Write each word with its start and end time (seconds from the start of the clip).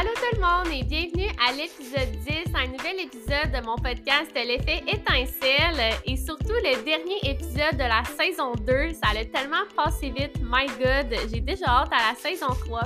Allô 0.00 0.08
tout 0.14 0.34
le 0.34 0.40
monde 0.40 0.66
et 0.72 0.82
bienvenue 0.82 1.28
à 1.46 1.52
l'épisode 1.52 2.10
10, 2.26 2.54
un 2.54 2.68
nouvel 2.68 3.00
épisode 3.00 3.52
de 3.52 3.66
mon 3.66 3.76
podcast 3.76 4.30
L'effet 4.34 4.82
étincelle 4.88 5.94
et 6.06 6.16
surtout 6.16 6.54
le 6.54 6.82
dernier 6.82 7.18
épisode 7.22 7.74
de 7.74 7.84
la 7.84 8.02
saison 8.16 8.52
2. 8.66 8.94
Ça 8.94 9.10
allait 9.10 9.26
tellement 9.26 9.60
passé 9.76 10.08
vite, 10.08 10.40
my 10.42 10.64
god, 10.78 11.14
j'ai 11.30 11.42
déjà 11.42 11.66
hâte 11.66 11.92
à 11.92 12.12
la 12.12 12.18
saison 12.18 12.46
3. 12.46 12.80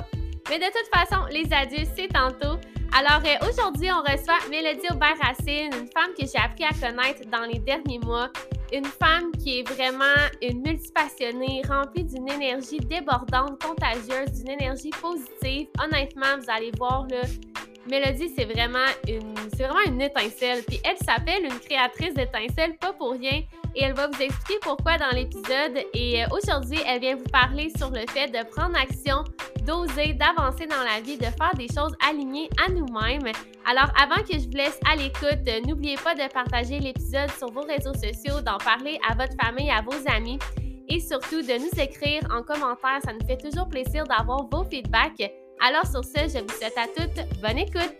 Mais 0.49 0.59
de 0.59 0.65
toute 0.65 0.93
façon, 0.93 1.23
les 1.31 1.47
adieux, 1.53 1.89
c'est 1.95 2.09
tantôt. 2.09 2.59
Alors 2.91 3.21
euh, 3.23 3.49
aujourd'hui, 3.49 3.87
on 3.93 4.01
reçoit 4.01 4.49
Mélodie 4.49 4.87
Aubert-Racine, 4.91 5.71
une 5.71 5.87
femme 5.95 6.11
que 6.19 6.25
j'ai 6.25 6.43
appris 6.43 6.65
à 6.65 6.73
connaître 6.73 7.21
dans 7.31 7.45
les 7.49 7.59
derniers 7.59 7.99
mois. 7.99 8.29
Une 8.75 8.83
femme 8.83 9.31
qui 9.41 9.59
est 9.59 9.69
vraiment 9.69 10.03
une 10.41 10.61
multipassionnée, 10.61 11.61
remplie 11.65 12.03
d'une 12.03 12.27
énergie 12.27 12.77
débordante, 12.77 13.63
contagieuse, 13.63 14.33
d'une 14.33 14.49
énergie 14.49 14.89
positive. 14.89 15.69
Honnêtement, 15.81 16.37
vous 16.37 16.49
allez 16.49 16.71
voir, 16.77 17.07
là, 17.09 17.21
Mélodie, 17.89 18.33
c'est 18.35 18.43
vraiment 18.43 18.89
une, 19.07 19.33
c'est 19.55 19.63
vraiment 19.63 19.85
une 19.87 20.01
étincelle. 20.01 20.61
Puis 20.67 20.81
elle 20.83 20.97
s'appelle 20.97 21.45
une 21.45 21.57
créatrice 21.59 22.15
d'étincelles, 22.15 22.75
pas 22.75 22.91
pour 22.91 23.11
rien. 23.11 23.43
Et 23.75 23.83
elle 23.83 23.93
va 23.93 24.07
vous 24.07 24.21
expliquer 24.21 24.59
pourquoi 24.61 24.97
dans 24.97 25.09
l'épisode. 25.13 25.83
Et 25.93 26.23
euh, 26.23 26.27
aujourd'hui, 26.31 26.79
elle 26.87 27.01
vient 27.01 27.15
vous 27.15 27.29
parler 27.31 27.71
sur 27.77 27.89
le 27.89 28.05
fait 28.09 28.27
de 28.27 28.43
prendre 28.49 28.77
action, 28.77 29.23
d'oser, 29.63 30.13
d'avancer 30.13 30.65
dans 30.65 30.83
la 30.83 31.01
vie, 31.01 31.17
de 31.17 31.25
faire 31.25 31.51
des 31.57 31.67
choses 31.67 31.93
alignées 32.07 32.49
à 32.65 32.71
nous-mêmes. 32.71 33.31
Alors, 33.65 33.91
avant 34.01 34.23
que 34.23 34.33
je 34.33 34.45
vous 34.45 34.55
laisse 34.55 34.79
à 34.89 34.95
l'écoute, 34.95 35.47
euh, 35.47 35.59
n'oubliez 35.67 35.97
pas 35.97 36.15
de 36.15 36.31
partager 36.31 36.79
l'épisode 36.79 37.29
sur 37.37 37.51
vos 37.51 37.61
réseaux 37.61 37.93
sociaux, 37.93 38.41
d'en 38.41 38.57
parler 38.57 38.97
à 39.09 39.13
votre 39.15 39.33
famille, 39.41 39.69
à 39.69 39.81
vos 39.81 40.09
amis 40.09 40.39
et 40.87 40.99
surtout 40.99 41.41
de 41.41 41.59
nous 41.59 41.81
écrire 41.81 42.21
en 42.31 42.43
commentaire. 42.43 42.99
Ça 43.03 43.13
nous 43.13 43.25
fait 43.25 43.37
toujours 43.37 43.67
plaisir 43.67 44.03
d'avoir 44.05 44.47
vos 44.47 44.63
feedbacks. 44.63 45.31
Alors 45.61 45.85
sur 45.85 46.03
ce, 46.03 46.19
je 46.27 46.41
vous 46.41 46.49
souhaite 46.49 46.77
à 46.77 46.87
toutes 46.87 47.41
bonne 47.41 47.57
écoute. 47.57 47.95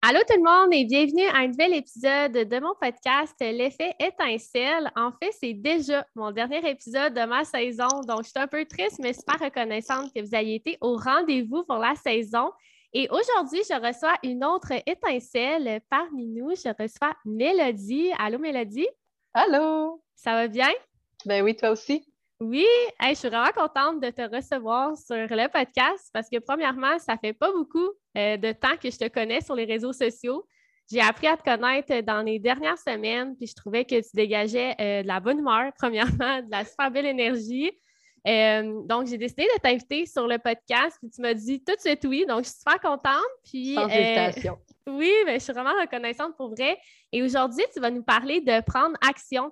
Allô 0.00 0.20
tout 0.28 0.36
le 0.36 0.44
monde 0.44 0.72
et 0.72 0.84
bienvenue 0.84 1.26
à 1.26 1.38
un 1.38 1.48
nouvel 1.48 1.74
épisode 1.74 2.30
de 2.30 2.60
mon 2.60 2.72
podcast 2.80 3.34
L'effet 3.40 3.96
étincelle. 3.98 4.92
En 4.94 5.10
fait, 5.10 5.32
c'est 5.32 5.54
déjà 5.54 6.06
mon 6.14 6.30
dernier 6.30 6.70
épisode 6.70 7.14
de 7.14 7.26
ma 7.26 7.42
saison, 7.42 7.88
donc 8.06 8.22
je 8.22 8.28
suis 8.28 8.38
un 8.38 8.46
peu 8.46 8.64
triste 8.64 9.00
mais 9.00 9.12
super 9.12 9.40
reconnaissante 9.40 10.14
que 10.14 10.20
vous 10.20 10.36
ayez 10.36 10.54
été 10.54 10.78
au 10.80 10.96
rendez-vous 10.96 11.64
pour 11.64 11.78
la 11.78 11.96
saison. 11.96 12.52
Et 12.92 13.08
aujourd'hui, 13.10 13.62
je 13.68 13.74
reçois 13.74 14.14
une 14.22 14.44
autre 14.44 14.72
étincelle 14.86 15.80
parmi 15.90 16.28
nous. 16.28 16.50
Je 16.50 16.68
reçois 16.80 17.16
Mélodie. 17.24 18.12
Allô 18.20 18.38
Mélodie? 18.38 18.88
Allô? 19.34 20.00
Ça 20.14 20.32
va 20.34 20.46
bien? 20.46 20.70
Ben 21.26 21.42
oui, 21.42 21.56
toi 21.56 21.70
aussi. 21.70 22.06
Oui, 22.40 22.66
je 23.00 23.14
suis 23.14 23.28
vraiment 23.28 23.50
contente 23.52 24.00
de 24.00 24.10
te 24.10 24.22
recevoir 24.22 24.96
sur 24.96 25.16
le 25.16 25.48
podcast 25.48 26.08
parce 26.12 26.28
que 26.28 26.38
premièrement, 26.38 26.96
ça 27.00 27.16
fait 27.16 27.32
pas 27.32 27.50
beaucoup 27.50 27.90
euh, 28.16 28.36
de 28.36 28.52
temps 28.52 28.76
que 28.80 28.90
je 28.90 28.96
te 28.96 29.08
connais 29.08 29.40
sur 29.40 29.56
les 29.56 29.64
réseaux 29.64 29.92
sociaux. 29.92 30.46
J'ai 30.90 31.00
appris 31.00 31.26
à 31.26 31.36
te 31.36 31.42
connaître 31.42 32.00
dans 32.04 32.22
les 32.22 32.38
dernières 32.38 32.78
semaines, 32.78 33.36
puis 33.36 33.48
je 33.48 33.54
trouvais 33.54 33.84
que 33.84 33.96
tu 33.96 34.10
dégageais 34.14 34.74
euh, 34.80 35.02
de 35.02 35.08
la 35.08 35.18
bonne 35.18 35.40
humeur, 35.40 35.72
premièrement, 35.78 36.40
de 36.40 36.50
la 36.50 36.64
super 36.64 36.90
belle 36.92 37.06
énergie. 37.06 37.72
Euh, 38.26 38.82
donc, 38.84 39.08
j'ai 39.08 39.18
décidé 39.18 39.42
de 39.42 39.60
t'inviter 39.60 40.06
sur 40.06 40.28
le 40.28 40.38
podcast, 40.38 40.96
puis 41.00 41.10
tu 41.10 41.20
m'as 41.20 41.34
dit 41.34 41.62
tout 41.64 41.74
de 41.74 41.80
suite 41.80 42.04
oui, 42.04 42.24
donc 42.26 42.44
je 42.44 42.50
suis 42.50 42.58
super 42.58 42.80
contente. 42.80 43.24
Puis, 43.44 43.74
Sans. 43.74 43.88
Oui, 44.86 45.12
mais 45.26 45.34
je 45.34 45.44
suis 45.44 45.52
vraiment 45.52 45.78
reconnaissante 45.78 46.36
pour 46.36 46.50
vrai. 46.50 46.78
Et 47.12 47.22
aujourd'hui, 47.22 47.64
tu 47.74 47.80
vas 47.80 47.90
nous 47.90 48.02
parler 48.02 48.40
de 48.40 48.62
prendre 48.64 48.96
action 49.06 49.50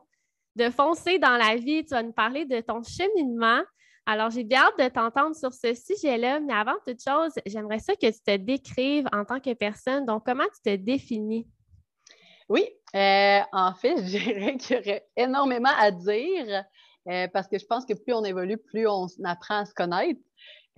de 0.57 0.71
foncer 0.71 1.19
dans 1.19 1.37
la 1.37 1.57
vie. 1.57 1.85
Tu 1.85 1.91
vas 1.91 2.03
nous 2.03 2.13
parler 2.13 2.45
de 2.45 2.61
ton 2.61 2.83
cheminement. 2.83 3.61
Alors, 4.07 4.31
j'ai 4.31 4.45
bien 4.45 4.63
hâte 4.63 4.79
de 4.79 4.89
t'entendre 4.89 5.35
sur 5.35 5.53
ce 5.53 5.75
sujet-là, 5.75 6.41
mais 6.41 6.53
avant 6.53 6.77
toute 6.87 7.03
chose, 7.03 7.33
j'aimerais 7.45 7.81
ça 7.81 7.95
que 7.95 8.07
tu 8.07 8.21
te 8.25 8.37
décrives 8.37 9.07
en 9.13 9.25
tant 9.25 9.41
que 9.41 9.53
personne. 9.53 10.07
Donc, 10.07 10.25
comment 10.25 10.45
tu 10.45 10.71
te 10.71 10.77
définis? 10.77 11.47
Oui, 12.49 12.65
euh, 12.95 13.41
en 13.53 13.75
fait, 13.75 13.97
je 14.07 14.19
dirais 14.19 14.57
qu'il 14.57 14.77
y 14.77 14.79
aurait 14.79 15.07
énormément 15.17 15.73
à 15.79 15.91
dire 15.91 16.65
euh, 17.09 17.29
parce 17.33 17.49
que 17.49 17.59
je 17.59 17.67
pense 17.67 17.85
que 17.85 17.95
plus 17.95 18.15
on 18.15 18.25
évolue, 18.25 18.59
plus 18.59 18.87
on 18.87 19.07
apprend 19.25 19.59
à 19.59 19.65
se 19.65 19.75
connaître. 19.75 20.21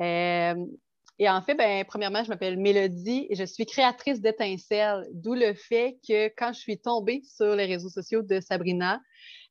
Euh, 0.00 0.55
et 1.19 1.28
en 1.28 1.43
fait, 1.43 1.55
ben, 1.55 1.84
premièrement, 1.84 2.22
je 2.22 2.28
m'appelle 2.28 2.56
Mélodie 2.56 3.27
et 3.28 3.34
je 3.34 3.44
suis 3.44 3.67
créatrice 3.67 4.21
d'étincelles, 4.21 5.06
d'où 5.12 5.34
le 5.34 5.53
fait 5.55 5.99
que 6.06 6.28
quand 6.37 6.53
je 6.53 6.61
suis 6.61 6.78
tombée 6.78 7.22
sur 7.25 7.56
les 7.56 7.67
réseaux 7.67 7.88
sociaux 7.88 8.22
de 8.22 8.41
Sabrina, 8.41 9.00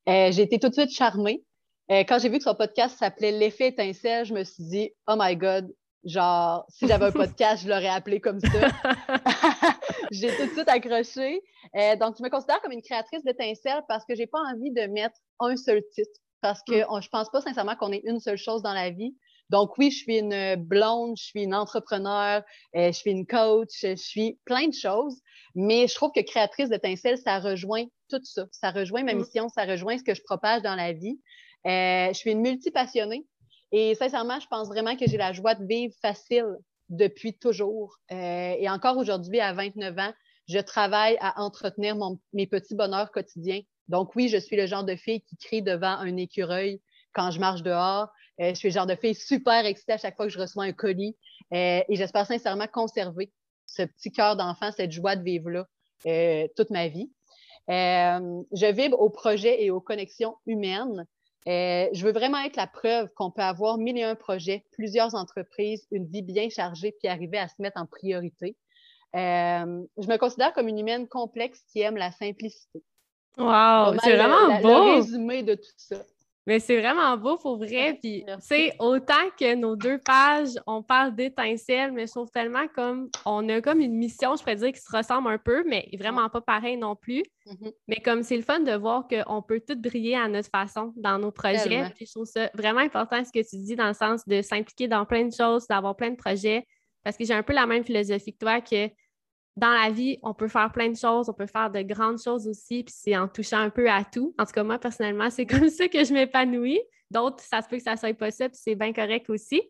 euh, 0.07 0.31
j'ai 0.31 0.43
été 0.43 0.59
tout 0.59 0.69
de 0.69 0.73
suite 0.73 0.91
charmée. 0.91 1.43
Euh, 1.91 2.03
quand 2.07 2.19
j'ai 2.19 2.29
vu 2.29 2.37
que 2.37 2.43
son 2.43 2.55
podcast 2.55 2.97
s'appelait 2.97 3.31
L'effet 3.31 3.69
étincelle, 3.69 4.25
je 4.25 4.33
me 4.33 4.43
suis 4.43 4.63
dit, 4.63 4.91
oh 5.07 5.15
my 5.17 5.35
God, 5.35 5.73
genre, 6.03 6.65
si 6.69 6.87
j'avais 6.87 7.05
un 7.05 7.11
podcast, 7.13 7.63
je 7.63 7.69
l'aurais 7.69 7.87
appelé 7.87 8.19
comme 8.19 8.39
ça. 8.39 8.47
j'ai 10.11 10.35
tout 10.35 10.45
de 10.45 10.51
suite 10.51 10.69
accroché. 10.69 11.41
Euh, 11.75 11.95
donc, 11.95 12.15
je 12.17 12.23
me 12.23 12.29
considère 12.29 12.61
comme 12.61 12.71
une 12.71 12.81
créatrice 12.81 13.23
d'étincelles 13.23 13.83
parce 13.87 14.05
que 14.05 14.15
j'ai 14.15 14.27
pas 14.27 14.39
envie 14.39 14.71
de 14.71 14.87
mettre 14.87 15.17
un 15.39 15.55
seul 15.55 15.81
titre. 15.93 16.19
Parce 16.41 16.61
que 16.63 16.83
mm. 16.83 17.01
je 17.01 17.09
pense 17.09 17.29
pas 17.29 17.41
sincèrement 17.41 17.75
qu'on 17.75 17.91
ait 17.91 18.01
une 18.05 18.19
seule 18.19 18.37
chose 18.37 18.61
dans 18.61 18.73
la 18.73 18.89
vie. 18.89 19.15
Donc, 19.49 19.77
oui, 19.77 19.91
je 19.91 19.97
suis 19.97 20.17
une 20.17 20.55
blonde, 20.55 21.15
je 21.17 21.23
suis 21.23 21.43
une 21.43 21.55
entrepreneur, 21.55 22.43
je 22.73 22.91
suis 22.91 23.11
une 23.11 23.25
coach, 23.25 23.69
je 23.81 23.95
suis 23.95 24.37
plein 24.45 24.67
de 24.67 24.73
choses. 24.73 25.21
Mais 25.55 25.87
je 25.87 25.95
trouve 25.95 26.11
que 26.13 26.21
créatrice 26.21 26.69
d'étincelles, 26.69 27.17
ça 27.17 27.39
rejoint 27.39 27.85
tout 28.09 28.23
ça. 28.23 28.45
Ça 28.51 28.71
rejoint 28.71 29.03
ma 29.03 29.13
mm. 29.13 29.17
mission, 29.17 29.49
ça 29.49 29.65
rejoint 29.65 29.97
ce 29.97 30.03
que 30.03 30.13
je 30.13 30.21
propage 30.21 30.61
dans 30.61 30.75
la 30.75 30.93
vie. 30.93 31.19
Euh, 31.65 32.07
je 32.09 32.13
suis 32.13 32.31
une 32.31 32.41
multipassionnée 32.41 33.25
et 33.71 33.95
sincèrement, 33.95 34.39
je 34.39 34.47
pense 34.47 34.67
vraiment 34.67 34.95
que 34.95 35.07
j'ai 35.07 35.17
la 35.17 35.33
joie 35.33 35.55
de 35.55 35.65
vivre 35.65 35.93
facile 36.01 36.45
depuis 36.89 37.33
toujours. 37.33 37.97
Euh, 38.11 38.55
et 38.57 38.69
encore 38.69 38.97
aujourd'hui, 38.97 39.39
à 39.39 39.53
29 39.53 39.97
ans, 39.97 40.13
je 40.47 40.59
travaille 40.59 41.17
à 41.19 41.41
entretenir 41.41 41.97
mes 42.31 42.47
petits 42.47 42.75
bonheurs 42.75 43.11
quotidiens. 43.11 43.61
Donc 43.89 44.15
oui, 44.15 44.29
je 44.29 44.37
suis 44.37 44.55
le 44.55 44.65
genre 44.65 44.85
de 44.85 44.95
fille 44.95 45.21
qui 45.21 45.35
crie 45.35 45.61
devant 45.61 45.97
un 45.97 46.15
écureuil 46.15 46.81
quand 47.13 47.31
je 47.31 47.39
marche 47.39 47.63
dehors. 47.63 48.07
Euh, 48.39 48.49
je 48.49 48.55
suis 48.55 48.69
le 48.69 48.73
genre 48.73 48.85
de 48.85 48.95
fille 48.95 49.15
super 49.15 49.65
excitée 49.65 49.93
à 49.93 49.97
chaque 49.97 50.15
fois 50.15 50.27
que 50.27 50.31
je 50.31 50.39
reçois 50.39 50.63
un 50.63 50.73
colis. 50.73 51.15
et 51.51 51.85
j'espère 51.89 52.25
sincèrement 52.25 52.67
conserver 52.67 53.31
ce 53.65 53.83
petit 53.83 54.11
cœur 54.11 54.35
d'enfant, 54.35 54.71
cette 54.71 54.91
joie 54.91 55.15
de 55.15 55.23
vivre-là 55.23 55.67
toute 56.55 56.69
ma 56.69 56.87
vie. 56.87 57.09
Euh, 57.69 58.43
je 58.53 58.71
vibre 58.71 58.99
aux 58.99 59.09
projets 59.09 59.63
et 59.63 59.71
aux 59.71 59.81
connexions 59.81 60.35
humaines. 60.45 61.05
Euh, 61.47 61.87
je 61.91 62.05
veux 62.05 62.11
vraiment 62.11 62.39
être 62.39 62.55
la 62.55 62.67
preuve 62.67 63.09
qu'on 63.15 63.31
peut 63.31 63.41
avoir 63.41 63.77
mille 63.77 63.97
et 63.97 64.03
un 64.03 64.15
projets, 64.15 64.65
plusieurs 64.71 65.15
entreprises, 65.15 65.85
une 65.91 66.05
vie 66.05 66.21
bien 66.21 66.49
chargée, 66.49 66.93
puis 66.97 67.07
arriver 67.07 67.37
à 67.37 67.47
se 67.47 67.55
mettre 67.59 67.79
en 67.79 67.85
priorité. 67.85 68.57
Euh, 69.15 69.83
je 69.97 70.07
me 70.07 70.17
considère 70.17 70.53
comme 70.53 70.67
une 70.67 70.79
humaine 70.79 71.07
complexe 71.07 71.61
qui 71.71 71.81
aime 71.81 71.97
la 71.97 72.11
simplicité. 72.11 72.83
Wow, 73.37 73.97
c'est 74.03 74.15
vraiment 74.15 74.59
beau. 74.61 74.67
Le 74.67 74.95
résumé 74.95 75.43
de 75.43 75.55
tout 75.55 75.71
ça. 75.77 76.03
Mais 76.47 76.61
c'est 76.61 76.79
vraiment 76.79 77.17
beau 77.17 77.37
pour 77.37 77.57
vrai. 77.57 77.99
Puis, 78.01 78.25
tu 78.49 78.71
autant 78.79 79.13
que 79.37 79.53
nos 79.53 79.75
deux 79.75 79.97
pages, 79.97 80.53
on 80.65 80.81
parle 80.81 81.13
d'étincelles, 81.13 81.91
mais 81.91 82.07
je 82.07 82.11
trouve 82.13 82.31
tellement 82.31 82.67
comme 82.73 83.09
on 83.25 83.47
a 83.49 83.59
comme 83.59 83.81
une 83.81 83.95
mission, 83.95 84.33
je 84.37 84.43
pourrais 84.43 84.55
dire, 84.55 84.71
qui 84.71 84.79
se 84.79 84.95
ressemble 84.95 85.27
un 85.27 85.37
peu, 85.37 85.65
mais 85.67 85.89
vraiment 85.99 86.29
pas 86.29 86.39
pareil 86.39 86.77
non 86.77 86.95
plus. 86.95 87.23
Mm-hmm. 87.45 87.73
Mais 87.89 87.97
comme 87.97 88.23
c'est 88.23 88.37
le 88.37 88.43
fun 88.43 88.61
de 88.61 88.71
voir 88.71 89.09
qu'on 89.09 89.41
peut 89.41 89.59
tout 89.59 89.75
briller 89.77 90.15
à 90.15 90.29
notre 90.29 90.49
façon 90.49 90.93
dans 90.95 91.19
nos 91.19 91.31
projets. 91.31 91.91
Puis 91.95 92.05
je 92.05 92.11
trouve 92.13 92.25
ça 92.25 92.49
vraiment 92.53 92.79
important 92.79 93.23
ce 93.25 93.31
que 93.31 93.45
tu 93.45 93.57
dis 93.57 93.75
dans 93.75 93.89
le 93.89 93.93
sens 93.93 94.25
de 94.25 94.41
s'impliquer 94.41 94.87
dans 94.87 95.05
plein 95.05 95.25
de 95.25 95.33
choses, 95.33 95.67
d'avoir 95.67 95.97
plein 95.97 96.11
de 96.11 96.15
projets. 96.15 96.65
Parce 97.03 97.17
que 97.17 97.25
j'ai 97.25 97.33
un 97.33 97.43
peu 97.43 97.53
la 97.53 97.65
même 97.65 97.83
philosophie 97.83 98.33
que 98.33 98.39
toi 98.39 98.61
que 98.61 98.89
dans 99.57 99.71
la 99.71 99.89
vie, 99.89 100.19
on 100.21 100.35
peut 100.35 100.47
faire 100.47 100.71
plein 100.71 100.89
de 100.89 100.95
choses, 100.95 101.29
on 101.29 101.33
peut 101.33 101.47
faire 101.47 101.71
de 101.71 101.81
grandes 101.81 102.21
choses 102.21 102.47
aussi, 102.47 102.83
puis 102.83 102.93
c'est 102.95 103.17
en 103.17 103.27
touchant 103.27 103.57
un 103.57 103.71
peu 103.71 103.89
à 103.89 104.03
tout. 104.03 104.35
En 104.37 104.45
tout 104.45 104.51
cas, 104.51 104.63
moi, 104.63 104.77
personnellement, 104.77 105.31
c'est 105.31 105.45
comme 105.47 105.67
ça 105.69 105.87
que 105.87 106.03
je 106.03 106.13
m'épanouis. 106.13 106.79
D'autres, 107.09 107.41
ça 107.41 107.61
se 107.63 107.67
peut 107.67 107.77
que 107.77 107.83
ça 107.83 107.97
soit 107.97 108.13
possible, 108.13 108.51
c'est 108.53 108.75
bien 108.75 108.93
correct 108.93 109.29
aussi. 109.29 109.61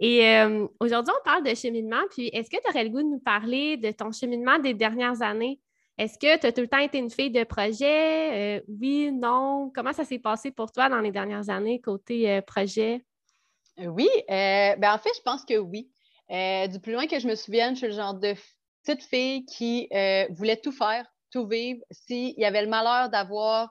Et 0.00 0.26
euh, 0.26 0.66
aujourd'hui, 0.80 1.14
on 1.16 1.24
parle 1.24 1.44
de 1.44 1.54
cheminement, 1.54 2.00
puis 2.10 2.28
est-ce 2.32 2.50
que 2.50 2.56
tu 2.56 2.68
aurais 2.68 2.82
le 2.82 2.90
goût 2.90 3.02
de 3.02 3.08
nous 3.08 3.20
parler 3.20 3.76
de 3.76 3.92
ton 3.92 4.10
cheminement 4.10 4.58
des 4.58 4.74
dernières 4.74 5.22
années? 5.22 5.60
Est-ce 5.96 6.18
que 6.18 6.40
tu 6.40 6.46
as 6.46 6.52
tout 6.52 6.62
le 6.62 6.68
temps 6.68 6.78
été 6.78 6.98
une 6.98 7.10
fille 7.10 7.30
de 7.30 7.44
projet? 7.44 8.58
Euh, 8.58 8.60
oui, 8.80 9.12
non? 9.12 9.70
Comment 9.72 9.92
ça 9.92 10.04
s'est 10.04 10.18
passé 10.18 10.50
pour 10.50 10.72
toi 10.72 10.88
dans 10.88 11.00
les 11.00 11.12
dernières 11.12 11.50
années 11.50 11.80
côté 11.80 12.30
euh, 12.30 12.40
projet? 12.40 13.04
Oui, 13.78 14.08
ben 14.28 14.92
en 14.92 14.98
fait, 14.98 15.10
je 15.16 15.22
pense 15.22 15.44
que 15.44 15.56
oui. 15.56 15.88
du 16.28 16.80
plus 16.80 16.94
loin 16.94 17.06
que 17.06 17.20
je 17.20 17.28
me 17.28 17.34
souvienne, 17.36 17.74
je 17.74 17.78
suis 17.78 17.86
le 17.86 17.94
genre 17.94 18.14
de 18.14 18.34
petite 18.84 19.02
fille 19.02 19.44
qui 19.44 19.88
euh, 19.92 20.26
voulait 20.30 20.56
tout 20.56 20.72
faire, 20.72 21.06
tout 21.30 21.46
vivre. 21.46 21.80
S'il 21.90 22.34
y 22.38 22.44
avait 22.44 22.62
le 22.62 22.68
malheur 22.68 23.10
d'avoir 23.10 23.70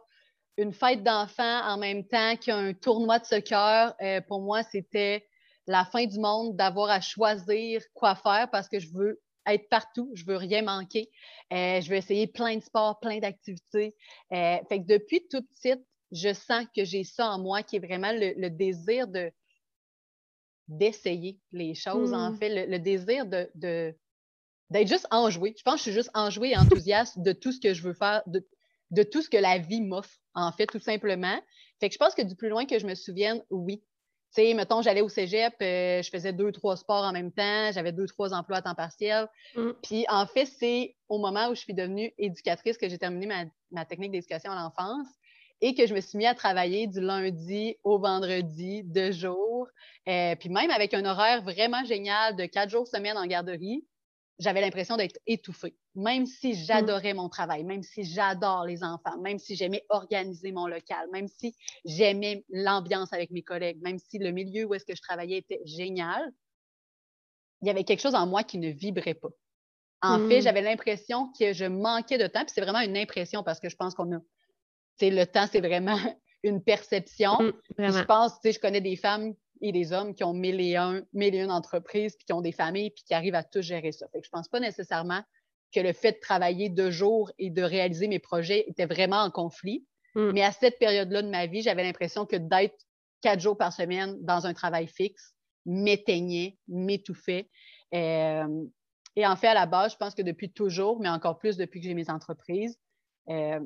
une 0.58 0.74
fête 0.74 1.04
d'enfants 1.04 1.62
en 1.66 1.78
même 1.78 2.06
temps 2.06 2.36
qu'un 2.36 2.74
tournoi 2.74 3.20
de 3.20 3.26
soccer, 3.26 3.94
euh, 4.02 4.22
pour 4.22 4.42
moi, 4.42 4.64
c'était 4.64 5.26
la 5.68 5.86
fin 5.86 6.06
du 6.06 6.20
monde 6.20 6.56
d'avoir 6.56 6.90
à 6.90 7.02
choisir 7.02 7.82
quoi 7.94 8.16
faire 8.16 8.50
parce 8.52 8.68
que 8.68 8.80
je 8.80 8.90
veux 8.94 9.22
être 9.46 9.70
partout, 9.70 10.12
je 10.14 10.26
veux 10.26 10.36
rien 10.36 10.62
manquer. 10.62 11.10
Euh, 11.54 11.82
je 11.82 11.90
veux 11.90 11.96
essayer 11.96 12.28
plein 12.28 12.56
de 12.56 12.62
sports, 12.62 13.00
plein 13.00 13.20
d'activités. 13.20 13.96
fait 14.30 14.66
que 14.70 14.86
depuis 14.86 15.28
toute 15.30 15.48
petite, 15.50 15.84
je 16.12 16.34
sens 16.34 16.66
que 16.76 16.84
j'ai 16.84 17.04
ça 17.04 17.30
en 17.30 17.40
moi 17.40 17.64
qui 17.64 17.76
est 17.76 17.86
vraiment 17.86 18.12
le, 18.12 18.50
désir 18.50 19.08
de, 19.08 19.32
d'essayer 20.68 21.40
les 21.52 21.76
choses, 21.76 22.14
en 22.14 22.32
hmm. 22.32 22.38
fait, 22.38 22.68
le, 22.68 22.80
désir 22.80 23.26
de, 23.26 23.96
d'être 24.70 24.88
juste 24.88 25.08
enjoué. 25.12 25.56
Je 25.58 25.64
pense 25.64 25.76
que 25.76 25.80
je 25.80 25.84
suis 25.84 25.94
juste 25.94 26.12
enjouée 26.14 26.52
et 26.52 26.58
enthousiaste 26.58 27.20
de 27.20 27.32
tout 27.32 27.52
ce 27.52 27.60
que 27.60 27.74
je 27.74 27.82
veux 27.82 27.94
faire, 27.94 28.22
de, 28.28 28.46
de 28.92 29.04
tout 29.04 29.22
ce 29.22 29.30
que 29.30 29.38
la 29.38 29.58
vie 29.58 29.82
m'offre, 29.82 30.16
en 30.34 30.52
fait, 30.52 30.68
tout 30.68 30.80
simplement. 30.80 31.40
Fait 31.80 31.90
que 31.90 31.94
je 31.94 32.00
pense 32.00 32.16
que 32.16 32.22
du 32.22 32.36
plus 32.36 32.50
loin 32.50 32.66
que 32.66 32.80
je 32.80 32.86
me 32.86 32.96
souvienne, 32.96 33.42
oui. 33.50 33.84
Tu 34.36 34.44
sais, 34.44 34.54
mettons, 34.54 34.84
j'allais 34.84 35.02
au 35.02 35.10
cégep, 35.10 35.56
euh, 35.62 36.04
je 36.04 36.10
faisais 36.12 36.34
deux, 36.34 36.52
trois 36.52 36.78
sports 36.78 37.04
en 37.04 37.12
même 37.12 37.32
temps, 37.32 37.72
j'avais 37.72 37.92
deux, 37.92 38.06
trois 38.06 38.32
emplois 38.32 38.58
à 38.58 38.62
temps 38.62 38.76
partiel. 38.76 39.28
Hmm. 39.56 39.72
Puis, 39.82 40.06
en 40.08 40.28
fait, 40.28 40.46
c'est 40.46 40.96
au 41.08 41.18
moment 41.18 41.50
où 41.50 41.56
je 41.56 41.62
suis 41.62 41.74
devenue 41.74 42.14
éducatrice 42.20 42.78
que 42.78 42.88
j'ai 42.88 43.00
terminé 43.00 43.26
ma, 43.26 43.46
ma 43.72 43.86
technique 43.86 44.12
d'éducation 44.12 44.52
à 44.52 44.56
l'enfance 44.56 45.08
et 45.62 45.74
que 45.74 45.88
je 45.88 45.96
me 45.96 46.00
suis 46.00 46.18
mis 46.18 46.28
à 46.28 46.36
travailler 46.36 46.86
du 46.86 47.02
lundi 47.02 47.76
au 47.84 48.00
vendredi, 48.00 48.84
deux 48.84 49.12
jours, 49.12 49.68
euh, 50.08 50.36
puis 50.36 50.50
même 50.50 50.72
avec 50.72 50.94
un 50.94 51.06
horaire 51.06 51.42
vraiment 51.42 51.84
génial 51.84 52.36
de 52.36 52.46
quatre 52.46 52.70
jours 52.70 52.88
semaine 52.88 53.18
en 53.18 53.26
garderie, 53.26 53.84
j'avais 54.40 54.62
l'impression 54.62 54.98
d'être 54.98 55.20
étouffée. 55.28 55.76
Même 55.96 56.26
si 56.26 56.54
j'adorais 56.54 57.14
mon 57.14 57.30
travail, 57.30 57.64
même 57.64 57.84
si 57.84 58.04
j'adore 58.04 58.66
les 58.66 58.84
enfants, 58.84 59.18
même 59.20 59.38
si 59.38 59.56
j'aimais 59.56 59.86
organiser 59.90 60.52
mon 60.52 60.68
local, 60.68 61.08
même 61.12 61.28
si 61.28 61.56
j'aimais 61.86 62.46
l'ambiance 62.50 63.14
avec 63.14 63.32
mes 63.32 63.44
collègues, 63.44 63.82
même 63.82 64.00
si 64.00 64.18
le 64.18 64.32
milieu 64.32 64.66
où 64.66 64.74
est-ce 64.74 64.86
que 64.86 64.96
je 64.96 65.02
travaillais 65.02 65.38
était 65.38 65.62
génial, 65.66 66.32
il 67.62 67.68
y 67.68 67.72
avait 67.72 67.84
quelque 67.84 68.02
chose 68.02 68.16
en 68.16 68.26
moi 68.26 68.44
qui 68.44 68.58
ne 68.58 68.70
vibrait 68.70 69.14
pas. 69.14 69.30
En 70.02 70.18
fait, 70.30 70.40
hmm. 70.40 70.44
j'avais 70.44 70.62
l'impression 70.62 71.30
que 71.38 71.52
je 71.52 71.66
manquais 71.66 72.18
de 72.18 72.28
temps, 72.28 72.46
puis 72.46 72.54
c'est 72.56 72.62
vraiment 72.62 72.80
une 72.80 72.98
impression 72.98 73.44
parce 73.44 73.60
que 73.60 73.68
je 73.68 73.76
pense 73.76 73.94
qu'on 73.94 74.16
a 74.16 74.20
le 75.02 75.26
temps, 75.26 75.48
c'est 75.50 75.62
vraiment 75.62 75.98
une 76.44 76.62
perception. 76.62 77.42
Mm, 77.42 77.54
je 77.78 78.04
pense, 78.04 78.34
je 78.44 78.60
connais 78.60 78.82
des 78.82 78.96
femmes 78.96 79.34
et 79.62 79.72
des 79.72 79.94
hommes 79.94 80.14
qui 80.14 80.24
ont 80.24 80.34
mille 80.34 80.60
et, 80.62 80.76
un, 80.76 81.02
mille 81.14 81.36
et 81.36 81.40
une 81.40 81.52
entreprises, 81.52 82.16
puis 82.16 82.26
qui 82.26 82.34
ont 82.34 82.42
des 82.42 82.52
familles, 82.52 82.92
puis 82.92 83.04
qui 83.04 83.14
arrivent 83.14 83.36
à 83.36 83.44
tout 83.44 83.62
gérer 83.62 83.92
ça. 83.92 84.08
Fait 84.10 84.20
que 84.20 84.26
je 84.26 84.30
pense 84.30 84.48
pas 84.48 84.60
nécessairement 84.60 85.22
que 85.74 85.80
le 85.80 85.94
fait 85.94 86.14
de 86.14 86.20
travailler 86.20 86.70
deux 86.70 86.92
jours 86.92 87.32
et 87.38 87.50
de 87.50 87.62
réaliser 87.62 88.08
mes 88.08 88.20
projets 88.20 88.66
était 88.68 88.86
vraiment 88.86 89.22
en 89.22 89.32
conflit. 89.32 89.86
Mm. 90.16 90.32
Mais 90.32 90.44
à 90.44 90.52
cette 90.52 90.80
période-là 90.80 91.22
de 91.22 91.30
ma 91.30 91.46
vie, 91.46 91.62
j'avais 91.62 91.84
l'impression 91.84 92.26
que 92.26 92.36
d'être 92.36 92.86
quatre 93.22 93.40
jours 93.40 93.58
par 93.58 93.74
semaine 93.74 94.18
dans 94.22 94.46
un 94.48 94.54
travail 94.54 94.88
fixe 94.88 95.34
m'éteignait, 95.66 96.58
m'étouffait. 96.68 97.50
Euh, 97.94 98.66
et 99.16 99.26
en 99.28 99.36
fait, 99.36 99.48
à 99.48 99.54
la 99.54 99.66
base, 99.66 99.94
je 99.94 99.98
pense 99.98 100.16
que 100.16 100.22
depuis 100.22 100.52
toujours, 100.52 101.00
mais 101.00 101.10
encore 101.10 101.38
plus 101.38 101.58
depuis 101.58 101.82
que 101.82 101.88
j'ai 101.88 101.94
mes 101.94 102.10
entreprises, 102.10 102.80
euh, 103.30 103.60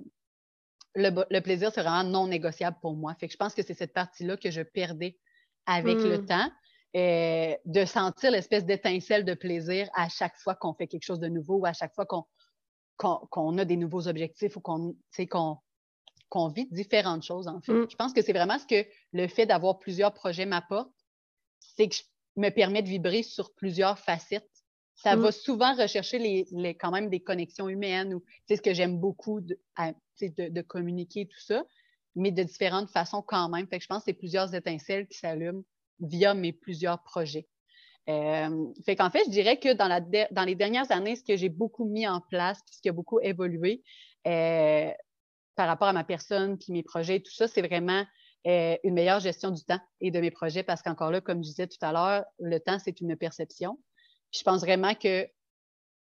le, 0.95 1.39
plaisir, 1.39 1.71
c'est 1.73 1.81
vraiment 1.81 2.03
non 2.03 2.27
négociable 2.27 2.77
pour 2.81 2.95
moi. 2.95 3.15
Fait 3.15 3.27
que 3.27 3.33
je 3.33 3.37
pense 3.37 3.53
que 3.53 3.63
c'est 3.63 3.73
cette 3.73 3.93
partie-là 3.93 4.37
que 4.37 4.51
je 4.51 4.61
perdais 4.61 5.17
avec 5.65 5.97
le 5.97 6.19
hmm. 6.19 6.25
temps. 6.25 6.51
Euh, 6.95 7.55
de 7.65 7.85
sentir 7.85 8.29
l'espèce 8.29 8.65
d'étincelle 8.65 9.25
de 9.25 9.33
plaisir 9.33 9.89
à 9.95 10.09
chaque 10.09 10.37
fois 10.37 10.53
qu'on 10.53 10.75
fait 10.75 10.85
quelque 10.85 11.03
chose 11.03 11.19
de 11.19 11.27
nouveau 11.27 11.55
ou 11.55 11.65
à 11.65 11.73
chaque 11.73 11.95
fois 11.95 12.05
qu'on 12.05 13.57
a 13.57 13.65
des 13.65 13.77
nouveaux 13.77 14.07
objectifs 14.07 14.55
ou 14.57 14.61
qu'on 14.61 14.95
qu'on 16.29 16.47
vit 16.49 16.67
différentes 16.69 17.23
choses, 17.23 17.47
en 17.47 17.61
fait. 17.61 17.73
Hmm. 17.73 17.87
Je 17.89 17.95
pense 17.95 18.13
que 18.13 18.21
c'est 18.21 18.33
vraiment 18.33 18.59
ce 18.59 18.67
que 18.67 18.87
le 19.11 19.27
fait 19.27 19.47
d'avoir 19.47 19.79
plusieurs 19.79 20.13
projets 20.13 20.45
m'apporte, 20.45 20.91
c'est 21.59 21.89
que 21.89 21.95
je 21.95 22.03
me 22.35 22.49
permet 22.49 22.83
de 22.83 22.89
vibrer 22.89 23.23
sur 23.23 23.53
plusieurs 23.55 23.97
facettes 23.97 24.53
ça 24.95 25.15
va 25.15 25.29
mm. 25.29 25.31
souvent 25.31 25.75
rechercher 25.75 26.19
les, 26.19 26.75
quand 26.75 26.91
même 26.91 27.09
des 27.09 27.19
connexions 27.19 27.69
humaines 27.69 28.13
ou 28.13 28.23
ce 28.49 28.61
que 28.61 28.73
j'aime 28.73 28.99
beaucoup 28.99 29.41
de, 29.41 29.57
de, 30.19 30.61
communiquer 30.61 31.27
tout 31.27 31.39
ça, 31.39 31.65
mais 32.15 32.31
de 32.31 32.43
différentes 32.43 32.89
façons 32.89 33.21
quand 33.21 33.49
même. 33.49 33.67
Je 33.71 33.87
pense 33.87 33.99
que 33.99 34.05
c'est 34.05 34.13
plusieurs 34.13 34.53
étincelles 34.53 35.07
qui 35.07 35.17
s'allument 35.17 35.63
via 35.99 36.33
mes 36.33 36.53
plusieurs 36.53 37.01
projets. 37.03 37.47
Euh, 38.09 38.67
fait 38.85 38.95
qu'en 38.95 39.09
fait, 39.09 39.23
je 39.25 39.29
dirais 39.29 39.59
que 39.59 39.73
dans, 39.73 40.45
les 40.45 40.55
dernières 40.55 40.91
années, 40.91 41.15
ce 41.15 41.23
que 41.23 41.37
j'ai 41.37 41.49
beaucoup 41.49 41.85
mis 41.85 42.07
en 42.07 42.19
place, 42.21 42.59
ce 42.71 42.81
qui 42.81 42.89
a 42.89 42.91
beaucoup 42.91 43.19
évolué 43.21 43.81
euh, 44.27 44.91
par 45.55 45.67
rapport 45.67 45.87
à 45.87 45.93
ma 45.93 46.03
personne, 46.03 46.57
puis 46.57 46.73
mes 46.73 46.83
projets, 46.83 47.21
tout 47.21 47.31
ça, 47.31 47.47
c'est 47.47 47.61
vraiment 47.61 48.05
euh, 48.47 48.75
une 48.83 48.93
meilleure 48.93 49.21
gestion 49.21 49.51
du 49.51 49.63
temps 49.63 49.79
et 50.01 50.11
de 50.11 50.19
mes 50.19 50.31
projets 50.31 50.63
parce 50.63 50.81
qu'encore 50.81 51.11
là, 51.11 51.21
comme 51.21 51.37
je 51.37 51.49
disais 51.49 51.67
tout 51.67 51.77
à 51.81 51.93
l'heure, 51.93 52.25
le 52.39 52.59
temps, 52.59 52.79
c'est 52.79 52.99
une 52.99 53.15
perception 53.15 53.77
je 54.33 54.41
pense 54.43 54.61
vraiment 54.61 54.95
que 54.95 55.27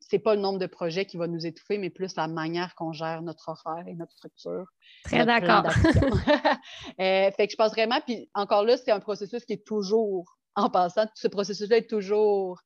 c'est 0.09 0.19
pas 0.19 0.35
le 0.35 0.41
nombre 0.41 0.59
de 0.59 0.67
projets 0.67 1.05
qui 1.05 1.17
va 1.17 1.27
nous 1.27 1.47
étouffer, 1.47 1.79
mais 1.79 1.91
plus 1.91 2.15
la 2.17 2.29
manière 2.29 2.75
qu'on 2.75 2.93
gère 2.93 3.23
notre 3.23 3.49
horaire 3.49 3.87
et 3.89 3.95
notre 3.95 4.13
structure. 4.13 4.67
Très 5.05 5.25
d'accord. 5.27 5.65
euh, 7.01 7.31
fait 7.33 7.47
que 7.47 7.51
je 7.51 7.57
pense 7.57 7.73
vraiment, 7.73 8.01
puis 8.07 8.31
encore 8.35 8.65
là, 8.65 8.77
c'est 8.77 8.93
un 8.93 9.01
processus 9.01 9.45
qui 9.45 9.55
est 9.55 9.67
toujours, 9.67 10.37
en 10.55 10.71
passant, 10.71 11.07
ce 11.15 11.29
processus-là 11.29 11.79
est 11.79 11.91
toujours 11.91 12.61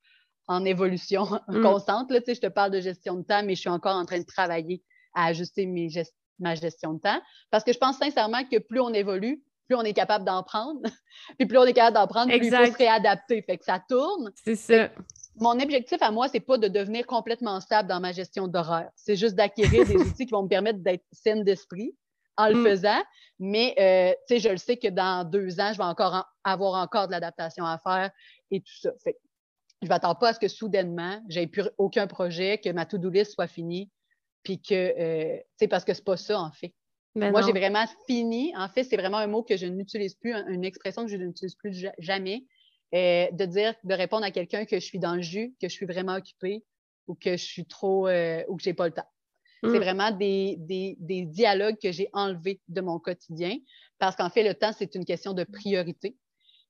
en 0.49 0.65
évolution 0.65 1.27
mm. 1.49 1.63
constante. 1.63 2.11
Là, 2.11 2.21
je 2.27 2.41
te 2.41 2.47
parle 2.47 2.73
de 2.73 2.81
gestion 2.81 3.15
de 3.15 3.23
temps, 3.23 3.43
mais 3.43 3.55
je 3.55 3.61
suis 3.61 3.71
encore 3.71 3.97
en 3.97 4.05
train 4.05 4.19
de 4.19 4.27
travailler 4.27 4.83
à 5.15 5.27
ajuster 5.27 5.67
ma 6.39 6.55
gestion 6.55 6.95
de 6.95 7.01
temps. 7.01 7.21
Parce 7.51 7.65
que 7.65 7.73
je 7.73 7.79
pense 7.79 7.97
sincèrement 7.99 8.45
que 8.45 8.59
plus 8.59 8.81
on 8.81 8.93
évolue, 8.93 9.43
plus 9.67 9.77
on 9.77 9.83
est 9.83 9.95
capable 9.95 10.25
d'en 10.27 10.43
prendre. 10.43 10.81
puis 11.39 11.47
plus 11.47 11.57
on 11.57 11.65
est 11.65 11.73
capable 11.73 11.95
d'en 11.95 12.07
prendre, 12.07 12.37
plus 12.37 12.47
il 12.47 12.55
faut 12.55 12.73
se 12.73 12.77
réadapter. 12.77 13.41
Fait 13.43 13.57
que 13.57 13.65
ça 13.65 13.83
tourne. 13.89 14.31
C'est 14.45 14.57
ça 14.57 14.91
mon 15.41 15.59
objectif 15.59 16.01
à 16.03 16.11
moi, 16.11 16.29
c'est 16.29 16.41
pas 16.41 16.59
de 16.59 16.69
devenir 16.69 17.07
complètement 17.07 17.61
stable 17.61 17.89
dans 17.89 18.01
ma 18.01 18.13
gestion 18.13 18.47
d'horaire. 18.47 18.91
C'est 18.95 19.17
juste 19.17 19.35
d'acquérir 19.35 19.87
des 19.87 19.97
outils 19.97 20.27
qui 20.27 20.33
vont 20.33 20.43
me 20.43 20.49
permettre 20.49 20.81
d'être 20.81 21.05
saine 21.13 21.45
d'esprit 21.45 21.95
en 22.37 22.49
le 22.49 22.57
mm. 22.57 22.65
faisant. 22.65 23.03
Mais 23.39 23.75
euh, 23.79 24.13
tu 24.29 24.35
sais, 24.35 24.41
je 24.41 24.49
le 24.51 24.59
sais 24.59 24.77
que 24.77 24.89
dans 24.89 25.29
deux 25.29 25.61
ans, 25.61 25.73
je 25.73 25.79
vais 25.79 25.85
encore 25.85 26.31
avoir 26.45 26.83
encore 26.83 27.07
de 27.07 27.13
l'adaptation 27.13 27.65
à 27.65 27.79
faire 27.79 28.11
et 28.51 28.61
tout 28.61 28.79
ça. 28.81 28.91
Fait 29.03 29.17
je 29.83 29.87
ne 29.87 29.89
m'attends 29.89 30.15
pas 30.15 30.29
à 30.29 30.33
ce 30.35 30.39
que 30.39 30.49
soudainement, 30.49 31.23
j'ai 31.29 31.47
plus 31.47 31.63
aucun 31.79 32.07
projet, 32.07 32.59
que 32.59 32.69
ma 32.71 32.85
to-do 32.85 33.09
list 33.09 33.33
soit 33.33 33.47
finie, 33.47 33.91
puis 34.43 34.61
que, 34.61 34.75
euh, 34.75 35.37
tu 35.39 35.45
sais, 35.57 35.69
parce 35.69 35.85
que 35.85 35.95
c'est 35.95 36.05
pas 36.05 36.19
ça, 36.19 36.39
en 36.39 36.53
fait. 36.53 36.75
Moi, 37.15 37.43
j'ai 37.43 37.53
vraiment 37.53 37.85
fini. 38.07 38.53
En 38.57 38.69
fait, 38.69 38.85
c'est 38.85 38.97
vraiment 38.97 39.17
un 39.17 39.27
mot 39.27 39.43
que 39.43 39.57
je 39.57 39.67
n'utilise 39.67 40.15
plus, 40.15 40.33
une 40.33 40.65
expression 40.65 41.05
que 41.05 41.11
je 41.11 41.17
n'utilise 41.17 41.55
plus 41.57 41.87
jamais. 41.99 42.45
Euh, 42.93 43.31
de 43.31 43.45
dire, 43.45 43.75
de 43.85 43.95
répondre 43.95 44.25
à 44.25 44.33
quelqu'un 44.33 44.65
que 44.65 44.81
je 44.81 44.85
suis 44.85 44.99
dans 44.99 45.15
le 45.15 45.23
jus, 45.23 45.55
que 45.63 45.69
je 45.69 45.73
suis 45.73 45.87
vraiment 45.87 46.17
occupée 46.17 46.65
ou 47.07 47.15
que 47.15 47.37
je 47.37 47.45
suis 47.45 47.65
trop 47.65 48.09
euh, 48.09 48.43
ou 48.49 48.57
que 48.57 48.65
j'ai 48.65 48.75
pas 48.75 48.89
le 48.89 48.93
temps. 48.93 49.09
C'est 49.63 49.69
mm. 49.69 49.77
vraiment 49.77 50.11
des, 50.11 50.57
des, 50.59 50.97
des, 50.99 51.23
dialogues 51.23 51.77
que 51.81 51.93
j'ai 51.93 52.09
enlevés 52.15 52.61
de 52.67 52.81
mon 52.81 52.99
quotidien 52.99 53.57
parce 54.01 54.17
qu'en 54.17 54.29
fait, 54.29 54.43
le 54.43 54.55
temps, 54.55 54.73
c'est 54.77 54.97
une 54.97 55.05
question 55.05 55.35
de 55.35 55.45
priorité. 55.45 56.17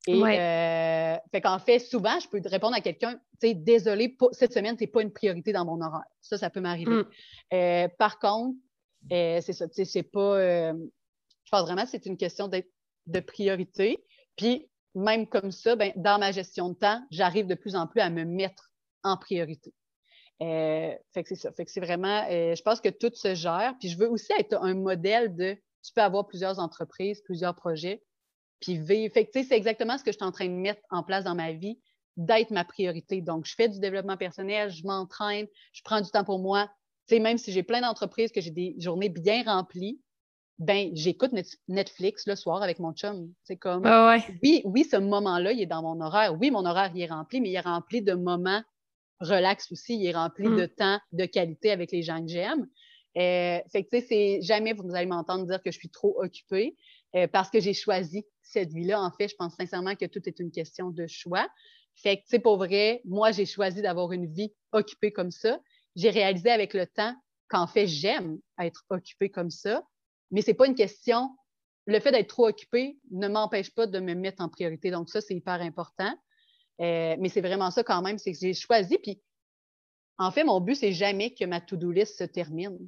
Et 0.06 0.22
euh, 0.22 1.16
fait 1.32 1.40
qu'en 1.40 1.58
fait, 1.58 1.78
souvent, 1.78 2.18
je 2.20 2.28
peux 2.28 2.40
répondre 2.44 2.74
à 2.74 2.80
quelqu'un, 2.82 3.14
tu 3.40 3.48
sais, 3.48 3.54
désolé, 3.54 4.14
cette 4.32 4.52
semaine, 4.52 4.76
c'est 4.78 4.88
pas 4.88 5.00
une 5.00 5.12
priorité 5.12 5.52
dans 5.52 5.64
mon 5.64 5.80
horaire. 5.80 6.04
Ça, 6.20 6.36
ça 6.36 6.50
peut 6.50 6.60
m'arriver. 6.60 7.04
Mm. 7.50 7.88
par 7.96 8.18
contre, 8.18 8.56
c'est 9.08 9.52
ça, 9.52 9.68
tu 9.68 9.74
sais, 9.74 9.84
c'est 9.86 10.02
pas. 10.02 10.72
je 10.74 11.50
pense 11.50 11.62
vraiment 11.62 11.84
que 11.84 11.90
c'est 11.90 12.04
une 12.04 12.18
question 12.18 12.48
de, 12.48 12.62
de 13.06 13.20
priorité. 13.20 14.04
Puis, 14.36 14.69
même 14.94 15.26
comme 15.26 15.50
ça, 15.50 15.76
ben, 15.76 15.92
dans 15.96 16.18
ma 16.18 16.32
gestion 16.32 16.70
de 16.70 16.74
temps, 16.74 17.00
j'arrive 17.10 17.46
de 17.46 17.54
plus 17.54 17.76
en 17.76 17.86
plus 17.86 18.00
à 18.00 18.10
me 18.10 18.24
mettre 18.24 18.70
en 19.02 19.16
priorité. 19.16 19.72
Euh, 20.42 20.94
fait 21.12 21.22
que 21.22 21.28
c'est 21.28 21.36
ça. 21.36 21.52
Fait 21.52 21.64
que 21.64 21.70
c'est 21.70 21.80
vraiment, 21.80 22.26
euh, 22.30 22.54
je 22.54 22.62
pense 22.62 22.80
que 22.80 22.88
tout 22.88 23.10
se 23.14 23.34
gère. 23.34 23.74
Puis 23.78 23.88
je 23.88 23.98
veux 23.98 24.08
aussi 24.08 24.32
être 24.38 24.54
un 24.54 24.74
modèle 24.74 25.34
de, 25.36 25.54
tu 25.84 25.92
peux 25.94 26.00
avoir 26.00 26.26
plusieurs 26.26 26.58
entreprises, 26.58 27.20
plusieurs 27.22 27.54
projets, 27.54 28.02
puis 28.60 28.78
vivre. 28.78 29.12
Fait 29.12 29.28
c'est 29.32 29.52
exactement 29.52 29.98
ce 29.98 30.04
que 30.04 30.12
je 30.12 30.16
suis 30.16 30.24
en 30.24 30.32
train 30.32 30.46
de 30.46 30.54
mettre 30.54 30.80
en 30.90 31.02
place 31.02 31.24
dans 31.24 31.34
ma 31.34 31.52
vie, 31.52 31.78
d'être 32.16 32.50
ma 32.50 32.64
priorité. 32.64 33.20
Donc, 33.20 33.44
je 33.46 33.54
fais 33.54 33.68
du 33.68 33.80
développement 33.80 34.16
personnel, 34.16 34.70
je 34.70 34.84
m'entraîne, 34.84 35.46
je 35.72 35.82
prends 35.84 36.00
du 36.00 36.10
temps 36.10 36.24
pour 36.24 36.38
moi. 36.38 36.70
Tu 37.06 37.18
même 37.20 37.38
si 37.38 37.52
j'ai 37.52 37.62
plein 37.62 37.80
d'entreprises, 37.80 38.30
que 38.30 38.40
j'ai 38.40 38.50
des 38.50 38.76
journées 38.78 39.08
bien 39.08 39.42
remplies, 39.44 40.00
ben 40.60 40.90
j'écoute 40.92 41.32
Netflix 41.68 42.26
le 42.26 42.36
soir 42.36 42.62
avec 42.62 42.78
mon 42.78 42.92
chum. 42.92 43.32
C'est 43.44 43.56
comme 43.56 43.82
oui, 44.42 44.60
oui, 44.66 44.84
ce 44.84 44.96
moment-là, 44.96 45.52
il 45.52 45.60
est 45.62 45.66
dans 45.66 45.82
mon 45.82 46.00
horaire. 46.02 46.38
Oui, 46.38 46.50
mon 46.50 46.66
horaire 46.66 46.92
il 46.94 47.00
est 47.00 47.06
rempli, 47.06 47.40
mais 47.40 47.48
il 47.48 47.54
est 47.54 47.60
rempli 47.60 48.02
de 48.02 48.12
moments 48.12 48.62
relax 49.20 49.72
aussi. 49.72 49.98
Il 49.98 50.06
est 50.06 50.12
rempli 50.12 50.48
mm. 50.48 50.56
de 50.56 50.66
temps 50.66 51.00
de 51.12 51.24
qualité 51.24 51.70
avec 51.70 51.90
les 51.92 52.02
gens 52.02 52.20
que 52.20 52.30
j'aime. 52.30 52.68
Euh, 53.16 53.58
fait 53.72 53.84
que 53.84 53.88
tu 53.88 54.00
sais, 54.00 54.06
c'est 54.06 54.42
jamais 54.42 54.74
vous 54.74 54.94
allez 54.94 55.06
m'entendre 55.06 55.46
dire 55.46 55.62
que 55.62 55.70
je 55.72 55.78
suis 55.78 55.88
trop 55.88 56.22
occupée 56.22 56.76
euh, 57.16 57.26
parce 57.26 57.50
que 57.50 57.58
j'ai 57.58 57.74
choisi 57.74 58.26
cette 58.42 58.70
vie-là. 58.72 59.00
En 59.00 59.10
fait, 59.10 59.28
je 59.28 59.36
pense 59.36 59.54
sincèrement 59.54 59.96
que 59.96 60.04
tout 60.04 60.20
est 60.26 60.38
une 60.40 60.50
question 60.50 60.90
de 60.90 61.06
choix. 61.06 61.48
Fait 61.94 62.18
que 62.18 62.22
tu 62.22 62.28
sais, 62.28 62.38
pour 62.38 62.58
vrai, 62.58 63.00
moi 63.06 63.32
j'ai 63.32 63.46
choisi 63.46 63.80
d'avoir 63.80 64.12
une 64.12 64.26
vie 64.26 64.52
occupée 64.72 65.10
comme 65.10 65.30
ça. 65.30 65.58
J'ai 65.96 66.10
réalisé 66.10 66.50
avec 66.50 66.74
le 66.74 66.86
temps 66.86 67.14
qu'en 67.48 67.66
fait 67.66 67.86
j'aime 67.86 68.38
être 68.58 68.84
occupée 68.90 69.30
comme 69.30 69.50
ça 69.50 69.82
mais 70.30 70.42
c'est 70.42 70.54
pas 70.54 70.66
une 70.66 70.74
question. 70.74 71.30
Le 71.86 71.98
fait 72.00 72.12
d'être 72.12 72.28
trop 72.28 72.48
occupé 72.48 72.98
ne 73.10 73.28
m'empêche 73.28 73.74
pas 73.74 73.86
de 73.86 73.98
me 73.98 74.14
mettre 74.14 74.42
en 74.42 74.48
priorité. 74.48 74.90
Donc, 74.90 75.08
ça, 75.08 75.20
c'est 75.20 75.34
hyper 75.34 75.60
important. 75.60 76.12
Euh, 76.80 77.16
mais 77.18 77.28
c'est 77.28 77.40
vraiment 77.40 77.70
ça 77.70 77.82
quand 77.82 78.00
même, 78.02 78.18
c'est 78.18 78.32
que 78.32 78.38
j'ai 78.38 78.54
choisi. 78.54 78.98
Puis, 78.98 79.20
en 80.18 80.30
fait, 80.30 80.44
mon 80.44 80.60
but, 80.60 80.74
c'est 80.74 80.92
jamais 80.92 81.34
que 81.34 81.44
ma 81.44 81.60
to-do 81.60 81.90
list 81.90 82.18
se 82.18 82.24
termine 82.24 82.78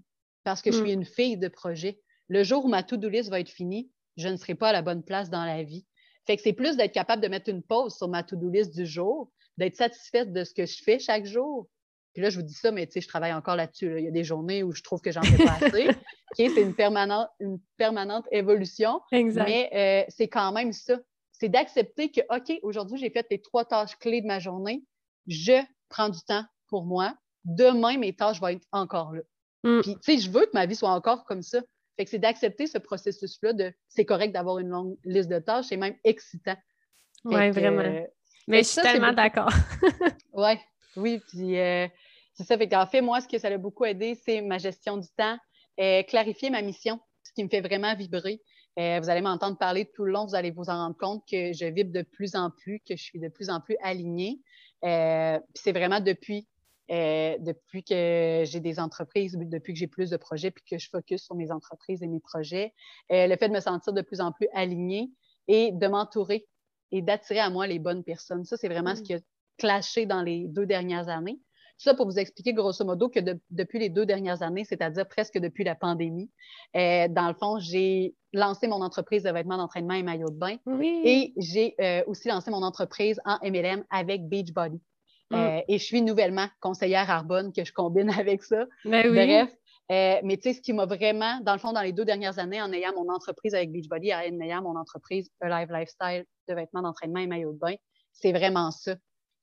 parce 0.45 0.63
que 0.63 0.71
je 0.71 0.77
suis 0.77 0.91
mm. 0.91 1.01
une 1.01 1.05
fille 1.05 1.37
de 1.37 1.49
projet. 1.49 2.01
Le 2.29 2.43
jour 2.45 2.65
où 2.65 2.69
ma 2.69 2.83
to-do 2.83 3.09
list 3.09 3.31
va 3.31 3.41
être 3.41 3.51
finie, 3.51 3.91
je 4.17 4.29
ne 4.29 4.37
serai 4.37 4.55
pas 4.55 4.71
à 4.71 4.73
la 4.73 4.83
bonne 4.83 5.03
place 5.03 5.31
dans 5.31 5.45
la 5.45 5.63
vie. 5.63 5.87
Fait 6.27 6.37
que 6.37 6.43
c'est 6.43 6.53
plus 6.53 6.77
d'être 6.77 6.93
capable 6.93 7.23
de 7.23 7.29
mettre 7.29 7.49
une 7.49 7.63
pause 7.63 7.97
sur 7.97 8.09
ma 8.09 8.23
to-do 8.23 8.49
list 8.49 8.75
du 8.75 8.87
jour, 8.87 9.31
d'être 9.59 9.77
satisfaite 9.77 10.33
de 10.33 10.45
ce 10.45 10.55
que 10.55 10.67
je 10.67 10.83
fais 10.83 10.99
chaque 10.99 11.27
jour. 11.27 11.69
Puis 12.13 12.23
là, 12.23 12.31
je 12.31 12.37
vous 12.39 12.47
dis 12.47 12.55
ça, 12.55 12.71
mais 12.71 12.87
tu 12.87 12.93
sais, 12.93 13.01
je 13.01 13.09
travaille 13.09 13.33
encore 13.33 13.57
là-dessus. 13.57 13.95
Il 13.99 14.05
y 14.05 14.09
a 14.09 14.13
des 14.13 14.25
journées 14.25 14.63
où 14.63 14.73
je 14.73 14.83
trouve 14.83 15.01
que 15.01 15.11
j'en 15.11 15.23
fais 15.23 15.45
pas 15.45 15.59
assez. 15.61 15.89
c'est 16.35 16.63
une 16.63 16.75
permanente, 16.75 17.29
une 17.41 17.59
permanente 17.77 18.27
évolution. 18.31 19.01
Exact. 19.13 19.45
Mais 19.45 19.71
euh, 19.75 20.05
c'est 20.09 20.29
quand 20.29 20.53
même 20.53 20.73
ça. 20.73 20.99
C'est 21.33 21.49
d'accepter 21.49 22.11
que, 22.11 22.21
OK, 22.31 22.59
aujourd'hui, 22.63 22.99
j'ai 22.99 23.11
fait 23.11 23.27
les 23.31 23.41
trois 23.41 23.65
tâches 23.65 23.97
clés 23.97 24.21
de 24.21 24.27
ma 24.27 24.39
journée. 24.39 24.85
Je 25.27 25.63
prends 25.89 26.09
du 26.09 26.21
temps 26.21 26.45
pour 26.69 26.85
moi. 26.85 27.15
Demain, 27.45 27.99
mes 27.99 28.15
tâches 28.15 28.41
vont 28.41 28.49
être 28.49 28.67
encore 28.73 29.13
là. 29.13 29.23
Mm. 29.65 29.81
Puis, 29.81 29.95
tu 29.95 30.01
sais, 30.03 30.19
je 30.19 30.31
veux 30.31 30.47
que 30.47 30.53
ma 30.55 30.67
vie 30.67 30.77
soit 30.77 30.91
encore 30.91 31.25
comme 31.25 31.43
ça. 31.43 31.61
Fait 31.97 32.05
que 32.05 32.11
c'est 32.11 32.19
d'accepter 32.19 32.67
ce 32.67 32.79
processus-là 32.79 33.53
de 33.53 33.73
c'est 33.89 34.05
correct 34.05 34.33
d'avoir 34.33 34.59
une 34.59 34.69
longue 34.69 34.97
liste 35.05 35.29
de 35.29 35.39
tâches, 35.39 35.67
c'est 35.67 35.77
même 35.77 35.97
excitant. 36.05 36.57
Oui, 37.25 37.51
vraiment. 37.51 37.83
Euh, 37.83 38.07
mais 38.49 38.59
je 38.59 38.69
suis 38.69 38.83
tellement 38.83 39.13
d'accord. 39.13 39.51
oui, 40.33 40.55
oui. 40.97 41.21
Puis 41.29 41.59
euh, 41.59 41.87
c'est 42.35 42.45
ça. 42.45 42.57
Fait 42.57 42.69
qu'en 42.69 42.87
fait, 42.87 43.01
moi, 43.01 43.21
ce 43.21 43.29
que 43.29 43.39
ça 43.39 43.49
a 43.49 43.59
beaucoup 43.59 43.85
aidé, 43.85 44.15
c'est 44.15 44.41
ma 44.41 44.59
gestion 44.59 44.97
du 44.97 45.09
temps, 45.17 45.39
euh, 45.81 46.03
clarifier 46.03 46.51
ma 46.51 46.63
mission, 46.63 47.01
ce 47.23 47.33
qui 47.33 47.45
me 47.45 47.49
fait 47.49 47.61
vraiment 47.61 47.95
vibrer. 47.95 48.41
vous 48.77 49.11
allez 49.11 49.21
m'entendre 49.21 49.59
parler 49.59 49.91
tout 49.95 50.05
le 50.05 50.13
long, 50.13 50.27
vous 50.27 50.35
allez 50.35 50.51
vous 50.51 50.69
en 50.69 50.77
rendre 50.77 50.97
compte 50.97 51.25
que 51.31 51.53
je 51.53 51.67
vibre 51.67 51.93
de 51.93 52.03
plus 52.03 52.35
en 52.35 52.51
plus, 52.51 52.81
que 52.81 52.97
je 52.97 53.03
suis 53.03 53.21
de 53.21 53.29
plus 53.29 53.51
en 53.51 53.61
plus 53.61 53.77
alignée. 53.83 54.41
puis 54.81 54.91
c'est 55.55 55.73
vraiment 55.73 56.01
depuis 56.01 56.47
euh, 56.91 57.39
depuis 57.39 57.85
que 57.85 58.43
j'ai 58.45 58.61
des 58.61 58.79
entreprises, 58.79 59.35
depuis 59.39 59.73
que 59.73 59.79
j'ai 59.79 59.87
plus 59.87 60.11
de 60.11 60.17
projets, 60.17 60.51
puis 60.51 60.65
que 60.69 60.79
je 60.79 60.91
focus 60.91 61.25
sur 61.25 61.35
mes 61.37 61.51
entreprises 61.51 62.03
et 62.03 62.07
mes 62.07 62.21
projets, 62.21 62.75
euh, 63.13 63.27
le 63.29 63.37
fait 63.37 63.49
de 63.49 63.55
me 63.55 63.61
sentir 63.61 63.95
de 63.95 64.03
plus 64.03 64.21
en 64.21 64.31
plus 64.33 64.49
alignée 64.53 65.11
et 65.49 65.71
de 65.73 65.87
m'entourer 65.87 66.47
et 66.91 67.01
d'attirer 67.01 67.39
à 67.39 67.49
moi 67.49 67.67
les 67.67 67.79
bonnes 67.79 68.05
personnes. 68.05 68.45
Ça, 68.45 68.59
c'est 68.59 68.69
vraiment 68.69 68.95
ce 68.95 69.01
mm. 69.01 69.05
qui 69.05 69.15
a 69.15 69.21
clashé 69.57 70.07
dans 70.07 70.23
les 70.23 70.49
deux 70.49 70.67
dernières 70.67 71.09
années. 71.09 71.41
Ça, 71.83 71.95
pour 71.95 72.07
vous 72.07 72.19
expliquer 72.19 72.53
grosso 72.53 72.85
modo 72.85 73.09
que 73.09 73.21
depuis 73.51 73.79
les 73.79 73.89
deux 73.89 74.07
dernières 74.07 74.43
années, 74.43 74.65
c'est-à-dire 74.65 75.07
presque 75.09 75.39
depuis 75.39 75.65
la 75.65 75.75
pandémie, 75.75 76.31
euh, 76.77 77.09
dans 77.09 77.29
le 77.29 77.35
fond, 77.35 77.59
j'ai 77.59 78.15
lancé 78.33 78.69
mon 78.69 78.83
entreprise 78.83 79.25
de 79.25 79.31
vêtements 79.31 79.57
d'entraînement 79.57 79.95
et 79.95 80.03
maillots 80.03 80.31
de 80.31 80.39
bain. 80.39 80.57
Et 81.05 81.33
j'ai 81.37 81.75
aussi 82.07 82.29
lancé 82.29 82.51
mon 82.51 82.63
entreprise 82.63 83.21
en 83.25 83.39
MLM 83.43 83.85
avec 83.91 84.29
Beachbody. 84.29 84.81
Mm. 85.33 85.35
Euh, 85.35 85.61
et 85.67 85.79
je 85.79 85.85
suis 85.85 86.03
nouvellement 86.03 86.47
conseillère 86.61 87.11
Arbonne 87.11 87.53
que 87.53 87.65
je 87.65 87.73
combine 87.73 88.11
avec 88.19 88.43
ça. 88.43 88.67
Ben 88.85 89.11
Bref. 89.11 89.51
Euh, 89.91 90.21
mais 90.23 90.37
tu 90.37 90.43
sais, 90.43 90.53
ce 90.55 90.61
qui 90.61 90.73
m'a 90.73 90.87
vraiment, 90.87 91.41
dans 91.41 91.53
le 91.53 91.59
fond, 91.59 91.73
dans 91.73 91.83
les 91.83 91.93
deux 91.93 92.05
dernières 92.05 92.39
années, 92.39 92.63
en 92.63 92.73
ayant 92.73 92.93
mon 92.95 93.13
entreprise 93.13 93.55
avec 93.55 93.73
Beachbody, 93.73 94.15
en 94.15 94.41
ayant 94.41 94.63
mon 94.63 94.77
entreprise 94.77 95.29
Live 95.43 95.69
Lifestyle 95.71 96.25
de 96.49 96.55
vêtements 96.55 96.83
d'entraînement 96.83 97.19
et 97.19 97.27
maillots 97.27 97.53
de 97.53 97.59
bain, 97.59 97.75
c'est 98.13 98.33
vraiment 98.33 98.71
ça. 98.71 98.95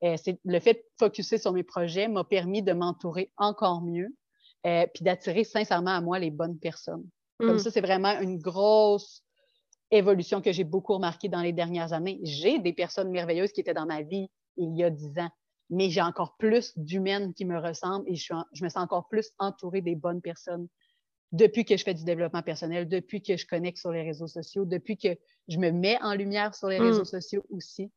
Euh, 0.03 0.15
c'est 0.17 0.39
le 0.45 0.59
fait 0.59 0.73
de 0.73 0.83
focuser 0.97 1.37
sur 1.37 1.51
mes 1.51 1.63
projets 1.63 2.07
m'a 2.07 2.23
permis 2.23 2.61
de 2.61 2.71
m'entourer 2.71 3.31
encore 3.37 3.81
mieux, 3.81 4.15
puis 4.63 5.03
d'attirer 5.03 5.43
sincèrement 5.43 5.91
à 5.91 6.01
moi 6.01 6.19
les 6.19 6.31
bonnes 6.31 6.59
personnes. 6.59 7.07
Comme 7.39 7.55
mm. 7.55 7.59
ça, 7.59 7.71
c'est 7.71 7.81
vraiment 7.81 8.19
une 8.19 8.37
grosse 8.37 9.23
évolution 9.91 10.41
que 10.41 10.51
j'ai 10.51 10.65
beaucoup 10.65 10.93
remarquée 10.93 11.29
dans 11.29 11.41
les 11.41 11.53
dernières 11.53 11.93
années. 11.93 12.19
J'ai 12.23 12.59
des 12.59 12.73
personnes 12.73 13.09
merveilleuses 13.09 13.51
qui 13.51 13.61
étaient 13.61 13.73
dans 13.73 13.85
ma 13.85 14.01
vie 14.01 14.29
il 14.57 14.75
y 14.75 14.83
a 14.83 14.89
dix 14.89 15.17
ans 15.19 15.29
mais 15.69 15.89
j'ai 15.89 16.01
encore 16.01 16.35
plus 16.37 16.77
d'humaines 16.77 17.33
qui 17.33 17.45
me 17.45 17.59
ressemblent 17.59 18.05
et 18.07 18.15
je, 18.15 18.33
me 18.33 18.69
sens 18.69 18.83
encore 18.83 19.07
plus 19.07 19.31
entourée 19.37 19.81
des 19.81 19.95
bonnes 19.95 20.21
personnes 20.21 20.67
depuis 21.31 21.63
que 21.63 21.77
je 21.77 21.83
fais 21.83 21.93
du 21.93 22.03
développement 22.03 22.41
personnel, 22.41 22.89
depuis 22.89 23.21
que 23.21 23.37
je 23.37 23.45
connecte 23.45 23.77
sur 23.77 23.91
les 23.91 24.01
réseaux 24.01 24.27
sociaux, 24.27 24.65
depuis 24.65 24.97
que 24.97 25.09
je 25.47 25.59
me 25.59 25.69
mets 25.69 26.01
en 26.01 26.15
lumière 26.15 26.55
sur 26.55 26.69
les 26.69 26.79
réseaux 26.79 27.03
mm. 27.03 27.05
sociaux 27.05 27.45
aussi. 27.51 27.91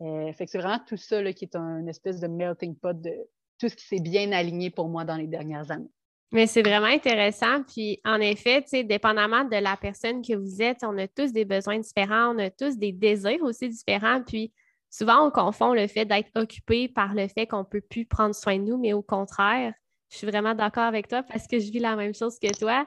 Euh, 0.00 0.32
fait 0.32 0.46
que 0.46 0.50
c'est 0.50 0.58
vraiment 0.58 0.80
tout 0.86 0.96
ça 0.96 1.32
qui 1.32 1.44
est 1.44 1.56
un 1.56 1.86
espèce 1.86 2.20
de 2.20 2.26
melting 2.26 2.76
pot 2.76 3.00
de 3.00 3.12
tout 3.58 3.68
ce 3.68 3.76
qui 3.76 3.84
s'est 3.86 4.00
bien 4.00 4.32
aligné 4.32 4.70
pour 4.70 4.88
moi 4.88 5.04
dans 5.04 5.16
les 5.16 5.26
dernières 5.26 5.70
années. 5.70 5.90
Mais 6.32 6.48
c'est 6.48 6.62
vraiment 6.62 6.86
intéressant. 6.86 7.62
Puis, 7.62 8.00
en 8.04 8.20
effet, 8.20 8.64
dépendamment 8.84 9.44
de 9.44 9.56
la 9.56 9.76
personne 9.76 10.20
que 10.20 10.34
vous 10.34 10.60
êtes, 10.60 10.78
on 10.82 10.98
a 10.98 11.06
tous 11.06 11.32
des 11.32 11.44
besoins 11.44 11.78
différents, 11.78 12.34
on 12.34 12.38
a 12.38 12.50
tous 12.50 12.76
des 12.76 12.90
désirs 12.90 13.42
aussi 13.42 13.68
différents. 13.68 14.20
Puis, 14.20 14.52
souvent, 14.90 15.26
on 15.26 15.30
confond 15.30 15.74
le 15.74 15.86
fait 15.86 16.04
d'être 16.04 16.30
occupé 16.34 16.88
par 16.88 17.14
le 17.14 17.28
fait 17.28 17.46
qu'on 17.46 17.60
ne 17.60 17.64
peut 17.64 17.80
plus 17.80 18.04
prendre 18.04 18.34
soin 18.34 18.58
de 18.58 18.64
nous, 18.64 18.78
mais 18.78 18.92
au 18.92 19.02
contraire, 19.02 19.74
je 20.10 20.18
suis 20.18 20.26
vraiment 20.26 20.54
d'accord 20.54 20.84
avec 20.84 21.08
toi 21.08 21.22
parce 21.22 21.46
que 21.46 21.58
je 21.58 21.70
vis 21.70 21.78
la 21.78 21.94
même 21.94 22.14
chose 22.14 22.38
que 22.40 22.52
toi. 22.58 22.86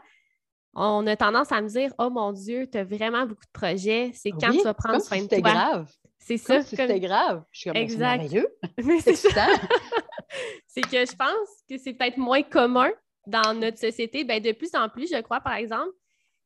On 0.74 1.08
a 1.08 1.16
tendance 1.16 1.52
à 1.52 1.62
me 1.62 1.70
dire 1.70 1.94
Oh 2.00 2.10
mon 2.10 2.34
Dieu, 2.34 2.68
tu 2.70 2.78
as 2.78 2.84
vraiment 2.84 3.26
beaucoup 3.26 3.46
de 3.46 3.52
projets, 3.60 4.12
c'est 4.14 4.32
quand 4.32 4.52
tu 4.52 4.62
vas 4.62 4.74
prendre 4.74 5.02
soin 5.02 5.22
de 5.22 5.28
toi. 5.28 5.40
grave. 5.40 5.92
C'est 6.28 6.38
ça. 6.38 6.62
Si 6.62 6.76
c'était 6.76 7.00
grave. 7.00 7.44
Je 7.52 7.60
suis 7.60 7.70
comme 7.70 7.78
exact. 7.78 8.30
c'est 9.02 9.16
ça. 9.16 9.48
c'est 10.68 10.82
que 10.82 11.06
je 11.06 11.16
pense 11.16 11.64
que 11.70 11.78
c'est 11.78 11.94
peut-être 11.94 12.18
moins 12.18 12.44
commun 12.44 12.92
dans 13.26 13.54
notre 13.54 13.78
société. 13.80 14.24
Ben, 14.24 14.42
de 14.42 14.52
plus 14.52 14.76
en 14.76 14.90
plus, 14.90 15.10
je 15.10 15.22
crois, 15.22 15.40
par 15.40 15.56
exemple. 15.56 15.94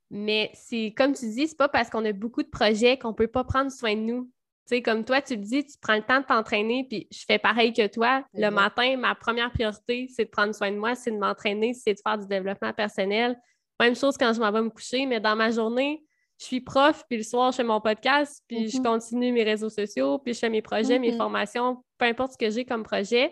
Mais 0.10 0.52
c'est 0.54 0.94
comme 0.96 1.14
tu 1.14 1.26
dis, 1.26 1.48
c'est 1.48 1.58
pas 1.58 1.70
parce 1.70 1.90
qu'on 1.90 2.06
a 2.06 2.12
beaucoup 2.12 2.44
de 2.44 2.50
projets 2.50 2.98
qu'on 2.98 3.10
ne 3.10 3.16
peut 3.16 3.28
pas 3.28 3.44
prendre 3.44 3.72
soin 3.72 3.96
de 3.96 4.02
nous 4.02 4.32
comme 4.80 5.04
toi, 5.04 5.22
tu 5.22 5.36
le 5.36 5.42
dis, 5.42 5.66
tu 5.66 5.78
prends 5.82 5.96
le 5.96 6.02
temps 6.04 6.22
de 6.22 6.26
t'entraîner, 6.26 6.86
puis 6.88 7.08
je 7.12 7.26
fais 7.28 7.38
pareil 7.38 7.74
que 7.74 7.86
toi. 7.88 8.24
Le 8.34 8.50
matin, 8.50 8.96
ma 8.96 9.16
première 9.16 9.52
priorité, 9.52 10.08
c'est 10.16 10.26
de 10.26 10.30
prendre 10.30 10.56
soin 10.56 10.72
de 10.72 10.78
moi, 10.78 10.96
c'est 10.96 11.12
de 11.12 11.18
m'entraîner, 11.18 11.74
c'est 11.74 11.96
de 11.96 12.00
faire 12.00 12.18
du 12.18 12.28
développement 12.28 12.72
personnel. 12.72 13.38
Même 13.82 13.96
chose 13.96 14.16
quand 14.18 14.32
je 14.32 14.40
m'en 14.40 14.52
vais 14.52 14.62
me 14.62 14.70
coucher, 14.70 15.06
mais 15.06 15.20
dans 15.20 15.36
ma 15.36 15.52
journée, 15.52 16.02
je 16.42 16.48
suis 16.48 16.62
prof, 16.62 17.04
puis 17.08 17.20
le 17.20 17.24
soir, 17.24 17.52
je 17.52 17.58
fais 17.58 17.64
mon 17.64 17.80
podcast, 17.80 18.44
puis 18.48 18.68
je 18.68 18.78
mm-hmm. 18.78 18.84
continue 18.84 19.32
mes 19.32 19.44
réseaux 19.44 19.70
sociaux, 19.70 20.18
puis 20.18 20.34
je 20.34 20.40
fais 20.40 20.50
mes 20.50 20.64
projets, 20.64 20.98
mes 20.98 21.12
mm-hmm. 21.12 21.18
formations, 21.18 21.84
peu 22.00 22.06
importe 22.06 22.32
ce 22.32 22.38
que 22.40 22.50
j'ai 22.50 22.66
comme 22.66 22.82
projet. 22.82 23.32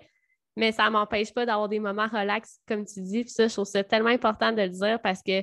Mais 0.55 0.71
ça 0.71 0.85
ne 0.85 0.91
m'empêche 0.91 1.33
pas 1.33 1.43
d'avoir 1.47 1.69
des 1.69 1.79
moments 1.79 2.05
relax, 2.07 2.59
comme 2.67 2.85
tu 2.85 3.01
dis. 3.01 3.23
Puis 3.23 3.31
ça, 3.31 3.47
je 3.47 3.53
trouve 3.53 3.65
ça 3.65 3.83
tellement 3.83 4.09
important 4.09 4.51
de 4.51 4.61
le 4.61 4.69
dire 4.69 5.01
parce 5.01 5.23
que 5.23 5.41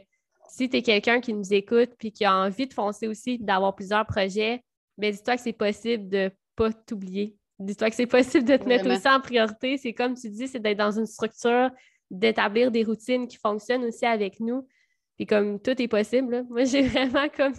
si 0.48 0.68
tu 0.68 0.76
es 0.76 0.82
quelqu'un 0.82 1.20
qui 1.20 1.34
nous 1.34 1.52
écoute 1.52 1.90
puis 1.98 2.12
qui 2.12 2.24
a 2.24 2.36
envie 2.36 2.68
de 2.68 2.72
foncer 2.72 3.08
aussi, 3.08 3.38
d'avoir 3.40 3.74
plusieurs 3.74 4.06
projets, 4.06 4.62
mais 4.96 5.10
dis-toi 5.10 5.34
que 5.34 5.42
c'est 5.42 5.52
possible 5.52 6.08
de 6.08 6.18
ne 6.18 6.28
pas 6.54 6.72
t'oublier. 6.72 7.34
Dis-toi 7.58 7.90
que 7.90 7.96
c'est 7.96 8.06
possible 8.06 8.44
de 8.44 8.56
te 8.56 8.68
mettre 8.68 8.88
aussi 8.88 9.08
en 9.08 9.20
priorité. 9.20 9.76
C'est 9.76 9.92
comme 9.92 10.14
tu 10.14 10.30
dis, 10.30 10.46
c'est 10.46 10.60
d'être 10.60 10.78
dans 10.78 10.96
une 10.96 11.06
structure, 11.06 11.70
d'établir 12.12 12.70
des 12.70 12.84
routines 12.84 13.26
qui 13.26 13.38
fonctionnent 13.38 13.84
aussi 13.84 14.06
avec 14.06 14.38
nous. 14.38 14.68
Puis 15.16 15.26
comme 15.26 15.60
tout 15.60 15.80
est 15.80 15.88
possible, 15.88 16.44
moi 16.48 16.64
j'ai 16.64 16.82
vraiment 16.82 17.28
comme 17.28 17.54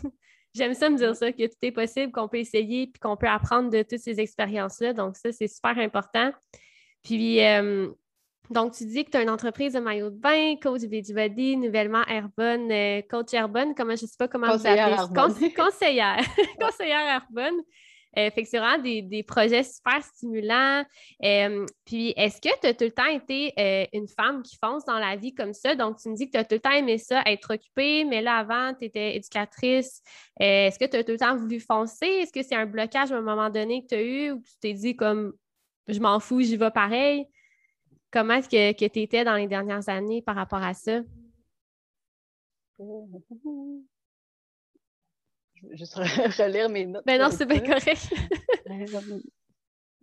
j'aime 0.53 0.73
ça 0.73 0.89
me 0.89 0.97
dire 0.97 1.15
ça, 1.15 1.31
que 1.31 1.45
tout 1.45 1.57
est 1.61 1.71
possible, 1.71 2.11
qu'on 2.11 2.27
peut 2.27 2.39
essayer, 2.39 2.87
puis 2.87 2.99
qu'on 2.99 3.15
peut 3.15 3.27
apprendre 3.27 3.69
de 3.69 3.83
toutes 3.83 3.99
ces 3.99 4.19
expériences-là. 4.19 4.93
Donc, 4.93 5.15
ça, 5.15 5.31
c'est 5.31 5.47
super 5.47 5.77
important. 5.77 6.31
Puis 7.03 7.43
euh, 7.43 7.89
donc, 8.49 8.73
tu 8.73 8.85
dis 8.85 9.03
que 9.03 9.11
tu 9.11 9.17
as 9.17 9.21
une 9.21 9.29
entreprise 9.29 9.73
de 9.73 9.79
maillot 9.79 10.09
de 10.09 10.17
bain, 10.17 10.55
coach 10.61 10.81
Body, 10.83 11.57
nouvellement 11.57 12.03
Airbonne, 12.07 12.71
euh, 12.71 13.01
coach 13.09 13.33
Airbonne, 13.33 13.75
comment 13.75 13.95
je 13.95 14.03
ne 14.03 14.07
sais 14.07 14.15
pas 14.17 14.27
comment 14.27 14.47
vous 14.47 14.65
appelez. 14.65 14.95
conseillère. 15.53 16.19
conseillère 16.59 17.21
Airbonne. 17.21 17.61
Euh, 18.17 18.31
fait 18.31 18.43
que 18.43 18.49
c'est 18.49 18.57
vraiment 18.57 18.81
des, 18.81 19.23
projets 19.23 19.63
super 19.63 20.01
stimulants. 20.03 20.83
Euh, 21.23 21.65
puis, 21.85 22.13
est-ce 22.15 22.41
que 22.41 22.49
tu 22.61 22.67
as 22.67 22.73
tout 22.73 22.85
le 22.85 22.91
temps 22.91 23.05
été 23.05 23.53
une 23.93 24.07
femme 24.07 24.41
qui 24.41 24.57
fonce 24.57 24.85
dans 24.85 24.97
la 24.97 25.15
vie 25.15 25.33
comme 25.33 25.53
ça? 25.53 25.75
Donc, 25.75 25.97
tu 25.97 26.09
me 26.09 26.15
dis 26.15 26.27
que 26.27 26.31
tu 26.31 26.37
as 26.37 26.43
tout 26.43 26.55
le 26.55 26.61
temps 26.61 26.71
aimé 26.71 26.97
ça, 26.97 27.21
être 27.25 27.53
occupée, 27.53 28.05
mais 28.05 28.21
là, 28.21 28.37
avant, 28.37 28.73
tu 28.73 28.85
étais 28.85 29.15
éducatrice. 29.15 30.01
est-ce 30.39 30.79
que 30.79 30.85
tu 30.85 30.97
as 30.97 31.03
tout 31.03 31.11
le 31.11 31.19
temps 31.19 31.35
voulu 31.35 31.59
foncer? 31.59 32.05
Est-ce 32.05 32.31
que 32.31 32.43
c'est 32.43 32.55
un 32.55 32.65
blocage 32.65 33.11
à 33.11 33.17
un 33.17 33.21
moment 33.21 33.49
donné 33.49 33.83
que 33.83 33.87
tu 33.87 33.95
as 33.95 34.01
eu 34.01 34.31
ou 34.31 34.39
tu 34.39 34.51
t'es 34.61 34.73
dit 34.73 34.95
comme 34.95 35.33
je 35.87 35.99
m'en 35.99 36.19
fous, 36.19 36.41
j'y 36.41 36.57
vais 36.57 36.71
pareil? 36.71 37.25
Comment 38.11 38.35
est-ce 38.35 38.49
que, 38.49 38.71
que 38.73 38.91
tu 38.91 39.01
étais 39.01 39.23
dans 39.23 39.35
les 39.35 39.47
dernières 39.47 39.87
années 39.89 40.21
par 40.21 40.35
rapport 40.35 40.63
à 40.63 40.73
ça? 40.73 41.01
Je 45.63 45.67
vais 45.69 45.77
juste 45.77 45.95
relire 45.95 46.69
mes 46.69 46.85
notes. 46.85 47.05
Ben 47.05 47.19
non, 47.19 47.29
c'est 47.31 47.45
bien 47.45 47.59
correct. 47.59 48.13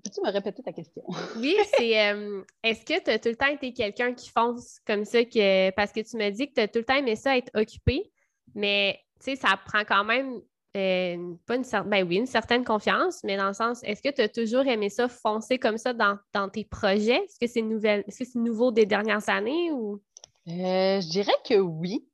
Peux-tu 0.05 0.21
me 0.21 0.31
répéter 0.31 0.63
ta 0.63 0.73
question? 0.73 1.03
oui, 1.39 1.57
c'est 1.79 2.11
euh, 2.11 2.43
est-ce 2.63 2.85
que 2.85 3.03
tu 3.03 3.11
as 3.11 3.19
tout 3.19 3.31
le 3.31 3.37
temps 3.37 3.47
été 3.47 3.73
quelqu'un 3.73 4.13
qui 4.13 4.29
fonce 4.29 4.79
comme 4.87 5.07
ça 5.07 5.25
que 5.25 5.71
parce 5.71 5.93
que 5.93 6.01
tu 6.01 6.19
me 6.19 6.29
dis 6.31 6.49
que 6.49 6.55
tu 6.55 6.61
as 6.61 6.69
tout 6.69 6.81
le 6.81 6.85
temps 6.85 6.97
aimé 6.97 7.17
ça 7.17 7.39
être 7.39 7.51
occupé, 7.55 8.13
mais 8.55 9.01
tu 9.21 9.31
sais, 9.31 9.37
ça 9.37 9.59
prend 9.65 9.85
quand 9.85 10.05
même 10.05 10.43
euh, 10.77 11.35
pas 11.47 11.57
une 11.57 11.65
certaine, 11.65 11.91
ben 11.91 12.07
oui, 12.07 12.17
une 12.17 12.27
certaine 12.27 12.65
confiance, 12.65 13.23
mais 13.23 13.37
dans 13.37 13.47
le 13.47 13.55
sens, 13.55 13.83
est-ce 13.85 14.03
que 14.03 14.13
tu 14.13 14.21
as 14.21 14.29
toujours 14.29 14.67
aimé 14.67 14.91
ça, 14.91 15.09
foncer 15.09 15.59
comme 15.59 15.79
ça 15.79 15.95
dans, 15.95 16.19
tes 16.51 16.65
projets? 16.65 17.23
Est-ce 17.25 17.39
que 17.39 17.47
c'est 17.47 17.63
nouvelle, 17.63 18.05
est-ce 18.09 18.19
que 18.19 18.25
c'est 18.25 18.39
nouveau 18.39 18.73
des 18.73 18.85
dernières 18.85 19.29
années 19.29 19.71
ou? 19.71 20.03
Euh, 20.49 21.01
je 21.01 21.09
dirais 21.09 21.33
que 21.49 21.55
oui. 21.55 22.07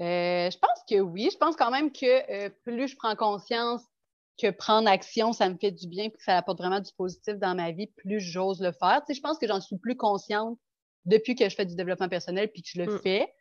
Euh, 0.00 0.50
je 0.50 0.58
pense 0.58 0.84
que 0.88 1.00
oui. 1.00 1.28
Je 1.32 1.36
pense 1.36 1.56
quand 1.56 1.70
même 1.70 1.92
que 1.92 2.48
plus 2.48 2.88
je 2.88 2.96
prends 2.96 3.16
conscience 3.16 3.82
que 4.40 4.50
prendre 4.50 4.88
action, 4.88 5.32
ça 5.32 5.48
me 5.48 5.56
fait 5.56 5.72
du 5.72 5.88
bien 5.88 6.04
et 6.04 6.10
que 6.10 6.22
ça 6.22 6.36
apporte 6.36 6.58
vraiment 6.58 6.78
du 6.78 6.92
positif 6.92 7.34
dans 7.38 7.56
ma 7.56 7.72
vie, 7.72 7.88
plus 7.88 8.20
j'ose 8.20 8.60
le 8.60 8.70
faire. 8.70 9.02
Tu 9.04 9.14
je 9.14 9.20
pense 9.20 9.36
que 9.38 9.48
j'en 9.48 9.60
suis 9.60 9.78
plus 9.78 9.96
consciente 9.96 10.56
depuis 11.06 11.34
que 11.34 11.48
je 11.48 11.54
fais 11.56 11.66
du 11.66 11.74
développement 11.74 12.08
personnel 12.08 12.48
puis 12.52 12.62
que 12.62 12.68
je 12.72 12.80
le 12.80 12.94
mm. 12.94 12.98
fais. 13.00 13.34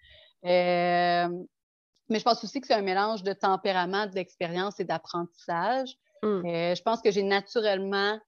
Mais 2.10 2.20
je 2.20 2.24
pense 2.24 2.44
aussi 2.44 2.62
que 2.62 2.68
c'est 2.68 2.74
un 2.74 2.82
mélange 2.82 3.24
de 3.24 3.34
tempérament, 3.34 4.08
d'expérience 4.08 4.80
et 4.80 4.86
d'apprentissage. 4.86 5.98
Euh, 6.24 6.76
je 6.76 6.82
pense 6.82 7.02
que 7.02 7.12
j'ai 7.12 7.24
naturellement 7.24 8.20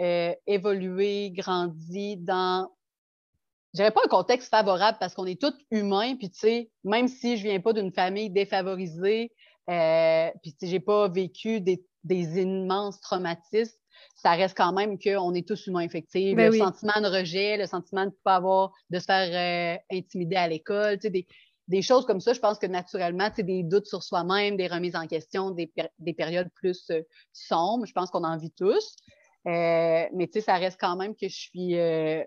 euh, 0.00 0.34
évolué, 0.46 1.30
grandi 1.30 2.16
dans, 2.16 2.70
je 3.74 3.78
dirais 3.78 3.90
pas 3.90 4.00
un 4.04 4.08
contexte 4.08 4.50
favorable 4.50 4.98
parce 5.00 5.14
qu'on 5.14 5.26
est 5.26 5.40
tous 5.40 5.54
humains, 5.70 6.16
puis 6.16 6.30
tu 6.30 6.38
sais, 6.38 6.70
même 6.84 7.08
si 7.08 7.36
je 7.36 7.42
viens 7.42 7.60
pas 7.60 7.72
d'une 7.72 7.92
famille 7.92 8.30
défavorisée, 8.30 9.32
euh, 9.70 10.30
puis 10.42 10.52
tu 10.52 10.58
sais, 10.60 10.66
j'ai 10.66 10.80
pas 10.80 11.08
vécu 11.08 11.60
des, 11.60 11.82
immenses 12.10 13.00
traumatismes, 13.00 13.76
ça 14.14 14.32
reste 14.32 14.56
quand 14.56 14.72
même 14.72 14.98
qu'on 14.98 15.34
est 15.34 15.46
tous 15.46 15.66
humains. 15.66 15.86
Ben 15.86 16.50
le 16.50 16.58
sentiment 16.58 17.00
de 17.00 17.08
rejet, 17.08 17.56
le 17.56 17.66
sentiment 17.66 18.02
de 18.02 18.10
ne 18.10 18.14
pas 18.24 18.36
avoir, 18.36 18.72
de 18.90 18.98
se 18.98 19.04
faire 19.04 19.80
intimider 19.90 20.36
à 20.36 20.48
l'école, 20.48 20.96
tu 20.98 21.02
sais, 21.02 21.10
des, 21.10 21.26
des 21.68 21.82
choses 21.82 22.06
comme 22.06 22.20
ça, 22.20 22.32
je 22.32 22.40
pense 22.40 22.58
que 22.58 22.66
naturellement, 22.66 23.28
c'est 23.34 23.42
des 23.42 23.62
doutes 23.62 23.86
sur 23.86 24.02
soi-même, 24.02 24.56
des 24.56 24.66
remises 24.66 24.96
en 24.96 25.06
question, 25.06 25.50
des, 25.50 25.70
périodes 26.16 26.48
plus 26.54 26.90
euh, 26.90 27.02
sombres. 27.32 27.84
Je 27.86 27.92
pense 27.92 28.10
qu'on 28.10 28.24
en 28.24 28.38
vit 28.38 28.50
tous. 28.50 28.96
Euh, 29.46 30.06
mais 30.14 30.26
tu 30.26 30.32
sais, 30.34 30.40
ça 30.40 30.54
reste 30.54 30.80
quand 30.80 30.96
même 30.96 31.14
que 31.14 31.28
je 31.28 31.36
suis, 31.36 31.78
euh, 31.78 32.24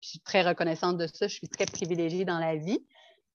je 0.00 0.08
suis 0.08 0.20
très 0.20 0.42
reconnaissante 0.42 0.96
de 0.96 1.06
ça. 1.06 1.28
Je 1.28 1.34
suis 1.34 1.48
très 1.48 1.66
privilégiée 1.66 2.24
dans 2.24 2.38
la 2.38 2.56
vie. 2.56 2.84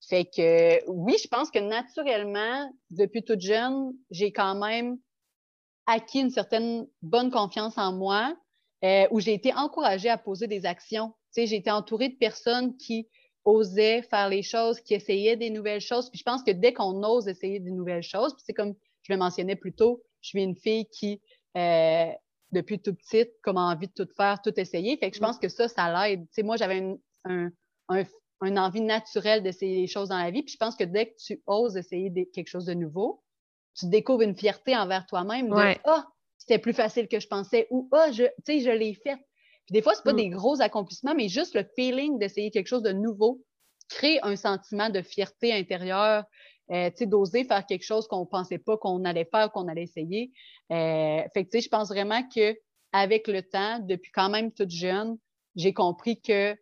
Fait 0.07 0.25
que 0.25 0.87
oui, 0.89 1.15
je 1.21 1.27
pense 1.27 1.49
que 1.49 1.59
naturellement, 1.59 2.71
depuis 2.91 3.23
toute 3.23 3.41
jeune, 3.41 3.93
j'ai 4.11 4.31
quand 4.31 4.55
même 4.55 4.97
acquis 5.87 6.19
une 6.19 6.29
certaine 6.29 6.87
bonne 7.01 7.31
confiance 7.31 7.77
en 7.77 7.93
moi, 7.93 8.35
où 9.11 9.19
j'ai 9.19 9.33
été 9.33 9.53
encouragée 9.53 10.09
à 10.09 10.17
poser 10.17 10.47
des 10.47 10.65
actions. 10.65 11.13
J'ai 11.35 11.55
été 11.55 11.71
entourée 11.71 12.09
de 12.09 12.15
personnes 12.15 12.77
qui 12.77 13.07
osait 13.43 14.01
faire 14.03 14.29
les 14.29 14.41
choses, 14.41 14.79
qui 14.79 14.93
essayait 14.93 15.37
des 15.37 15.49
nouvelles 15.49 15.81
choses. 15.81 16.09
Puis 16.09 16.19
je 16.19 16.23
pense 16.23 16.43
que 16.43 16.51
dès 16.51 16.73
qu'on 16.73 17.03
ose 17.03 17.27
essayer 17.27 17.59
des 17.59 17.71
nouvelles 17.71 18.03
choses, 18.03 18.33
puis 18.33 18.43
c'est 18.45 18.53
comme 18.53 18.75
je 19.03 19.13
le 19.13 19.17
mentionnais 19.17 19.55
plus 19.55 19.73
tôt, 19.73 20.03
je 20.21 20.29
suis 20.29 20.43
une 20.43 20.55
fille 20.55 20.87
qui, 20.87 21.21
euh, 21.57 22.11
depuis 22.51 22.79
tout 22.79 22.93
petite, 22.93 23.31
comme 23.41 23.57
envie 23.57 23.87
de 23.87 23.93
tout 23.93 24.07
faire, 24.15 24.41
tout 24.41 24.57
essayer. 24.59 24.97
Fait 24.97 25.09
que 25.09 25.15
je 25.15 25.21
pense 25.21 25.37
que 25.37 25.49
ça, 25.49 25.67
ça 25.67 25.91
l'aide. 25.91 26.21
Tu 26.27 26.27
sais, 26.31 26.43
moi, 26.43 26.57
j'avais 26.57 26.97
un, 27.25 27.49
un, 27.89 28.57
envie 28.57 28.81
naturelle 28.81 29.43
d'essayer 29.43 29.81
les 29.81 29.87
choses 29.87 30.09
dans 30.09 30.17
la 30.17 30.31
vie. 30.31 30.43
Puis 30.43 30.53
je 30.53 30.57
pense 30.57 30.75
que 30.75 30.83
dès 30.83 31.07
que 31.07 31.15
tu 31.17 31.41
oses 31.47 31.77
essayer 31.77 32.11
quelque 32.33 32.47
chose 32.47 32.65
de 32.65 32.73
nouveau, 32.73 33.23
tu 33.75 33.87
découvres 33.87 34.21
une 34.21 34.35
fierté 34.35 34.75
envers 34.75 35.05
toi-même 35.05 35.49
de 35.49 35.75
Ah, 35.83 36.07
c'était 36.37 36.59
plus 36.59 36.73
facile 36.73 37.07
que 37.07 37.19
je 37.19 37.27
pensais 37.27 37.67
ou 37.71 37.89
Ah, 37.91 38.11
je, 38.11 38.23
tu 38.23 38.31
sais, 38.45 38.59
je 38.59 38.69
l'ai 38.69 38.93
fait. 38.93 39.17
Puis 39.65 39.73
des 39.73 39.81
fois, 39.81 39.93
c'est 39.95 40.03
pas 40.03 40.13
mm. 40.13 40.17
des 40.17 40.29
gros 40.29 40.61
accomplissements, 40.61 41.15
mais 41.15 41.27
juste 41.27 41.55
le 41.55 41.65
feeling 41.75 42.19
d'essayer 42.19 42.51
quelque 42.51 42.67
chose 42.67 42.83
de 42.83 42.91
nouveau 42.91 43.41
crée 43.89 44.19
un 44.23 44.35
sentiment 44.35 44.89
de 44.89 45.01
fierté 45.01 45.53
intérieure, 45.53 46.23
euh, 46.71 46.89
d'oser 47.01 47.43
faire 47.43 47.65
quelque 47.65 47.83
chose 47.83 48.07
qu'on 48.07 48.25
pensait 48.25 48.57
pas 48.57 48.77
qu'on 48.77 49.05
allait 49.05 49.29
faire, 49.31 49.51
qu'on 49.51 49.67
allait 49.67 49.83
essayer. 49.83 50.31
Euh, 50.71 51.21
fait 51.33 51.45
que, 51.45 51.59
je 51.59 51.69
pense 51.69 51.89
vraiment 51.89 52.27
que 52.27 52.57
avec 52.91 53.27
le 53.27 53.41
temps, 53.41 53.79
depuis 53.79 54.11
quand 54.11 54.29
même 54.29 54.51
toute 54.51 54.71
jeune, 54.71 55.17
j'ai 55.55 55.73
compris 55.73 56.21
que 56.21 56.55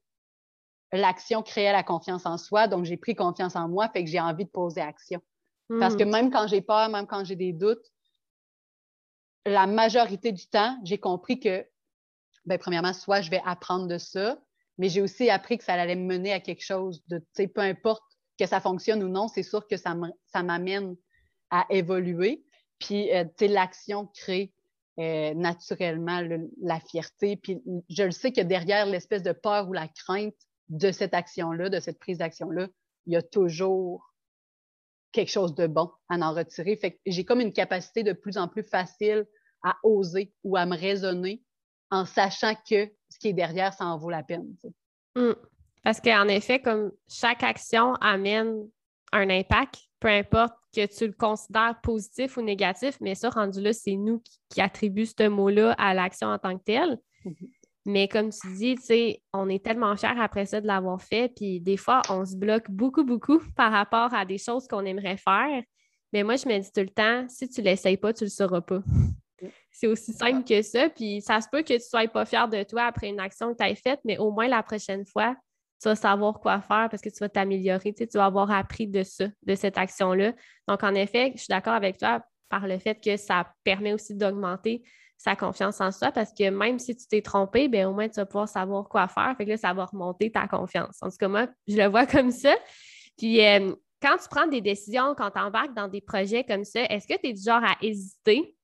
l'action 0.91 1.41
créait 1.41 1.71
la 1.71 1.83
confiance 1.83 2.25
en 2.25 2.37
soi, 2.37 2.67
donc 2.67 2.85
j'ai 2.85 2.97
pris 2.97 3.15
confiance 3.15 3.55
en 3.55 3.67
moi, 3.69 3.89
fait 3.89 4.03
que 4.03 4.09
j'ai 4.09 4.19
envie 4.19 4.45
de 4.45 4.49
poser 4.49 4.81
action. 4.81 5.21
Parce 5.79 5.95
que 5.95 6.03
mm. 6.03 6.09
même 6.09 6.31
quand 6.31 6.47
j'ai 6.47 6.61
peur, 6.61 6.89
même 6.89 7.07
quand 7.07 7.23
j'ai 7.23 7.35
des 7.35 7.53
doutes, 7.53 7.85
la 9.45 9.65
majorité 9.67 10.31
du 10.31 10.47
temps, 10.47 10.77
j'ai 10.83 10.97
compris 10.97 11.39
que 11.39 11.65
ben, 12.45 12.57
premièrement, 12.57 12.93
soit 12.93 13.21
je 13.21 13.29
vais 13.29 13.41
apprendre 13.45 13.87
de 13.87 13.97
ça, 13.97 14.37
mais 14.77 14.89
j'ai 14.89 15.01
aussi 15.01 15.29
appris 15.29 15.57
que 15.57 15.63
ça 15.63 15.73
allait 15.73 15.95
me 15.95 16.05
mener 16.05 16.33
à 16.33 16.39
quelque 16.39 16.63
chose 16.63 17.03
de, 17.07 17.19
tu 17.19 17.25
sais, 17.33 17.47
peu 17.47 17.61
importe 17.61 18.03
que 18.39 18.45
ça 18.45 18.59
fonctionne 18.59 19.03
ou 19.03 19.09
non, 19.09 19.27
c'est 19.27 19.43
sûr 19.43 19.67
que 19.67 19.77
ça 19.77 19.95
m'amène 20.43 20.95
à 21.49 21.65
évoluer. 21.69 22.43
Puis, 22.79 23.13
euh, 23.13 23.23
tu 23.23 23.45
sais, 23.45 23.47
l'action 23.47 24.07
crée 24.07 24.53
euh, 24.99 25.33
naturellement 25.33 26.21
la 26.61 26.79
fierté. 26.79 27.37
Puis, 27.37 27.61
je 27.89 28.03
le 28.03 28.11
sais 28.11 28.31
que 28.31 28.41
derrière 28.41 28.85
l'espèce 28.85 29.23
de 29.23 29.31
peur 29.31 29.69
ou 29.69 29.73
la 29.73 29.87
crainte 29.87 30.35
de 30.69 30.91
cette 30.91 31.13
action-là, 31.13 31.69
de 31.69 31.79
cette 31.79 31.99
prise 31.99 32.17
d'action-là, 32.17 32.67
il 33.05 33.13
y 33.13 33.15
a 33.15 33.21
toujours 33.21 34.13
quelque 35.11 35.31
chose 35.31 35.53
de 35.55 35.67
bon 35.67 35.91
à 36.09 36.17
en 36.17 36.33
retirer. 36.33 36.75
Fait 36.75 36.99
j'ai 37.05 37.23
comme 37.23 37.41
une 37.41 37.53
capacité 37.53 38.03
de 38.03 38.13
plus 38.13 38.37
en 38.37 38.47
plus 38.47 38.63
facile 38.63 39.25
à 39.63 39.77
oser 39.83 40.33
ou 40.43 40.57
à 40.57 40.65
me 40.65 40.75
raisonner 40.75 41.43
en 41.91 42.05
sachant 42.05 42.55
que 42.55 42.91
ce 43.09 43.19
qui 43.19 43.29
est 43.29 43.33
derrière, 43.33 43.73
ça 43.73 43.85
en 43.85 43.97
vaut 43.97 44.09
la 44.09 44.23
peine. 44.23 44.55
Mmh. 45.15 45.33
Parce 45.83 45.99
qu'en 45.99 46.27
effet, 46.27 46.59
comme 46.59 46.91
chaque 47.09 47.43
action 47.43 47.93
amène 47.95 48.67
un 49.11 49.29
impact, 49.29 49.75
peu 49.99 50.07
importe 50.07 50.53
que 50.75 50.85
tu 50.85 51.07
le 51.07 51.13
considères 51.13 51.79
positif 51.83 52.37
ou 52.37 52.41
négatif, 52.41 52.97
mais 52.99 53.15
ça, 53.15 53.29
rendu 53.29 53.61
là, 53.61 53.73
c'est 53.73 53.95
nous 53.95 54.19
qui, 54.19 54.39
qui 54.49 54.61
attribuons 54.61 55.05
ce 55.05 55.27
mot-là 55.27 55.73
à 55.73 55.93
l'action 55.93 56.29
en 56.29 56.39
tant 56.39 56.57
que 56.57 56.63
telle. 56.63 56.97
Mmh 57.25 57.31
mais 57.85 58.07
comme 58.07 58.29
tu 58.29 58.53
dis, 58.55 59.19
on 59.33 59.49
est 59.49 59.63
tellement 59.63 59.95
fiers 59.97 60.19
après 60.19 60.45
ça 60.45 60.61
de 60.61 60.67
l'avoir 60.67 61.01
fait, 61.01 61.33
puis 61.35 61.59
des 61.59 61.77
fois, 61.77 62.01
on 62.09 62.25
se 62.25 62.35
bloque 62.35 62.69
beaucoup, 62.69 63.03
beaucoup 63.03 63.39
par 63.55 63.71
rapport 63.71 64.13
à 64.13 64.25
des 64.25 64.37
choses 64.37 64.67
qu'on 64.67 64.85
aimerait 64.85 65.17
faire. 65.17 65.61
Mais 66.13 66.23
moi, 66.23 66.35
je 66.35 66.47
me 66.47 66.59
dis 66.59 66.71
tout 66.71 66.81
le 66.81 66.89
temps, 66.89 67.25
si 67.27 67.49
tu 67.49 67.61
ne 67.61 67.65
l'essayes 67.65 67.97
pas, 67.97 68.13
tu 68.13 68.23
ne 68.23 68.27
le 68.27 68.31
sauras 68.31 68.61
pas. 68.61 68.81
C'est 69.71 69.87
aussi 69.87 70.13
simple 70.13 70.45
que 70.45 70.61
ça. 70.61 70.89
Puis 70.89 71.21
ça 71.21 71.41
se 71.41 71.47
peut 71.51 71.61
que 71.61 71.67
tu 71.67 71.73
ne 71.73 71.79
sois 71.79 72.07
pas 72.07 72.25
fier 72.25 72.47
de 72.47 72.63
toi 72.63 72.83
après 72.83 73.09
une 73.09 73.19
action 73.19 73.51
que 73.51 73.57
tu 73.57 73.63
as 73.63 73.75
faite, 73.75 73.99
mais 74.05 74.17
au 74.17 74.31
moins 74.31 74.47
la 74.47 74.63
prochaine 74.63 75.05
fois, 75.05 75.35
tu 75.83 75.89
vas 75.89 75.95
savoir 75.95 76.39
quoi 76.39 76.61
faire 76.61 76.87
parce 76.89 77.01
que 77.01 77.09
tu 77.09 77.19
vas 77.19 77.29
t'améliorer. 77.29 77.93
Tu, 77.93 78.05
vas 78.13 78.25
avoir 78.25 78.49
appris 78.51 78.87
de 78.87 79.03
ça, 79.03 79.25
de 79.45 79.55
cette 79.55 79.77
action-là. 79.77 80.33
Donc, 80.67 80.81
en 80.81 80.95
effet, 80.95 81.33
je 81.35 81.41
suis 81.41 81.49
d'accord 81.49 81.73
avec 81.73 81.97
toi 81.97 82.23
par 82.49 82.67
le 82.67 82.77
fait 82.79 82.95
que 83.03 83.17
ça 83.17 83.53
permet 83.65 83.93
aussi 83.93 84.15
d'augmenter 84.15 84.83
sa 85.17 85.35
confiance 85.35 85.81
en 85.81 85.91
soi 85.91 86.11
parce 86.11 86.33
que 86.33 86.49
même 86.49 86.79
si 86.79 86.95
tu 86.95 87.05
t'es 87.07 87.21
trompé, 87.21 87.67
bien, 87.67 87.89
au 87.89 87.93
moins 87.93 88.07
tu 88.07 88.15
vas 88.15 88.25
pouvoir 88.25 88.47
savoir 88.47 88.87
quoi 88.87 89.07
faire. 89.09 89.35
Fait 89.37 89.43
que 89.43 89.49
là, 89.49 89.57
ça 89.57 89.73
va 89.73 89.85
remonter 89.85 90.31
ta 90.31 90.47
confiance. 90.47 90.97
En 91.01 91.09
tout 91.09 91.17
cas, 91.19 91.27
moi, 91.27 91.47
je 91.67 91.75
le 91.75 91.87
vois 91.87 92.05
comme 92.07 92.31
ça. 92.31 92.55
Puis, 93.17 93.45
euh, 93.45 93.75
quand 94.01 94.17
tu 94.17 94.29
prends 94.29 94.47
des 94.47 94.61
décisions, 94.61 95.15
quand 95.17 95.31
tu 95.31 95.39
embarques 95.39 95.73
dans 95.73 95.89
des 95.89 96.01
projets 96.01 96.45
comme 96.45 96.63
ça, 96.63 96.83
est-ce 96.85 97.07
que 97.07 97.19
tu 97.19 97.27
es 97.27 97.33
du 97.33 97.41
genre 97.41 97.63
à 97.63 97.75
hésiter? 97.81 98.55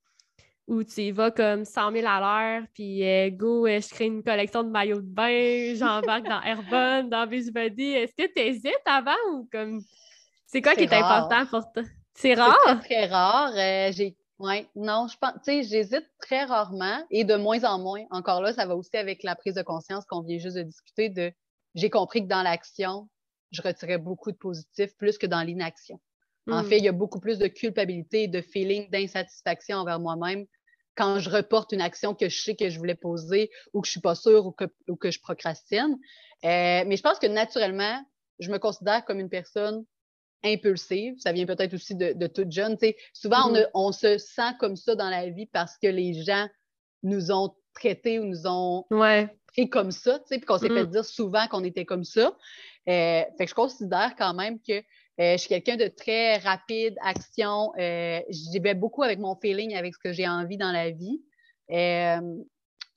Où 0.69 0.83
tu 0.83 1.01
y 1.01 1.11
vas 1.11 1.31
comme 1.31 1.65
100 1.65 1.91
000 1.93 2.07
à 2.07 2.19
l'heure, 2.19 2.67
puis 2.75 3.03
euh, 3.03 3.31
go, 3.31 3.65
euh, 3.65 3.81
je 3.81 3.89
crée 3.89 4.05
une 4.05 4.23
collection 4.23 4.63
de 4.63 4.69
maillots 4.69 5.01
de 5.01 5.07
bain, 5.07 5.73
j'embarque 5.75 6.25
dans 6.25 6.41
Airborne, 6.41 7.09
dans 7.09 7.25
Beachbody. 7.25 7.93
Est-ce 7.93 8.13
que 8.13 8.31
tu 8.31 8.39
hésites 8.39 8.75
avant 8.85 9.17
ou 9.33 9.49
comme. 9.51 9.81
C'est 10.45 10.61
quoi 10.61 10.75
qui 10.75 10.83
est 10.83 10.93
important 10.93 11.45
pour 11.47 11.71
toi? 11.73 11.83
C'est 12.13 12.35
rare? 12.35 12.55
C'est 12.67 12.79
très, 12.81 13.05
rare. 13.07 13.51
Euh, 13.55 13.91
j'ai... 13.91 14.15
Ouais, 14.37 14.67
non, 14.75 15.07
je 15.11 15.17
pense, 15.17 15.33
tu 15.43 15.51
sais, 15.51 15.63
j'hésite 15.63 16.07
très 16.21 16.45
rarement 16.45 17.03
et 17.09 17.23
de 17.23 17.35
moins 17.35 17.63
en 17.63 17.79
moins. 17.79 18.03
Encore 18.11 18.41
là, 18.41 18.53
ça 18.53 18.65
va 18.65 18.75
aussi 18.75 18.95
avec 18.95 19.23
la 19.23 19.35
prise 19.35 19.55
de 19.55 19.63
conscience 19.63 20.05
qu'on 20.05 20.21
vient 20.21 20.37
juste 20.37 20.55
de 20.55 20.61
discuter 20.61 21.09
de 21.09 21.31
j'ai 21.75 21.89
compris 21.89 22.21
que 22.23 22.27
dans 22.27 22.41
l'action, 22.41 23.09
je 23.51 23.61
retirais 23.61 23.97
beaucoup 23.97 24.31
de 24.31 24.37
positif 24.37 24.95
plus 24.97 25.17
que 25.17 25.25
dans 25.25 25.41
l'inaction. 25.41 25.99
En 26.49 26.63
hmm. 26.63 26.65
fait, 26.65 26.77
il 26.77 26.83
y 26.83 26.87
a 26.87 26.93
beaucoup 26.93 27.19
plus 27.19 27.37
de 27.37 27.47
culpabilité 27.47 28.23
et 28.23 28.27
de 28.27 28.41
feeling 28.41 28.89
d'insatisfaction 28.89 29.77
envers 29.77 29.99
moi-même 29.99 30.45
quand 30.99 31.19
je 31.19 31.29
reporte 31.29 31.71
une 31.71 31.79
action 31.79 32.13
que 32.13 32.27
je 32.27 32.41
sais 32.41 32.55
que 32.55 32.69
je 32.69 32.77
voulais 32.77 32.93
poser 32.93 33.49
ou 33.73 33.79
que 33.79 33.87
je 33.87 33.91
suis 33.91 34.01
pas 34.01 34.15
sûre 34.15 34.45
ou 34.45 34.51
que, 34.51 34.65
que 34.99 35.11
je 35.11 35.19
procrastine. 35.21 35.97
Euh, 36.43 36.83
mais 36.85 36.97
je 36.97 37.01
pense 37.01 37.19
que 37.19 37.27
naturellement, 37.27 38.03
je 38.39 38.51
me 38.51 38.59
considère 38.59 39.05
comme 39.05 39.21
une 39.21 39.29
personne 39.29 39.85
impulsive. 40.43 41.15
Ça 41.19 41.31
vient 41.31 41.45
peut-être 41.45 41.73
aussi 41.73 41.95
de, 41.95 42.11
de 42.11 42.27
toute 42.27 42.51
jeune. 42.51 42.77
souvent, 43.13 43.49
mm-hmm. 43.49 43.69
on, 43.73 43.93
se 43.93 44.17
sent 44.17 44.51
comme 44.59 44.75
ça 44.75 44.95
dans 44.95 45.09
la 45.09 45.29
vie 45.29 45.45
parce 45.45 45.77
que 45.77 45.87
les 45.87 46.21
gens 46.21 46.49
nous 47.03 47.31
ont 47.31 47.55
traités 47.73 48.19
ou 48.19 48.25
nous 48.25 48.45
ont 48.45 48.85
pris 49.47 49.69
comme 49.69 49.91
ça, 49.91 50.19
puis 50.29 50.41
qu'on 50.41 50.57
s'est 50.57 50.67
fait 50.67 50.83
mm. 50.83 50.91
dire 50.91 51.05
souvent 51.05 51.47
qu'on 51.47 51.63
était 51.63 51.85
comme 51.85 52.03
ça. 52.03 52.35
Euh, 52.89 53.23
fait 53.37 53.45
que 53.45 53.47
je 53.47 53.55
considère 53.55 54.15
quand 54.17 54.33
même 54.33 54.59
que 54.59 54.83
euh, 55.19 55.33
je 55.33 55.37
suis 55.37 55.49
quelqu'un 55.49 55.75
de 55.75 55.87
très 55.87 56.37
rapide, 56.37 56.95
action. 57.01 57.73
Euh, 57.77 58.21
J'y 58.29 58.59
vais 58.59 58.73
beaucoup 58.73 59.03
avec 59.03 59.19
mon 59.19 59.35
feeling, 59.35 59.75
avec 59.75 59.93
ce 59.93 59.99
que 59.99 60.13
j'ai 60.13 60.27
envie 60.27 60.57
dans 60.57 60.71
la 60.71 60.91
vie. 60.91 61.21
Euh, 61.71 62.21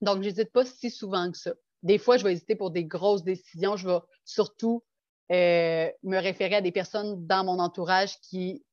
donc, 0.01 0.23
je 0.23 0.29
n'hésite 0.29 0.53
pas 0.53 0.65
si 0.65 0.91
souvent 0.91 1.31
que 1.31 1.39
ça. 1.39 1.53
Des 1.83 1.99
fois, 1.99 2.17
je 2.17 2.25
vais 2.25 2.33
hésiter 2.33 2.55
pour 2.55 2.71
des 2.71 2.85
grosses 2.85 3.25
décisions. 3.25 3.77
Je 3.77 3.89
vais 3.89 3.99
surtout 4.25 4.85
euh, 5.33 5.91
me 6.05 6.19
référer 6.19 6.57
à 6.57 6.61
des 6.61 6.71
personnes 6.71 7.27
dans 7.27 7.45
mon 7.45 7.59
entourage 7.59 8.21
qui, 8.21 8.65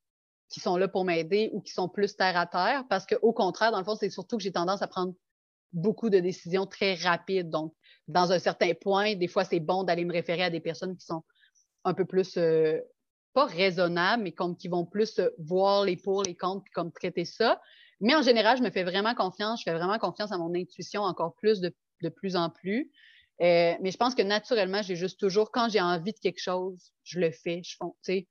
qui 0.48 0.60
sont 0.60 0.76
là 0.76 0.86
pour 0.86 1.04
m'aider 1.04 1.50
ou 1.52 1.60
qui 1.60 1.72
sont 1.72 1.88
plus 1.88 2.14
terre 2.14 2.36
à 2.36 2.46
terre. 2.46 2.84
Parce 2.88 3.04
qu'au 3.04 3.32
contraire, 3.32 3.72
dans 3.72 3.78
le 3.78 3.84
fond, 3.84 3.96
c'est 3.96 4.10
surtout 4.10 4.36
que 4.36 4.44
j'ai 4.44 4.52
tendance 4.52 4.82
à 4.82 4.86
prendre 4.86 5.14
beaucoup 5.72 6.08
de 6.08 6.20
décisions 6.20 6.66
très 6.66 6.94
rapides. 6.94 7.50
Donc, 7.50 7.74
dans 8.06 8.30
un 8.30 8.38
certain 8.38 8.74
point, 8.74 9.16
des 9.16 9.28
fois, 9.28 9.44
c'est 9.44 9.60
bon 9.60 9.82
d'aller 9.82 10.04
me 10.04 10.12
référer 10.12 10.44
à 10.44 10.50
des 10.50 10.60
personnes 10.60 10.96
qui 10.96 11.04
sont 11.04 11.24
un 11.84 11.94
peu 11.94 12.04
plus 12.04 12.38
pas 13.32 13.46
raisonnables, 13.46 14.22
mais 14.22 14.32
comme 14.32 14.56
qui 14.56 14.68
vont 14.68 14.84
plus 14.84 15.18
euh, 15.18 15.30
voir 15.38 15.84
les 15.84 15.96
pour, 15.96 16.22
les 16.22 16.36
contre, 16.36 16.64
puis 16.64 16.72
comme 16.72 16.92
traiter 16.92 17.24
ça. 17.24 17.60
Mais 18.00 18.14
en 18.14 18.22
général, 18.22 18.56
je 18.56 18.62
me 18.62 18.70
fais 18.70 18.84
vraiment 18.84 19.14
confiance. 19.14 19.60
Je 19.60 19.64
fais 19.64 19.76
vraiment 19.76 19.98
confiance 19.98 20.32
à 20.32 20.38
mon 20.38 20.54
intuition 20.54 21.02
encore 21.02 21.34
plus 21.36 21.60
de, 21.60 21.74
de 22.02 22.08
plus 22.08 22.36
en 22.36 22.50
plus. 22.50 22.90
Euh, 23.42 23.74
mais 23.80 23.90
je 23.90 23.96
pense 23.96 24.14
que 24.14 24.22
naturellement, 24.22 24.82
j'ai 24.82 24.96
juste 24.96 25.18
toujours, 25.18 25.50
quand 25.50 25.70
j'ai 25.70 25.80
envie 25.80 26.12
de 26.12 26.18
quelque 26.18 26.40
chose, 26.40 26.92
je 27.04 27.20
le 27.20 27.30
fais, 27.30 27.62
je 27.64 27.76
fais, 28.04 28.26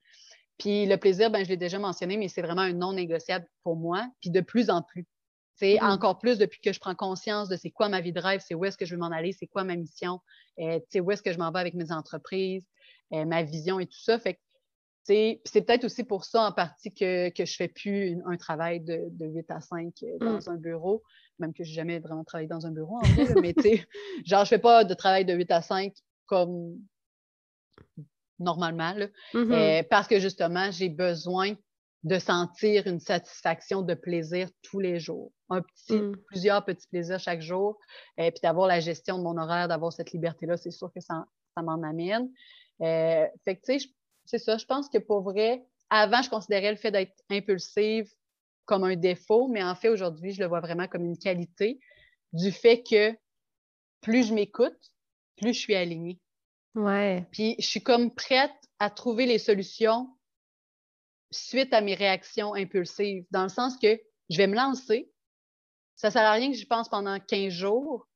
Puis 0.58 0.86
le 0.86 0.98
plaisir, 0.98 1.32
ben, 1.32 1.44
je 1.44 1.50
l'ai 1.50 1.58
déjà 1.58 1.80
mentionné, 1.80 2.18
mais 2.18 2.28
c'est 2.28 2.42
vraiment 2.42 2.62
un 2.62 2.74
non 2.74 2.94
négociable 2.94 3.48
pour 3.64 3.76
moi. 3.76 4.08
Puis 4.22 4.30
de 4.30 4.42
plus 4.42 4.70
en 4.70 4.82
plus. 4.82 5.08
Mm-hmm. 5.62 5.84
Encore 5.84 6.20
plus 6.20 6.38
depuis 6.38 6.62
que 6.62 6.72
je 6.72 6.80
prends 6.80 6.96
conscience 6.96 7.50
de 7.50 7.58
c'est 7.58 7.72
quoi 7.72 7.90
ma 7.90 8.02
vie 8.02 8.14
de 8.14 8.20
rêve, 8.20 8.42
c'est 8.46 8.56
où 8.56 8.66
est-ce 8.66 8.78
que 8.78 8.86
je 8.86 8.96
veux 8.96 9.00
m'en 9.00 9.12
aller, 9.12 9.34
c'est 9.34 9.48
quoi 9.48 9.64
ma 9.64 9.76
mission, 9.76 10.22
euh, 10.60 10.80
où 10.96 11.12
est-ce 11.12 11.22
que 11.22 11.34
je 11.34 11.38
m'en 11.38 11.52
vais 11.52 11.60
avec 11.60 11.74
mes 11.74 11.92
entreprises, 11.92 12.66
euh, 13.14 13.26
ma 13.26 13.44
vision 13.44 13.80
et 13.80 13.86
tout 13.86 14.00
ça. 14.00 14.20
Fait 14.20 14.40
c'est 15.10 15.62
peut-être 15.66 15.86
aussi 15.86 16.04
pour 16.04 16.26
ça 16.26 16.44
en 16.44 16.52
partie 16.52 16.94
que, 16.94 17.30
que 17.30 17.46
je 17.46 17.56
fais 17.56 17.68
plus 17.68 18.18
un 18.26 18.38
travail 18.38 18.80
de, 18.82 19.08
de 19.12 19.26
8 19.26 19.52
à 19.52 19.62
5 19.62 19.94
euh, 20.04 20.18
dans 20.20 20.38
mm. 20.38 20.42
un 20.48 20.58
bureau, 20.58 21.04
même 21.40 21.54
que 21.54 21.64
je 21.64 21.70
n'ai 21.70 21.76
jamais 21.76 22.00
vraiment 22.00 22.24
travaillé 22.24 22.48
dans 22.48 22.66
un 22.66 22.72
bureau 22.72 22.98
en 22.98 23.08
vrai, 23.08 23.34
mais 23.42 23.54
tu 23.54 23.62
sais, 23.64 23.88
genre 24.26 24.46
je 24.46 24.50
fais 24.50 24.60
pas 24.60 24.84
de 24.84 24.94
travail 24.94 25.26
de 25.26 25.34
8 25.34 25.52
à 25.52 25.62
5 25.62 25.94
comme 26.26 26.78
normalement, 28.40 28.96
mm-hmm. 29.34 29.88
parce 29.90 30.08
que 30.08 30.20
justement, 30.20 30.72
j'ai 30.72 30.90
besoin 30.90 31.56
de 32.04 32.18
sentir 32.18 32.88
une 32.88 33.00
satisfaction 33.00 33.82
de 33.82 33.94
plaisir 33.94 34.50
tous 34.62 34.80
les 34.80 35.00
jours. 35.00 35.32
Un 35.50 35.62
petit, 35.62 36.00
mm. 36.00 36.16
plusieurs 36.28 36.64
petits 36.64 36.88
plaisirs 36.88 37.20
chaque 37.20 37.42
jour. 37.42 37.78
Et 38.18 38.28
euh, 38.28 38.32
puis 38.32 38.40
d'avoir 38.42 38.68
la 38.68 38.80
gestion 38.80 39.18
de 39.18 39.24
mon 39.24 39.38
horaire, 39.38 39.68
d'avoir 39.68 39.92
cette 39.92 40.12
liberté-là, 40.12 40.56
c'est 40.56 40.72
sûr 40.72 40.92
que 40.94 41.02
ça, 41.02 41.26
ça 41.56 41.62
m'en 41.62 41.82
amène. 41.84 42.30
Euh, 42.82 43.26
fait 43.44 43.58
que, 43.58 43.62
tu 43.66 43.80
sais, 43.80 43.90
c'est 44.30 44.38
ça. 44.38 44.58
Je 44.58 44.66
pense 44.66 44.90
que 44.90 45.00
pour 45.00 45.22
vrai, 45.22 45.66
avant, 45.90 46.22
je 46.22 46.30
considérais 46.30 46.70
le 46.70 46.78
fait 46.78 46.92
d'être 46.92 47.16
impulsive 47.32 48.08
comme 48.66 48.84
un 48.84 48.96
défaut, 48.96 49.48
mais 49.48 49.64
en 49.64 49.74
fait, 49.74 49.90
aujourd'hui, 49.90 50.34
je 50.34 50.40
le 50.40 50.48
vois 50.48 50.60
vraiment 50.60 50.88
comme 50.88 51.04
une 51.04 51.18
qualité 51.18 51.80
du 52.32 52.52
fait 52.52 52.84
que 52.84 53.18
plus 54.02 54.28
je 54.28 54.34
m'écoute, 54.36 54.78
plus 55.36 55.56
je 55.56 55.60
suis 55.60 55.74
alignée. 55.74 56.20
Ouais. 56.76 57.28
Puis 57.32 57.56
je 57.58 57.66
suis 57.66 57.82
comme 57.82 58.14
prête 58.14 58.54
à 58.78 58.92
trouver 58.92 59.26
les 59.26 59.40
solutions 59.40 60.08
suite 61.32 61.74
à 61.74 61.82
mes 61.82 61.96
réactions 61.96 62.54
impulsives, 62.54 63.26
dans 63.32 63.44
le 63.44 63.50
sens 63.50 63.78
que 63.78 64.00
je 64.30 64.38
vais 64.38 64.48
me 64.48 64.56
lancer. 64.56 65.12
Ça 65.96 66.12
sert 66.12 66.22
à 66.22 66.34
rien 66.34 66.52
que 66.52 66.58
j'y 66.58 66.66
pense 66.66 66.88
pendant 66.88 67.20
15 67.20 67.52
jours, 67.52 68.08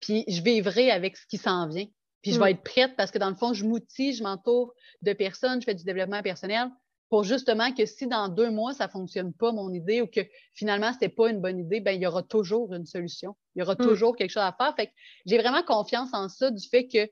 puis 0.00 0.24
je 0.26 0.40
vivrai 0.40 0.90
avec 0.90 1.18
ce 1.18 1.26
qui 1.26 1.36
s'en 1.36 1.68
vient. 1.68 1.86
Puis 2.22 2.32
je 2.32 2.38
vais 2.38 2.46
mm. 2.46 2.54
être 2.54 2.62
prête 2.62 2.96
parce 2.96 3.10
que 3.10 3.18
dans 3.18 3.30
le 3.30 3.36
fond, 3.36 3.52
je 3.52 3.64
m'outille, 3.64 4.14
je 4.14 4.22
m'entoure 4.22 4.74
de 5.02 5.12
personnes, 5.12 5.60
je 5.60 5.64
fais 5.64 5.74
du 5.74 5.84
développement 5.84 6.22
personnel 6.22 6.70
pour 7.10 7.24
justement 7.24 7.74
que 7.74 7.86
si 7.86 8.06
dans 8.06 8.28
deux 8.28 8.50
mois, 8.50 8.72
ça 8.72 8.86
ne 8.86 8.90
fonctionne 8.90 9.32
pas, 9.32 9.50
mon 9.50 9.72
idée, 9.72 10.00
ou 10.00 10.06
que 10.06 10.20
finalement, 10.54 10.90
ce 10.92 10.94
n'était 10.94 11.08
pas 11.08 11.28
une 11.28 11.40
bonne 11.40 11.58
idée, 11.58 11.80
ben 11.80 11.92
il 11.92 12.00
y 12.00 12.06
aura 12.06 12.22
toujours 12.22 12.72
une 12.72 12.86
solution. 12.86 13.36
Il 13.54 13.58
y 13.58 13.62
aura 13.62 13.74
mm. 13.74 13.78
toujours 13.78 14.16
quelque 14.16 14.30
chose 14.30 14.44
à 14.44 14.54
faire. 14.56 14.74
Fait 14.76 14.86
que 14.86 14.92
j'ai 15.26 15.36
vraiment 15.36 15.62
confiance 15.64 16.10
en 16.12 16.28
ça, 16.28 16.50
du 16.52 16.66
fait 16.68 16.86
que 16.86 17.10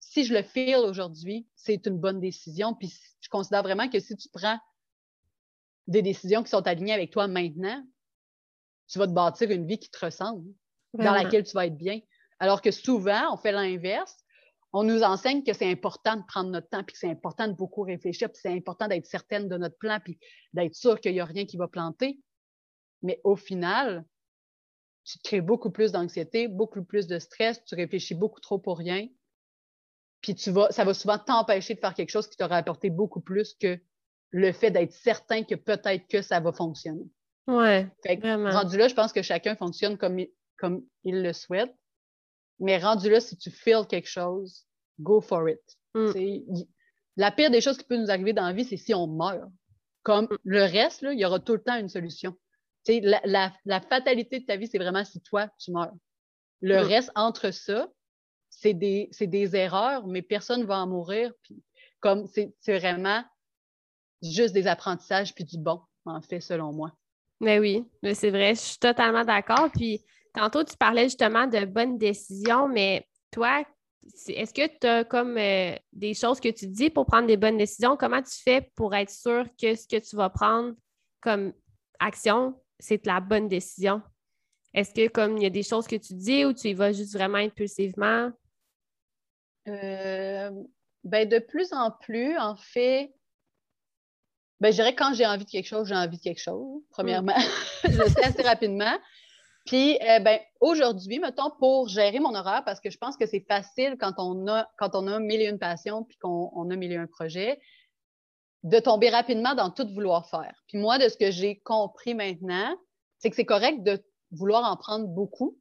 si 0.00 0.24
je 0.24 0.34
le 0.34 0.42
file 0.42 0.76
aujourd'hui, 0.76 1.46
c'est 1.54 1.86
une 1.86 1.98
bonne 1.98 2.20
décision. 2.20 2.74
Puis 2.74 2.92
je 3.20 3.28
considère 3.28 3.62
vraiment 3.62 3.88
que 3.88 4.00
si 4.00 4.16
tu 4.16 4.28
prends 4.28 4.58
des 5.86 6.02
décisions 6.02 6.42
qui 6.42 6.50
sont 6.50 6.66
alignées 6.66 6.92
avec 6.92 7.12
toi 7.12 7.28
maintenant, 7.28 7.82
tu 8.88 8.98
vas 8.98 9.06
te 9.06 9.12
bâtir 9.12 9.50
une 9.50 9.66
vie 9.66 9.78
qui 9.78 9.90
te 9.90 10.04
ressemble, 10.04 10.44
dans 10.94 11.12
laquelle 11.12 11.44
tu 11.44 11.52
vas 11.52 11.66
être 11.66 11.76
bien. 11.76 12.00
Alors 12.40 12.60
que 12.60 12.70
souvent, 12.70 13.32
on 13.32 13.36
fait 13.36 13.52
l'inverse. 13.52 14.16
On 14.72 14.82
nous 14.82 15.02
enseigne 15.02 15.42
que 15.42 15.52
c'est 15.52 15.70
important 15.70 16.16
de 16.16 16.24
prendre 16.26 16.50
notre 16.50 16.68
temps, 16.68 16.84
puis 16.84 16.92
que 16.92 16.98
c'est 16.98 17.10
important 17.10 17.48
de 17.48 17.54
beaucoup 17.54 17.82
réfléchir, 17.82 18.30
puis 18.30 18.40
c'est 18.42 18.52
important 18.52 18.86
d'être 18.86 19.06
certaine 19.06 19.48
de 19.48 19.56
notre 19.56 19.78
plan, 19.78 19.98
puis 20.02 20.18
d'être 20.52 20.74
sûr 20.74 21.00
qu'il 21.00 21.12
n'y 21.12 21.20
a 21.20 21.24
rien 21.24 21.46
qui 21.46 21.56
va 21.56 21.68
planter. 21.68 22.20
Mais 23.02 23.20
au 23.24 23.36
final, 23.36 24.04
tu 25.04 25.18
crées 25.24 25.40
beaucoup 25.40 25.70
plus 25.70 25.92
d'anxiété, 25.92 26.48
beaucoup 26.48 26.84
plus 26.84 27.06
de 27.06 27.18
stress, 27.18 27.64
tu 27.64 27.74
réfléchis 27.74 28.14
beaucoup 28.14 28.40
trop 28.40 28.58
pour 28.58 28.76
rien, 28.76 29.08
puis 30.20 30.34
tu 30.34 30.50
vas, 30.50 30.70
ça 30.70 30.84
va 30.84 30.94
souvent 30.94 31.18
t'empêcher 31.18 31.74
de 31.74 31.80
faire 31.80 31.94
quelque 31.94 32.10
chose 32.10 32.28
qui 32.28 32.36
t'aura 32.36 32.56
apporté 32.56 32.90
beaucoup 32.90 33.20
plus 33.20 33.54
que 33.54 33.78
le 34.30 34.52
fait 34.52 34.70
d'être 34.70 34.92
certain 34.92 35.44
que 35.44 35.54
peut-être 35.54 36.06
que 36.08 36.22
ça 36.22 36.40
va 36.40 36.52
fonctionner. 36.52 37.06
Ouais. 37.46 37.88
rendu 38.50 38.76
là, 38.76 38.88
je 38.88 38.94
pense 38.94 39.12
que 39.12 39.22
chacun 39.22 39.56
fonctionne 39.56 39.96
comme 39.96 40.18
il 40.18 41.22
le 41.22 41.32
souhaite. 41.32 41.74
Mais 42.60 42.78
rendu 42.78 43.10
là, 43.10 43.20
si 43.20 43.36
tu 43.36 43.50
feels 43.50 43.86
quelque 43.88 44.08
chose, 44.08 44.66
go 44.98 45.20
for 45.20 45.48
it. 45.48 45.60
Mm. 45.94 46.64
La 47.16 47.30
pire 47.32 47.50
des 47.50 47.60
choses 47.60 47.78
qui 47.78 47.84
peut 47.84 47.96
nous 47.96 48.10
arriver 48.10 48.32
dans 48.32 48.46
la 48.46 48.52
vie, 48.52 48.64
c'est 48.64 48.76
si 48.76 48.94
on 48.94 49.06
meurt. 49.06 49.50
Comme 50.02 50.26
mm. 50.26 50.36
le 50.44 50.62
reste, 50.62 51.02
il 51.02 51.18
y 51.18 51.24
aura 51.24 51.40
tout 51.40 51.54
le 51.54 51.62
temps 51.62 51.76
une 51.76 51.88
solution. 51.88 52.36
La, 52.88 53.52
la, 53.66 53.80
fatalité 53.80 54.40
de 54.40 54.46
ta 54.46 54.56
vie, 54.56 54.66
c'est 54.66 54.78
vraiment 54.78 55.04
si 55.04 55.20
toi, 55.20 55.48
tu 55.58 55.72
meurs. 55.72 55.92
Le 56.60 56.82
mm. 56.82 56.86
reste, 56.86 57.12
entre 57.14 57.50
ça, 57.50 57.88
c'est 58.50 58.74
des, 58.74 59.10
des, 59.20 59.56
erreurs, 59.56 60.06
mais 60.06 60.22
personne 60.22 60.62
ne 60.62 60.66
va 60.66 60.78
en 60.78 60.86
mourir. 60.86 61.32
Puis, 61.42 61.62
comme 62.00 62.26
c'est 62.26 62.78
vraiment 62.78 63.22
juste 64.22 64.54
des 64.54 64.66
apprentissages 64.66 65.34
puis 65.34 65.44
du 65.44 65.58
bon, 65.58 65.80
en 66.04 66.20
fait, 66.22 66.40
selon 66.40 66.72
moi. 66.72 66.92
Mais 67.40 67.58
oui, 67.58 67.84
c'est 68.14 68.30
vrai, 68.30 68.54
je 68.54 68.60
suis 68.60 68.78
totalement 68.78 69.24
d'accord. 69.24 69.70
Puis 69.72 70.02
tantôt, 70.38 70.64
tu 70.64 70.76
parlais 70.76 71.04
justement 71.04 71.46
de 71.46 71.64
bonnes 71.64 71.98
décisions, 71.98 72.68
mais 72.68 73.06
toi, 73.32 73.64
est-ce 74.28 74.54
que 74.54 74.66
tu 74.66 74.86
as 74.86 75.04
comme 75.04 75.36
euh, 75.36 75.74
des 75.92 76.14
choses 76.14 76.40
que 76.40 76.48
tu 76.48 76.66
dis 76.66 76.90
pour 76.90 77.06
prendre 77.06 77.26
des 77.26 77.36
bonnes 77.36 77.58
décisions? 77.58 77.96
Comment 77.96 78.22
tu 78.22 78.40
fais 78.42 78.70
pour 78.74 78.94
être 78.94 79.10
sûr 79.10 79.44
que 79.60 79.74
ce 79.74 79.86
que 79.86 79.98
tu 79.98 80.16
vas 80.16 80.30
prendre 80.30 80.74
comme 81.20 81.52
action, 81.98 82.54
c'est 82.78 83.04
la 83.06 83.20
bonne 83.20 83.48
décision? 83.48 84.00
Est-ce 84.74 84.94
que 84.94 85.08
comme 85.08 85.36
il 85.38 85.42
y 85.42 85.46
a 85.46 85.50
des 85.50 85.62
choses 85.62 85.86
que 85.86 85.96
tu 85.96 86.14
dis 86.14 86.44
ou 86.44 86.52
tu 86.52 86.68
y 86.68 86.74
vas 86.74 86.92
juste 86.92 87.14
vraiment 87.14 87.38
impulsivement? 87.38 88.30
Euh, 89.66 90.50
ben 91.04 91.28
de 91.28 91.38
plus 91.38 91.72
en 91.72 91.90
plus, 91.90 92.38
en 92.38 92.56
fait, 92.56 93.12
ben, 94.60 94.70
je 94.70 94.76
dirais 94.76 94.94
que 94.94 94.98
quand 94.98 95.14
j'ai 95.14 95.26
envie 95.26 95.44
de 95.44 95.50
quelque 95.50 95.68
chose, 95.68 95.88
j'ai 95.88 95.94
envie 95.94 96.16
de 96.16 96.22
quelque 96.22 96.40
chose, 96.40 96.82
premièrement. 96.90 97.36
Mm. 97.36 97.42
je 97.90 97.98
le 97.98 98.08
sais 98.08 98.24
assez 98.24 98.42
rapidement. 98.42 98.98
Puis, 99.68 99.98
euh, 100.00 100.18
ben, 100.20 100.40
aujourd'hui, 100.62 101.18
mettons, 101.18 101.50
pour 101.58 101.88
gérer 101.88 102.20
mon 102.20 102.34
horaire, 102.34 102.64
parce 102.64 102.80
que 102.80 102.88
je 102.88 102.96
pense 102.96 103.18
que 103.18 103.26
c'est 103.26 103.44
facile 103.46 103.98
quand 104.00 104.14
on 104.16 104.46
a, 104.46 104.66
quand 104.78 104.94
on 104.94 105.06
a 105.06 105.18
mille 105.18 105.42
et 105.42 105.46
une 105.46 105.58
passions 105.58 106.04
puis 106.04 106.16
qu'on 106.16 106.70
a 106.70 106.74
mille 106.74 106.92
et 106.92 106.96
un 106.96 107.06
projets, 107.06 107.60
de 108.62 108.78
tomber 108.78 109.10
rapidement 109.10 109.54
dans 109.54 109.68
tout 109.68 109.86
vouloir 109.92 110.26
faire. 110.30 110.54
Puis 110.68 110.78
moi, 110.78 110.96
de 110.96 111.10
ce 111.10 111.18
que 111.18 111.30
j'ai 111.30 111.58
compris 111.60 112.14
maintenant, 112.14 112.74
c'est 113.18 113.28
que 113.28 113.36
c'est 113.36 113.44
correct 113.44 113.82
de 113.82 114.02
vouloir 114.30 114.64
en 114.72 114.74
prendre 114.78 115.06
beaucoup. 115.06 115.58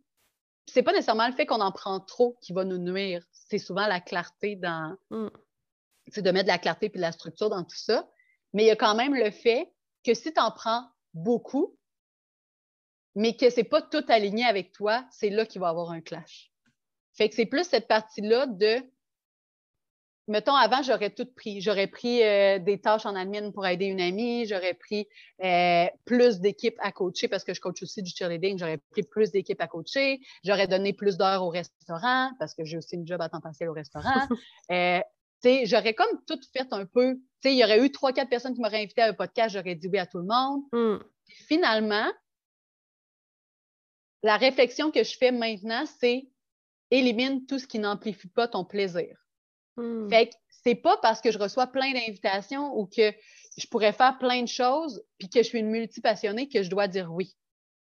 C'est 0.67 0.84
pas 0.84 0.93
nécessairement 0.93 1.28
le 1.28 1.34
fait 1.34 1.46
qu'on 1.46 1.60
en 1.60 1.74
prend 1.74 2.00
trop 2.00 2.38
qui 2.41 2.54
va 2.54 2.63
nous 2.63 2.78
nuire. 2.78 3.26
C'est 3.34 3.60
souvent 3.60 3.88
la 3.88 4.00
clarté 4.00 4.56
dans, 4.56 4.96
mm. 5.10 5.28
c'est 6.08 6.22
de 6.22 6.32
mettre 6.32 6.46
de 6.46 6.52
la 6.52 6.60
clarté 6.60 6.88
puis 6.88 7.00
de 7.00 7.06
la 7.06 7.12
structure 7.12 7.50
dans 7.50 7.63
tout 7.63 7.76
ça. 7.76 8.08
Mais 8.54 8.63
il 8.63 8.67
y 8.67 8.72
a 8.72 8.78
quand 8.78 8.96
même 8.96 9.15
le 9.15 9.32
fait 9.32 9.70
que 10.06 10.13
si 10.13 10.34
tu 10.34 10.39
en 10.39 10.52
prends 10.52 10.86
beaucoup, 11.13 11.77
mais 13.18 13.36
que 13.36 13.50
ce 13.50 13.58
n'est 13.58 13.64
pas 13.64 13.82
tout 13.82 14.06
aligné 14.10 14.46
avec 14.46 14.72
toi, 14.72 15.04
c'est 15.10 15.32
là 15.32 15.46
qu'il 15.48 15.60
va 15.60 15.68
y 15.68 15.70
avoir 15.72 15.90
un 15.90 16.02
clash. 16.02 16.52
Fait 17.14 17.28
que 17.28 17.36
c'est 17.36 17.48
plus 17.48 17.64
cette 17.64 17.88
partie-là 17.88 18.46
de 18.46 18.80
mettons, 20.28 20.54
avant, 20.54 20.84
j'aurais 20.84 21.10
tout 21.10 21.26
pris. 21.26 21.60
J'aurais 21.60 21.88
pris 21.88 22.24
euh, 22.24 22.60
des 22.60 22.80
tâches 22.80 23.08
en 23.08 23.16
admin 23.16 23.50
pour 23.52 23.66
aider 23.66 23.86
une 23.86 24.02
amie, 24.02 24.46
j'aurais 24.46 24.76
pris 24.76 25.08
euh, 25.44 25.88
plus 26.06 26.40
d'équipes 26.42 26.78
à 26.80 26.92
coacher 26.92 27.28
parce 27.28 27.44
que 27.44 27.56
je 27.56 27.60
coach 27.60 27.82
aussi 27.82 28.04
du 28.04 28.12
cheerleading, 28.12 28.60
j'aurais 28.60 28.78
pris 28.92 29.02
plus 29.02 29.32
d'équipes 29.32 29.62
à 29.62 29.68
coacher, 29.68 30.20
j'aurais 30.44 30.68
donné 30.68 30.94
plus 30.94 31.18
d'heures 31.18 31.44
au 31.44 31.50
restaurant 31.50 32.30
parce 32.38 32.54
que 32.54 32.66
j'ai 32.66 32.78
aussi 32.78 32.98
une 32.98 33.08
job 33.08 33.20
à 33.20 33.30
temps 33.30 33.42
partiel 33.42 33.70
au 33.70 33.74
restaurant. 33.74 34.28
euh, 34.72 35.00
j'aurais 35.66 35.96
comme 35.96 36.22
tout 36.28 36.40
fait 36.54 36.68
un 36.72 36.86
peu. 36.86 37.18
il 37.46 37.54
y 37.54 37.64
aurait 37.64 37.84
eu 37.84 37.92
trois, 37.92 38.14
quatre 38.14 38.30
personnes 38.30 38.54
qui 38.54 38.62
m'auraient 38.62 38.84
invité 38.84 39.02
à 39.02 39.08
un 39.08 39.14
podcast, 39.14 39.56
j'aurais 39.56 39.74
dit 39.74 39.88
oui 39.88 39.98
à 39.98 40.06
tout 40.06 40.20
le 40.20 40.26
monde. 40.26 40.62
Hmm. 40.72 41.04
Finalement, 41.48 42.12
la 44.28 44.36
réflexion 44.36 44.92
que 44.92 45.06
je 45.06 45.18
fais 45.18 45.32
maintenant, 45.32 45.86
c'est 46.02 46.28
élimine 46.92 47.46
tout 47.46 47.60
ce 47.60 47.66
qui 47.66 47.80
n'amplifie 47.80 48.28
pas 48.28 48.50
ton 48.50 48.66
plaisir. 48.66 49.18
Hmm. 49.78 50.10
Fait 50.10 50.28
que 50.28 50.34
c'est 50.50 50.76
pas 50.76 50.98
parce 50.98 51.22
que 51.22 51.32
je 51.32 51.38
reçois 51.38 51.68
plein 51.68 51.94
d'invitations 51.94 52.78
ou 52.78 52.88
que 52.88 53.13
je 53.58 53.68
pourrais 53.68 53.94
faire 53.94 54.18
plein 54.18 54.42
de 54.42 54.50
choses 54.50 55.02
puis 55.18 55.30
que 55.30 55.40
je 55.40 55.48
suis 55.48 55.60
une 55.60 55.70
multipassionnée 55.70 56.50
que 56.50 56.62
je 56.62 56.70
dois 56.70 56.90
dire 56.90 57.10
oui. 57.13 57.38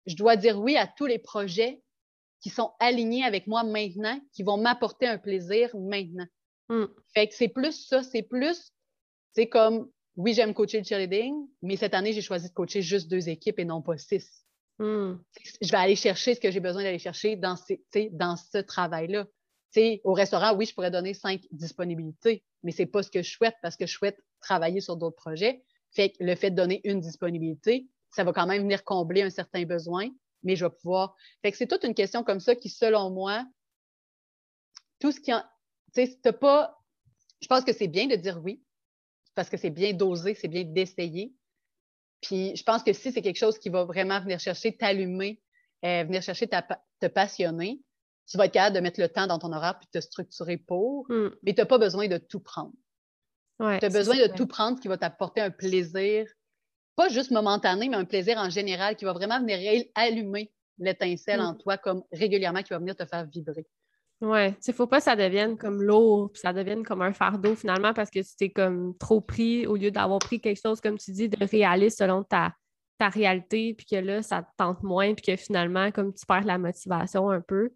Je 0.07 0.15
dois 0.15 0.35
dire 0.35 0.59
oui 0.59 0.75
à 0.75 0.87
tous 0.87 1.05
les 1.05 1.19
projets 1.19 1.83
qui 2.41 2.49
sont 2.49 2.71
alignés 2.79 3.23
avec 3.23 3.45
moi 3.45 3.63
maintenant, 3.63 4.19
qui 4.33 4.41
vont 4.41 4.57
m'apporter 4.57 5.05
un 5.05 5.19
plaisir 5.19 5.69
maintenant. 5.77 6.25
Mm. 6.69 6.85
Fait 7.13 7.27
que 7.27 7.35
c'est 7.35 7.47
plus 7.47 7.85
ça, 7.87 8.01
c'est 8.01 8.23
plus, 8.23 8.73
c'est 9.33 9.49
comme, 9.49 9.87
oui, 10.15 10.33
j'aime 10.33 10.55
coacher 10.55 10.79
le 10.79 10.83
cheerleading, 10.83 11.47
mais 11.61 11.75
cette 11.75 11.93
année, 11.93 12.11
j'ai 12.11 12.21
choisi 12.21 12.49
de 12.49 12.53
coacher 12.53 12.81
juste 12.81 13.07
deux 13.07 13.29
équipes 13.29 13.59
et 13.59 13.65
non 13.65 13.83
pas 13.83 13.99
six. 13.99 14.42
Mm. 14.79 15.13
Je 15.61 15.71
vais 15.71 15.77
aller 15.77 15.95
chercher 15.95 16.35
ce 16.35 16.39
que 16.39 16.51
j'ai 16.51 16.59
besoin 16.59 16.83
d'aller 16.83 16.99
chercher 16.99 17.35
dans, 17.35 17.55
ce 17.55 18.57
travail-là. 18.57 19.27
au 20.03 20.13
restaurant, 20.13 20.55
oui, 20.55 20.65
je 20.65 20.73
pourrais 20.73 20.91
donner 20.91 21.13
cinq 21.13 21.41
disponibilités, 21.51 22.43
mais 22.63 22.71
c'est 22.71 22.85
pas 22.85 23.03
ce 23.03 23.11
que 23.11 23.21
je 23.21 23.29
souhaite 23.29 23.55
parce 23.61 23.75
que 23.77 23.85
je 23.85 23.93
souhaite 23.93 24.17
travailler 24.39 24.81
sur 24.81 24.95
d'autres 24.95 25.15
projets. 25.15 25.63
Le 25.97 26.35
fait 26.35 26.51
de 26.51 26.55
donner 26.55 26.81
une 26.83 26.99
disponibilité, 26.99 27.87
ça 28.09 28.23
va 28.23 28.33
quand 28.33 28.47
même 28.47 28.63
venir 28.63 28.83
combler 28.83 29.21
un 29.21 29.29
certain 29.29 29.63
besoin, 29.63 30.09
mais 30.43 30.55
je 30.55 30.65
vais 30.65 30.71
pouvoir. 30.71 31.15
C'est 31.43 31.67
toute 31.67 31.83
une 31.83 31.95
question 31.95 32.23
comme 32.23 32.39
ça 32.39 32.55
qui, 32.55 32.69
selon 32.69 33.09
moi, 33.09 33.45
tout 34.99 35.11
ce 35.11 35.19
qui 35.19 35.33
en, 35.33 35.43
tu 35.93 36.07
pas. 36.33 36.79
Je 37.41 37.47
pense 37.47 37.63
que 37.63 37.73
c'est 37.73 37.87
bien 37.87 38.07
de 38.07 38.15
dire 38.15 38.41
oui, 38.43 38.63
parce 39.35 39.49
que 39.49 39.57
c'est 39.57 39.69
bien 39.69 39.93
d'oser, 39.93 40.33
c'est 40.33 40.47
bien 40.47 40.63
d'essayer. 40.63 41.33
Puis 42.23 42.55
je 42.55 42.63
pense 42.63 42.81
que 42.83 42.93
si 42.93 43.11
c'est 43.11 43.21
quelque 43.21 43.37
chose 43.37 43.59
qui 43.59 43.69
va 43.69 43.83
vraiment 43.83 44.19
venir 44.21 44.39
chercher, 44.39 44.75
t'allumer, 44.75 45.41
euh, 45.85 46.03
venir 46.05 46.21
chercher 46.23 46.47
ta, 46.47 46.61
te 46.99 47.05
passionner, 47.07 47.81
tu 48.25 48.37
vas 48.37 48.45
être 48.45 48.53
capable 48.53 48.75
de 48.77 48.81
mettre 48.81 48.99
le 49.01 49.09
temps 49.09 49.27
dans 49.27 49.37
ton 49.37 49.51
horaire 49.53 49.77
puis 49.77 49.87
te 49.91 49.99
structurer 49.99 50.57
pour, 50.57 51.05
Hmm. 51.09 51.29
mais 51.43 51.53
tu 51.53 51.59
n'as 51.61 51.65
pas 51.65 51.77
besoin 51.77 52.07
de 52.07 52.17
tout 52.17 52.39
prendre. 52.39 52.73
Ouais, 53.59 53.77
Tu 53.79 53.85
as 53.85 53.89
besoin 53.89 54.15
de 54.15 54.33
tout 54.33 54.47
prendre 54.47 54.79
qui 54.79 54.87
va 54.87 54.97
t'apporter 54.97 55.41
un 55.41 55.51
plaisir, 55.51 56.25
pas 56.95 57.09
juste 57.09 57.31
momentané, 57.31 57.89
mais 57.89 57.97
un 57.97 58.05
plaisir 58.05 58.37
en 58.37 58.49
général 58.49 58.95
qui 58.95 59.05
va 59.05 59.13
vraiment 59.13 59.39
venir 59.39 59.83
allumer 59.95 60.51
l'étincelle 60.79 61.39
Mm. 61.41 61.45
en 61.45 61.55
toi 61.55 61.77
comme 61.77 62.03
régulièrement 62.11 62.63
qui 62.63 62.69
va 62.69 62.79
venir 62.79 62.95
te 62.95 63.05
faire 63.05 63.25
vibrer. 63.27 63.67
Ouais, 64.23 64.55
il 64.65 64.73
faut 64.73 64.87
pas 64.87 64.99
que 64.99 65.03
ça 65.03 65.17
devienne 65.17 65.57
comme 65.57 65.83
lourd, 65.83 66.31
puis 66.31 66.39
ça 66.39 66.53
devienne 66.53 66.83
comme 66.85 67.01
un 67.01 67.11
fardeau 67.11 67.55
finalement 67.55 67.93
parce 67.93 68.09
que 68.09 68.19
tu 68.19 68.35
t'es 68.37 68.49
comme 68.49 68.97
trop 68.97 69.19
pris 69.19 69.67
au 69.67 69.75
lieu 69.75 69.91
d'avoir 69.91 70.19
pris 70.19 70.39
quelque 70.39 70.61
chose, 70.61 70.79
comme 70.79 70.97
tu 70.97 71.11
dis, 71.11 71.27
de 71.27 71.45
réaliste 71.45 71.97
selon 71.97 72.23
ta, 72.23 72.53
ta 72.97 73.09
réalité, 73.09 73.73
puis 73.73 73.85
que 73.85 73.97
là, 73.97 74.21
ça 74.21 74.43
te 74.43 74.47
tente 74.55 74.81
moins, 74.81 75.13
puis 75.13 75.25
que 75.25 75.35
finalement, 75.35 75.91
comme 75.91 76.13
tu 76.13 76.25
perds 76.25 76.45
la 76.45 76.57
motivation 76.57 77.29
un 77.29 77.41
peu. 77.41 77.71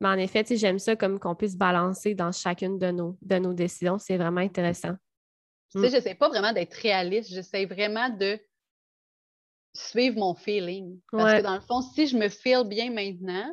Mais 0.00 0.08
en 0.08 0.18
effet, 0.18 0.44
j'aime 0.50 0.78
ça 0.78 0.94
comme 0.94 1.18
qu'on 1.18 1.34
puisse 1.34 1.56
balancer 1.56 2.14
dans 2.14 2.30
chacune 2.30 2.78
de 2.78 2.92
nos, 2.92 3.18
de 3.22 3.36
nos 3.38 3.52
décisions. 3.52 3.98
C'est 3.98 4.16
vraiment 4.16 4.42
intéressant. 4.42 4.94
Tu 5.72 5.80
sais, 5.80 5.88
j'essaie 5.90 6.14
pas 6.14 6.28
vraiment 6.28 6.52
d'être 6.52 6.74
réaliste, 6.74 7.30
j'essaie 7.30 7.66
vraiment 7.66 8.10
de 8.10 8.38
suivre 9.72 10.18
mon 10.18 10.36
feeling. 10.36 11.00
Parce 11.10 11.32
Ouais. 11.32 11.38
que 11.38 11.42
dans 11.42 11.54
le 11.56 11.60
fond, 11.62 11.80
si 11.80 12.06
je 12.06 12.16
me 12.16 12.28
feel 12.28 12.62
bien 12.68 12.92
maintenant, 12.92 13.52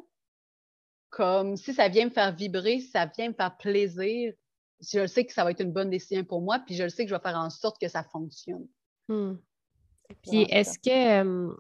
comme 1.11 1.57
si 1.57 1.73
ça 1.73 1.89
vient 1.89 2.05
me 2.05 2.09
faire 2.09 2.33
vibrer, 2.33 2.79
si 2.79 2.87
ça 2.87 3.05
vient 3.05 3.29
me 3.29 3.33
faire 3.33 3.55
plaisir, 3.57 4.33
je 4.81 5.05
sais 5.05 5.25
que 5.25 5.33
ça 5.33 5.43
va 5.43 5.51
être 5.51 5.61
une 5.61 5.71
bonne 5.71 5.89
décision 5.89 6.23
pour 6.23 6.41
moi, 6.41 6.59
puis 6.65 6.75
je 6.75 6.83
le 6.83 6.89
sais 6.89 7.03
que 7.03 7.09
je 7.09 7.15
vais 7.15 7.21
faire 7.21 7.37
en 7.37 7.49
sorte 7.49 7.79
que 7.79 7.87
ça 7.87 8.03
fonctionne. 8.03 8.65
Hmm. 9.07 9.35
Puis 10.23 10.41
est-ce 10.49 10.79
que 10.79 11.21
euh, 11.21 11.53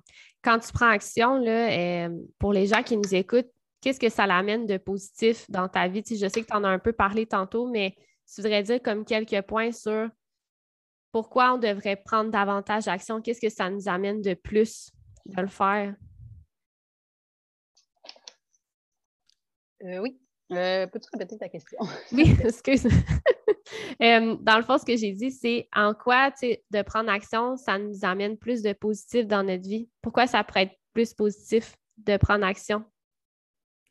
quand 0.43 0.59
tu 0.59 0.71
prends 0.73 0.89
action, 0.89 1.37
là, 1.37 1.69
euh, 1.69 2.09
pour 2.39 2.53
les 2.53 2.65
gens 2.65 2.81
qui 2.81 2.97
nous 2.97 3.13
écoutent, 3.13 3.51
qu'est-ce 3.81 3.99
que 3.99 4.09
ça 4.09 4.25
l'amène 4.25 4.65
de 4.65 4.77
positif 4.77 5.49
dans 5.49 5.67
ta 5.67 5.87
vie? 5.87 6.01
Tu 6.01 6.15
sais, 6.15 6.25
je 6.25 6.31
sais 6.31 6.41
que 6.41 6.47
tu 6.47 6.55
en 6.55 6.63
as 6.63 6.69
un 6.69 6.79
peu 6.79 6.93
parlé 6.93 7.25
tantôt, 7.25 7.67
mais 7.67 7.95
tu 8.33 8.41
voudrais 8.41 8.63
dire 8.63 8.81
comme 8.81 9.05
quelques 9.05 9.41
points 9.43 9.71
sur 9.71 10.09
pourquoi 11.11 11.53
on 11.53 11.57
devrait 11.57 11.97
prendre 11.97 12.31
davantage 12.31 12.85
d'action? 12.85 13.21
Qu'est-ce 13.21 13.41
que 13.41 13.49
ça 13.49 13.69
nous 13.69 13.87
amène 13.89 14.21
de 14.21 14.33
plus 14.33 14.91
de 15.25 15.41
le 15.41 15.47
faire? 15.47 15.95
Euh, 19.83 19.99
oui. 19.99 20.19
Euh, 20.51 20.85
Peux-tu 20.87 21.09
répéter 21.13 21.37
ta 21.37 21.49
question? 21.49 21.79
Oui, 22.11 22.35
excuse. 22.43 22.87
Euh, 24.01 24.35
dans 24.41 24.57
le 24.57 24.63
fond, 24.63 24.77
ce 24.77 24.83
que 24.83 24.97
j'ai 24.97 25.11
dit, 25.13 25.31
c'est 25.31 25.69
en 25.73 25.93
quoi, 25.93 26.31
de 26.41 26.81
prendre 26.81 27.09
action, 27.09 27.55
ça 27.55 27.77
nous 27.77 28.03
amène 28.03 28.35
plus 28.35 28.63
de 28.63 28.73
positif 28.73 29.27
dans 29.27 29.43
notre 29.43 29.63
vie? 29.63 29.87
Pourquoi 30.01 30.27
ça 30.27 30.43
pourrait 30.43 30.63
être 30.63 30.77
plus 30.91 31.13
positif 31.13 31.77
de 31.97 32.17
prendre 32.17 32.43
action 32.43 32.83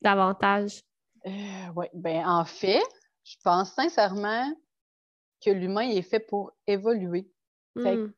davantage? 0.03 0.83
oui, 1.25 1.87
ben 1.95 2.27
en 2.27 2.45
fait, 2.45 2.83
je 3.25 3.37
pense 3.43 3.73
sincèrement 3.73 4.53
que 5.43 5.51
l'humain 5.51 5.89
est 5.89 6.03
fait 6.03 6.21
pour 6.21 6.53
évoluer. 6.67 7.31
Hmm. 7.77 8.09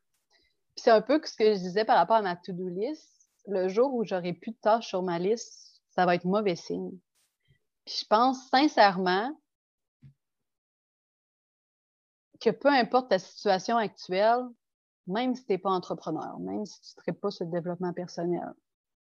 Puis 0.75 0.83
c'est 0.83 0.91
un 0.91 1.01
peu 1.01 1.21
ce 1.23 1.35
que 1.35 1.53
je 1.53 1.59
disais 1.59 1.85
par 1.85 1.97
rapport 1.97 2.17
à 2.17 2.21
ma 2.21 2.35
to-do 2.35 2.67
list. 2.67 3.29
Le 3.47 3.69
jour 3.69 3.93
où 3.93 4.03
j'aurai 4.03 4.33
plus 4.33 4.51
de 4.51 4.57
tâches 4.61 4.87
sur 4.87 5.03
ma 5.03 5.19
liste, 5.19 5.81
ça 5.91 6.05
va 6.05 6.15
être 6.15 6.25
mauvais 6.25 6.55
signe. 6.55 6.97
Puis 7.85 7.95
je 8.01 8.05
pense 8.05 8.49
sincèrement 8.49 9.31
que 12.39 12.49
peu 12.49 12.69
importe 12.69 13.09
ta 13.09 13.19
situation 13.19 13.77
actuelle, 13.77 14.45
même 15.07 15.35
si 15.35 15.45
tu 15.45 15.53
n'es 15.53 15.57
pas 15.57 15.71
entrepreneur, 15.71 16.39
même 16.39 16.65
si 16.65 16.79
tu 16.81 16.93
ne 16.97 17.01
traites 17.03 17.21
pas 17.21 17.31
sur 17.31 17.45
le 17.45 17.51
développement 17.51 17.93
personnel, 17.93 18.53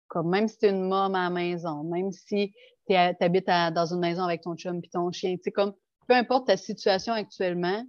comme 0.09 0.31
même 0.31 0.49
si 0.49 0.59
tu 0.59 0.66
es 0.66 0.71
une 0.71 0.88
môme 0.88 1.14
à 1.14 1.25
la 1.25 1.31
maison, 1.31 1.85
même 1.85 2.11
si 2.12 2.53
tu 2.88 2.95
habites 2.95 3.47
dans 3.47 3.87
une 3.87 4.01
maison 4.01 4.25
avec 4.25 4.42
ton 4.42 4.57
chum 4.57 4.81
et 4.83 4.88
ton 4.88 5.11
chien, 5.12 5.37
tu 5.42 5.51
comme 5.53 5.75
peu 6.09 6.14
importe 6.14 6.49
ta 6.49 6.57
situation 6.57 7.12
actuellement, 7.12 7.85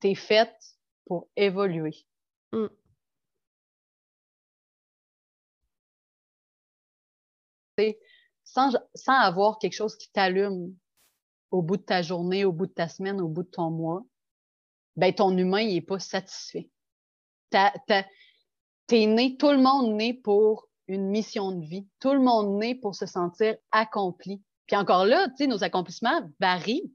tu 0.00 0.08
es 0.08 0.14
faite 0.14 0.56
pour 1.06 1.28
évoluer. 1.36 1.94
Mm. 2.52 2.66
Sans, 8.54 8.70
sans 8.94 9.12
avoir 9.12 9.58
quelque 9.58 9.74
chose 9.74 9.96
qui 9.96 10.10
t'allume 10.10 10.74
au 11.50 11.62
bout 11.62 11.76
de 11.76 11.82
ta 11.82 12.02
journée, 12.02 12.44
au 12.44 12.52
bout 12.52 12.66
de 12.66 12.72
ta 12.72 12.88
semaine, 12.88 13.20
au 13.20 13.28
bout 13.28 13.42
de 13.42 13.50
ton 13.50 13.70
mois, 13.70 14.04
ben 14.96 15.14
ton 15.14 15.36
humain, 15.36 15.60
il 15.60 15.74
n'est 15.74 15.80
pas 15.80 15.98
satisfait. 15.98 16.70
T'es 17.50 19.06
né, 19.06 19.36
tout 19.36 19.50
le 19.50 19.58
monde 19.58 19.94
né 19.94 20.14
pour 20.14 20.68
une 20.86 21.08
mission 21.08 21.52
de 21.52 21.64
vie. 21.64 21.86
Tout 22.00 22.14
le 22.14 22.20
monde 22.20 22.58
né 22.58 22.74
pour 22.74 22.94
se 22.94 23.06
sentir 23.06 23.56
accompli. 23.70 24.42
Puis 24.66 24.76
encore 24.76 25.04
là, 25.04 25.28
tu 25.28 25.36
sais, 25.36 25.46
nos 25.46 25.62
accomplissements 25.62 26.22
varient. 26.40 26.90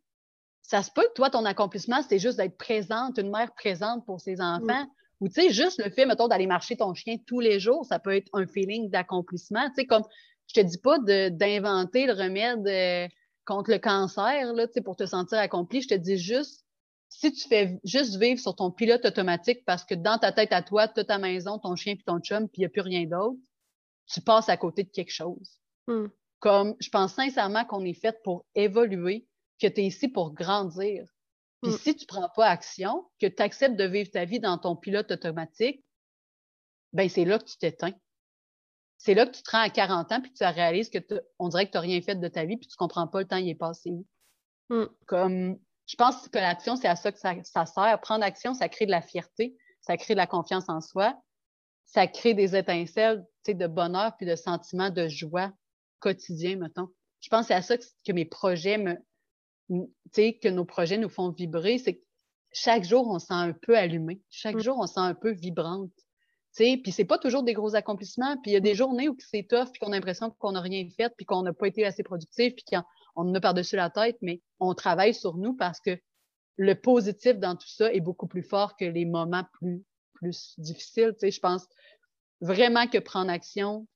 Ça 0.64 0.82
se 0.82 0.92
peut 0.92 1.04
que 1.04 1.14
toi, 1.14 1.30
ton 1.30 1.46
accomplissement, 1.46 2.02
c'est 2.02 2.20
juste 2.20 2.38
d'être 2.38 2.58
présente, 2.58 3.18
une 3.18 3.30
mère 3.30 3.54
présente 3.54 4.06
pour 4.06 4.22
ses 4.22 4.42
enfants. 4.42 4.88
Ou 5.20 5.28
tu 5.28 5.36
sais, 5.36 5.50
juste 5.52 5.82
le 5.84 5.92
fait, 5.92 6.06
mettons, 6.06 6.28
d'aller 6.28 6.48
marcher 6.48 6.76
ton 6.76 6.94
chien 6.94 7.18
tous 7.28 7.40
les 7.40 7.60
jours, 7.60 7.86
ça 7.86 8.00
peut 8.00 8.16
être 8.16 8.30
un 8.34 8.48
feeling 8.48 8.90
d'accomplissement. 8.90 9.68
Tu 9.70 9.76
sais, 9.76 9.86
comme 9.86 10.04
je 10.48 10.62
te 10.62 10.66
dis 10.66 10.78
pas 10.78 10.98
d'inventer 11.30 12.06
le 12.06 12.14
remède 12.14 12.68
euh, 12.68 13.08
contre 13.46 13.72
le 13.72 13.80
cancer, 13.80 14.54
là, 14.54 14.68
pour 14.84 14.96
te 14.96 15.06
sentir 15.06 15.40
accompli. 15.40 15.82
Je 15.82 15.90
te 15.90 15.94
dis 15.96 16.18
juste, 16.18 16.66
si 17.10 17.32
tu 17.32 17.48
fais 17.48 17.80
juste 17.84 18.16
vivre 18.18 18.40
sur 18.40 18.56
ton 18.56 18.72
pilote 18.72 19.06
automatique 19.06 19.64
parce 19.66 19.84
que 19.84 19.96
dans 19.96 20.18
ta 20.18 20.32
tête 20.32 20.54
à 20.54 20.62
toi, 20.62 20.88
tu 20.88 21.00
as 21.00 21.06
ta 21.06 21.18
maison, 21.18 21.60
ton 21.60 21.76
chien 21.76 21.96
puis 21.96 22.04
ton 22.04 22.20
chum, 22.20 22.48
puis 22.48 22.62
il 22.62 22.62
n'y 22.62 22.66
a 22.66 22.70
plus 22.70 22.82
rien 22.82 23.06
d'autre, 23.06 23.38
tu 24.08 24.22
passes 24.22 24.50
à 24.50 24.58
côté 24.58 24.84
de 24.84 24.90
quelque 24.90 25.12
chose. 25.12 25.60
Hmm. 25.88 26.08
Comme 26.40 26.76
je 26.80 26.90
pense 26.90 27.14
sincèrement 27.14 27.66
qu'on 27.66 27.86
est 27.86 27.94
fait 27.94 28.18
pour 28.24 28.46
évoluer, 28.56 29.28
que 29.60 29.68
tu 29.68 29.82
es 29.82 29.86
ici 29.86 30.08
pour 30.08 30.34
grandir. 30.34 31.06
Puis 31.62 31.72
Mm. 31.72 31.78
si 31.78 31.96
tu 31.96 32.06
prends 32.06 32.30
pas 32.36 32.48
action, 32.48 33.06
que 33.20 33.28
tu 33.28 33.42
acceptes 33.42 33.78
de 33.78 33.86
vivre 33.86 34.12
ta 34.12 34.26
vie 34.26 34.42
dans 34.42 34.58
ton 34.58 34.76
pilote 34.76 35.12
automatique, 35.12 35.84
ben 36.92 37.08
c'est 37.08 37.26
là 37.26 37.40
que 37.40 37.46
tu 37.46 37.58
t'éteins. 37.58 37.94
C'est 39.06 39.16
là 39.16 39.26
que 39.26 39.36
tu 39.36 39.44
te 39.44 39.52
rends 39.52 39.60
à 39.62 39.70
40 39.70 40.14
ans 40.14 40.22
puis 40.22 40.32
tu 40.32 40.46
réalises 40.46 40.90
que 40.90 40.98
on 41.38 41.50
dirait 41.50 41.66
que 41.66 41.72
tu 41.72 41.78
n'as 41.78 41.82
rien 41.82 42.02
fait 42.02 42.16
de 42.16 42.28
ta 42.30 42.46
vie 42.46 42.56
puis 42.56 42.70
tu 42.70 42.78
comprends 42.78 43.06
pas 43.06 43.20
le 43.20 43.28
temps 43.28 43.36
il 43.36 43.50
est 43.50 43.56
passé 43.56 43.92
où. 43.92 44.06
Mm. 44.70 44.86
Comme 45.08 45.60
je 45.88 45.96
pense 45.98 46.30
que 46.30 46.38
l'action, 46.38 46.78
c'est 46.78 46.88
à 46.88 46.96
ça 46.96 47.12
que 47.12 47.20
ça, 47.20 47.36
ça 47.44 47.66
sert. 47.66 48.00
Prendre 48.00 48.24
action, 48.24 48.54
ça 48.54 48.70
crée 48.70 48.86
de 48.86 48.92
la 48.92 49.02
fierté, 49.02 49.58
ça 49.82 49.98
crée 49.98 50.14
de 50.14 50.20
la 50.20 50.26
confiance 50.26 50.70
en 50.70 50.80
soi, 50.80 51.22
ça 51.84 52.08
crée 52.08 52.34
des 52.34 52.56
étincelles 52.56 53.26
de 53.46 53.68
bonheur 53.68 54.16
puis 54.16 54.26
de 54.26 54.38
sentiments 54.38 54.90
de 54.90 55.10
joie 55.10 55.52
quotidien, 56.00 56.56
mettons. 56.56 56.88
Je 57.20 57.28
pense 57.28 57.42
que 57.42 57.48
c'est 57.48 57.56
à 57.56 57.62
ça 57.62 57.78
que, 57.78 57.84
que 58.08 58.14
mes 58.14 58.24
projets 58.24 58.78
me. 58.78 58.96
que 60.16 60.48
nos 60.48 60.64
projets 60.64 60.98
nous 60.98 61.10
font 61.10 61.30
vibrer, 61.30 61.78
c'est 61.78 61.96
que 61.96 62.04
chaque 62.54 62.86
jour, 62.86 63.06
on 63.10 63.20
se 63.20 63.26
sent 63.26 63.34
un 63.34 63.52
peu 63.52 63.78
allumé. 63.78 64.22
Chaque 64.30 64.56
Mm. 64.56 64.62
jour, 64.62 64.78
on 64.80 64.88
se 64.88 64.94
sent 64.94 65.02
un 65.02 65.14
peu 65.14 65.32
vibrante. 65.32 65.92
Tu 66.56 66.64
sais, 66.64 66.78
puis 66.82 66.92
c'est 66.92 67.06
pas 67.06 67.18
toujours 67.18 67.44
des 67.44 67.54
gros 67.54 67.76
accomplissements. 67.76 68.38
Puis 68.42 68.52
il 68.52 68.54
y 68.54 68.58
a 68.58 68.60
des 68.60 68.76
journées 68.76 69.10
où 69.10 69.16
c'est 69.20 69.48
tough, 69.48 69.72
puis 69.72 69.80
qu'on 69.80 69.92
a 69.92 69.96
l'impression 69.96 70.30
qu'on 70.30 70.52
n'a 70.52 70.62
rien 70.62 70.88
fait, 70.96 71.12
puis 71.18 71.26
qu'on 71.26 71.42
n'a 71.42 71.54
pas 71.54 71.68
été 71.68 71.86
assez 71.86 72.04
productif, 72.04 72.54
puis 72.56 72.64
qu'on 72.70 72.84
on 73.16 73.30
en 73.30 73.36
a 73.36 73.42
par-dessus 73.42 73.76
la 73.76 73.90
tête, 73.90 74.18
mais 74.22 74.42
on 74.60 74.74
travaille 74.76 75.14
sur 75.14 75.36
nous 75.36 75.56
parce 75.56 75.80
que 75.80 75.98
le 76.58 76.76
positif 76.76 77.40
dans 77.40 77.56
tout 77.56 77.68
ça 77.68 77.92
est 77.92 78.02
beaucoup 78.02 78.28
plus 78.28 78.44
fort 78.44 78.78
que 78.78 78.86
les 78.86 79.06
moments 79.06 79.46
plus, 79.54 79.84
plus 80.14 80.54
difficiles. 80.60 81.14
Tu 81.14 81.22
sais, 81.22 81.32
je 81.32 81.40
pense 81.40 81.66
vraiment 82.42 82.88
que 82.88 83.00
prendre 83.00 83.32
action, 83.32 83.88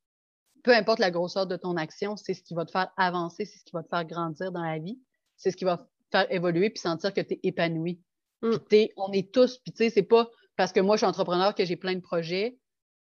peu 0.64 0.76
importe 0.76 1.00
la 1.00 1.12
grosseur 1.12 1.46
de 1.46 1.58
ton 1.58 1.78
action, 1.78 2.18
c'est 2.18 2.34
ce 2.34 2.42
qui 2.42 2.56
va 2.56 2.66
te 2.66 2.72
faire 2.72 2.92
avancer, 2.98 3.46
c'est 3.46 3.60
ce 3.60 3.64
qui 3.64 3.74
va 3.74 3.84
te 3.84 3.90
faire 3.90 4.06
grandir 4.06 4.52
dans 4.52 4.64
la 4.64 4.80
vie, 4.80 5.00
c'est 5.36 5.52
ce 5.52 5.58
qui 5.58 5.66
va 5.66 5.78
te 5.78 5.84
faire 6.12 6.32
évoluer 6.32 6.72
puis 6.72 6.80
sentir 6.80 7.14
que 7.14 7.22
tu 7.22 7.36
es 7.36 7.40
épanoui. 7.44 8.02
Mm. 8.42 8.58
T'es- 8.70 8.94
on 8.98 9.12
est 9.12 9.32
tous, 9.32 9.60
puis 9.60 9.72
tu 9.72 9.84
sais, 9.84 9.90
c'est 9.90 10.04
pas 10.04 10.30
parce 10.58 10.74
que 10.74 10.80
moi 10.80 10.96
je 10.96 11.00
suis 11.00 11.08
entrepreneur 11.08 11.56
que 11.56 11.64
j'ai 11.64 11.78
plein 11.78 11.96
de 11.96 12.02
projets 12.02 12.58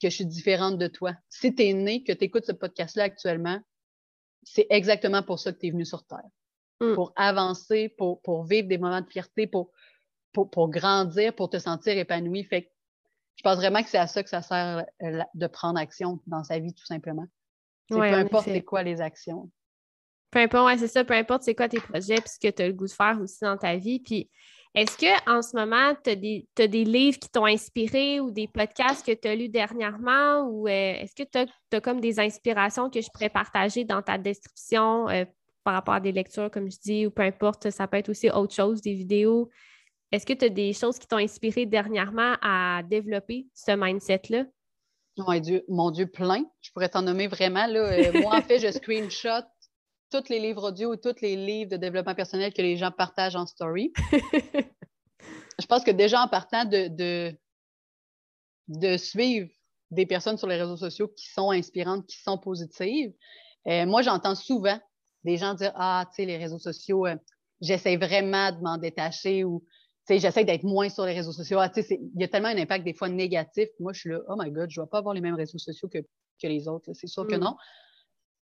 que 0.01 0.09
je 0.09 0.15
suis 0.15 0.27
différente 0.27 0.79
de 0.79 0.87
toi. 0.87 1.13
Si 1.29 1.55
tu 1.55 1.63
es 1.63 1.73
né, 1.75 2.03
que 2.03 2.13
tu 2.13 2.25
écoutes 2.25 2.47
ce 2.47 2.53
podcast-là 2.53 3.05
actuellement, 3.05 3.61
c'est 4.43 4.67
exactement 4.71 5.23
pour 5.23 5.39
ça 5.39 5.53
que 5.53 5.59
tu 5.59 5.67
es 5.67 5.71
venu 5.71 5.85
sur 5.85 6.07
Terre. 6.07 6.29
Mm. 6.81 6.95
Pour 6.95 7.13
avancer, 7.17 7.91
pour, 7.91 8.23
pour 8.23 8.45
vivre 8.45 8.67
des 8.67 8.79
moments 8.79 9.03
de 9.03 9.09
fierté, 9.11 9.47
pour, 9.47 9.71
pour, 10.33 10.51
pour 10.51 10.71
grandir, 10.71 11.35
pour 11.35 11.51
te 11.51 11.59
sentir 11.59 11.99
épanoui. 11.99 12.45
Fait 12.45 12.63
que 12.63 12.69
je 13.37 13.43
pense 13.43 13.57
vraiment 13.57 13.83
que 13.83 13.91
c'est 13.91 13.99
à 13.99 14.07
ça 14.07 14.23
que 14.23 14.31
ça 14.31 14.43
sert 14.43 14.85
euh, 15.03 15.23
de 15.35 15.47
prendre 15.47 15.79
action 15.79 16.21
dans 16.27 16.45
sa 16.45 16.59
vie, 16.59 16.75
tout 16.75 16.87
simplement. 16.87 17.27
Ouais, 17.91 18.11
peu 18.11 18.19
importe 18.19 18.45
c'est 18.47 18.63
quoi 18.63 18.83
les 18.83 19.01
actions. 19.01 19.51
Peu 20.31 20.39
importe, 20.39 20.67
ouais, 20.67 20.79
c'est 20.79 20.89
ça, 20.89 21.05
peu 21.05 21.15
importe 21.15 21.43
c'est 21.43 21.55
quoi 21.55 21.69
tes 21.69 21.81
projets 21.81 22.17
puis 22.17 22.31
ce 22.31 22.39
que 22.39 22.49
tu 22.55 22.63
as 22.63 22.69
le 22.69 22.73
goût 22.73 22.87
de 22.87 22.93
faire 22.93 23.19
aussi 23.21 23.39
dans 23.43 23.59
ta 23.59 23.77
vie. 23.77 24.01
Puis 24.01 24.31
est-ce 24.75 24.97
que 24.97 25.31
en 25.31 25.43
ce 25.43 25.57
moment, 25.57 25.95
tu 26.05 26.11
as 26.11 26.67
des, 26.69 26.85
livres 26.85 27.19
qui 27.19 27.29
t'ont 27.29 27.47
inspiré 27.47 28.21
ou 28.21 28.31
des 28.31 28.47
podcasts 28.47 29.05
que 29.05 29.13
tu 29.13 29.27
as 29.27 29.35
lus 29.35 29.49
dernièrement 29.49 30.47
ou 30.49 30.69
euh, 30.69 30.71
est-ce 30.71 31.15
que 31.15 31.29
tu 31.29 31.77
as, 31.77 31.81
comme 31.81 32.01
des 32.01 32.21
inspirations 32.21 32.89
que 32.89 33.01
je 33.01 33.09
pourrais 33.13 33.31
partager 33.31 33.85
dans 33.85 34.01
ta 34.01 34.17
description 34.17 35.09
euh, 35.09 35.25
par 35.65 35.75
rapport 35.75 35.95
à 35.95 36.01
des 36.01 36.13
lectures, 36.13 36.51
comme 36.51 36.71
je 36.71 36.79
dis, 36.79 37.07
ou 37.07 37.11
peu 37.11 37.23
importe, 37.23 37.71
ça 37.71 37.89
peut 37.89 37.97
être 37.97 38.09
aussi 38.09 38.31
autre 38.31 38.55
chose, 38.55 38.81
des 38.81 38.95
vidéos? 38.95 39.51
Est-ce 40.13 40.25
que 40.25 40.33
tu 40.33 40.45
as 40.45 40.49
des 40.49 40.73
choses 40.73 40.99
qui 40.99 41.07
t'ont 41.07 41.19
inspiré 41.19 41.67
dernièrement 41.67 42.35
à 42.41 42.83
développer 42.85 43.49
ce 43.55 43.73
mindset-là? 43.73 44.45
Mon 45.19 45.39
Dieu, 45.39 45.65
mon 45.69 45.91
Dieu, 45.91 46.07
plein. 46.07 46.45
Je 46.61 46.71
pourrais 46.73 46.89
t'en 46.89 47.03
nommer 47.03 47.27
vraiment. 47.27 47.67
Là. 47.67 47.93
Euh, 47.93 48.21
moi, 48.21 48.37
en 48.37 48.43
fait, 48.43 48.59
je 48.61 48.71
screenshot 48.79 49.45
tous 50.11 50.29
les 50.29 50.41
livres 50.41 50.69
audio 50.69 50.95
et 50.95 51.01
tous 51.01 51.21
les 51.23 51.37
livres 51.37 51.71
de 51.71 51.77
développement 51.77 52.15
personnel 52.15 52.53
que 52.53 52.63
les 52.63 52.77
gens 52.77 52.91
partagent 52.91 53.37
en 53.37 53.47
story. 53.47 53.93
je 55.61 55.67
pense 55.67 55.85
que 55.85 55.91
déjà 55.91 56.23
en 56.23 56.29
partant 56.29 56.65
de, 56.65 56.89
de, 56.89 57.37
de, 58.69 58.97
suivre 58.97 59.49
des 59.91 60.07
personnes 60.07 60.37
sur 60.37 60.49
les 60.49 60.57
réseaux 60.57 60.77
sociaux 60.77 61.09
qui 61.09 61.29
sont 61.29 61.51
inspirantes, 61.51 62.07
qui 62.07 62.21
sont 62.21 62.39
positives, 62.39 63.13
euh, 63.69 63.87
moi, 63.87 64.03
j'entends 64.03 64.35
souvent 64.35 64.79
des 65.25 65.37
gens 65.37 65.55
dire 65.55 65.73
Ah, 65.77 66.07
tu 66.11 66.17
sais, 66.17 66.25
les 66.25 66.39
réseaux 66.39 66.59
sociaux, 66.59 67.07
euh, 67.07 67.17
j'essaie 67.61 67.97
vraiment 67.97 68.53
de 68.53 68.61
m'en 68.61 68.79
détacher 68.79 69.45
ou 69.45 69.65
j'essaie 70.09 70.45
d'être 70.45 70.65
moins 70.65 70.89
sur 70.89 71.05
les 71.05 71.13
réseaux 71.13 71.33
sociaux. 71.33 71.59
Ah, 71.61 71.71
il 71.77 72.11
y 72.17 72.25
a 72.25 72.29
tellement 72.29 72.49
un 72.49 72.59
impact 72.59 72.85
des 72.85 72.95
fois 72.95 73.09
négatif. 73.09 73.69
Moi, 73.79 73.93
je 73.93 74.01
suis 74.01 74.11
là, 74.11 74.21
oh 74.29 74.35
my 74.37 74.51
God, 74.51 74.71
je 74.71 74.81
ne 74.81 74.87
vais 74.87 74.91
pas 74.91 74.99
avoir 74.99 75.15
les 75.15 75.21
mêmes 75.21 75.37
réseaux 75.37 75.59
sociaux 75.59 75.89
que, 75.89 75.99
que 75.99 76.49
les 76.49 76.67
autres. 76.67 76.91
C'est 76.95 77.07
sûr 77.07 77.27
que 77.27 77.37
mm. 77.37 77.41
non. 77.41 77.57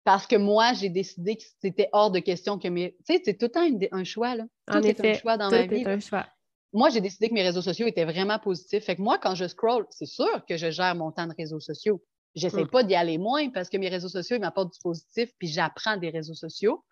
Parce 0.07 0.29
que 0.29 0.37
moi, 0.37 0.73
j'ai 0.73 0.89
décidé 0.89 1.35
que 1.35 1.43
c'était 1.61 1.89
hors 1.91 2.13
de 2.13 2.21
question 2.21 2.61
que 2.61 2.69
mes. 2.69 2.93
Tu 3.05 3.17
sais, 3.17 3.23
c'est 3.25 3.35
tout 3.35 3.47
le 3.47 3.51
temps 3.51 3.89
un 3.91 4.05
choix. 4.05 4.37
Là. 4.37 4.45
Tout 4.69 4.77
en 4.77 4.83
effet, 4.83 5.11
un 5.11 5.15
choix 5.19 5.37
dans 5.37 5.51
ma 5.51 5.67
vie. 5.67 5.83
un 5.85 5.99
choix. 5.99 6.29
Moi, 6.73 6.91
j'ai 6.91 7.01
décidé 7.01 7.29
que 7.29 7.35
mes 7.35 7.43
réseaux 7.43 7.61
sociaux 7.61 7.89
étaient 7.89 8.05
vraiment 8.05 8.39
positifs. 8.39 8.85
Fait 8.85 8.95
que 8.95 9.03
moi, 9.03 9.19
quand 9.19 9.35
je 9.35 9.49
scroll, 9.49 9.85
c'est 9.91 10.07
sûr 10.07 10.45
que 10.49 10.57
je 10.57 10.71
gère 10.71 10.95
mon 10.95 11.11
temps 11.11 11.27
de 11.27 11.35
réseaux 11.37 11.59
sociaux. 11.59 12.01
J'essaie 12.37 12.63
mm. 12.63 12.69
pas 12.69 12.85
d'y 12.85 12.95
aller 12.95 13.19
moins 13.19 13.51
parce 13.51 13.69
que 13.69 13.79
mes 13.79 13.89
réseaux 13.89 14.09
sociaux, 14.09 14.37
ils 14.37 14.43
m'apportent 14.43 14.73
du 14.73 14.79
positif, 14.79 15.33
puis 15.41 15.49
j'apprends 15.49 15.97
des 15.97 16.11
réseaux 16.11 16.35
sociaux. 16.35 16.85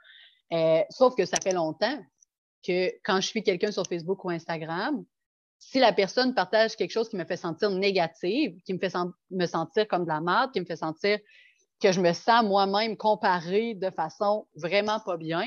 Euh, 0.53 0.83
sauf 0.90 1.14
que 1.14 1.24
ça 1.24 1.37
fait 1.40 1.55
longtemps 1.55 1.96
que 2.66 2.90
quand 3.05 3.20
je 3.20 3.29
suis 3.29 3.44
quelqu'un 3.44 3.70
sur 3.70 3.87
Facebook 3.87 4.24
ou 4.24 4.31
Instagram, 4.31 5.05
si 5.61 5.79
la 5.79 5.92
personne 5.92 6.35
partage 6.35 6.74
quelque 6.74 6.90
chose 6.90 7.09
qui 7.09 7.16
me 7.16 7.24
fait 7.24 7.37
sentir 7.37 7.70
négative, 7.70 8.59
qui 8.66 8.74
me 8.74 8.81
fait 8.81 8.92
me 9.31 9.46
sentir 9.46 9.87
comme 9.87 10.03
de 10.03 10.09
la 10.09 10.20
merde, 10.20 10.50
qui 10.50 10.59
me 10.59 10.66
fait 10.66 10.74
sentir 10.74 11.20
que 11.85 11.92
je 11.92 12.01
me 12.01 12.14
sens 12.14 12.42
moi-même 12.42 12.97
comparée 12.97 13.75
de 13.75 13.90
façon 13.90 14.49
vraiment 14.55 15.01
pas 15.01 15.18
bien, 15.18 15.44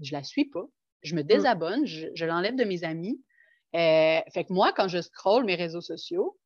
je 0.00 0.12
la 0.12 0.24
suis 0.24 0.46
pas. 0.46 0.64
Je 1.02 1.14
me 1.14 1.22
mm. 1.22 1.26
désabonne, 1.26 1.86
je, 1.86 2.24
l'enlève 2.24 2.56
de 2.56 2.64
mes 2.64 2.82
amis. 2.82 3.22
Euh, 3.76 4.18
fait 4.34 4.44
que 4.44 4.52
moi, 4.52 4.72
quand 4.72 4.88
je 4.88 5.00
scrolle 5.00 5.44
mes 5.44 5.54
réseaux 5.54 5.80
sociaux, 5.80 6.36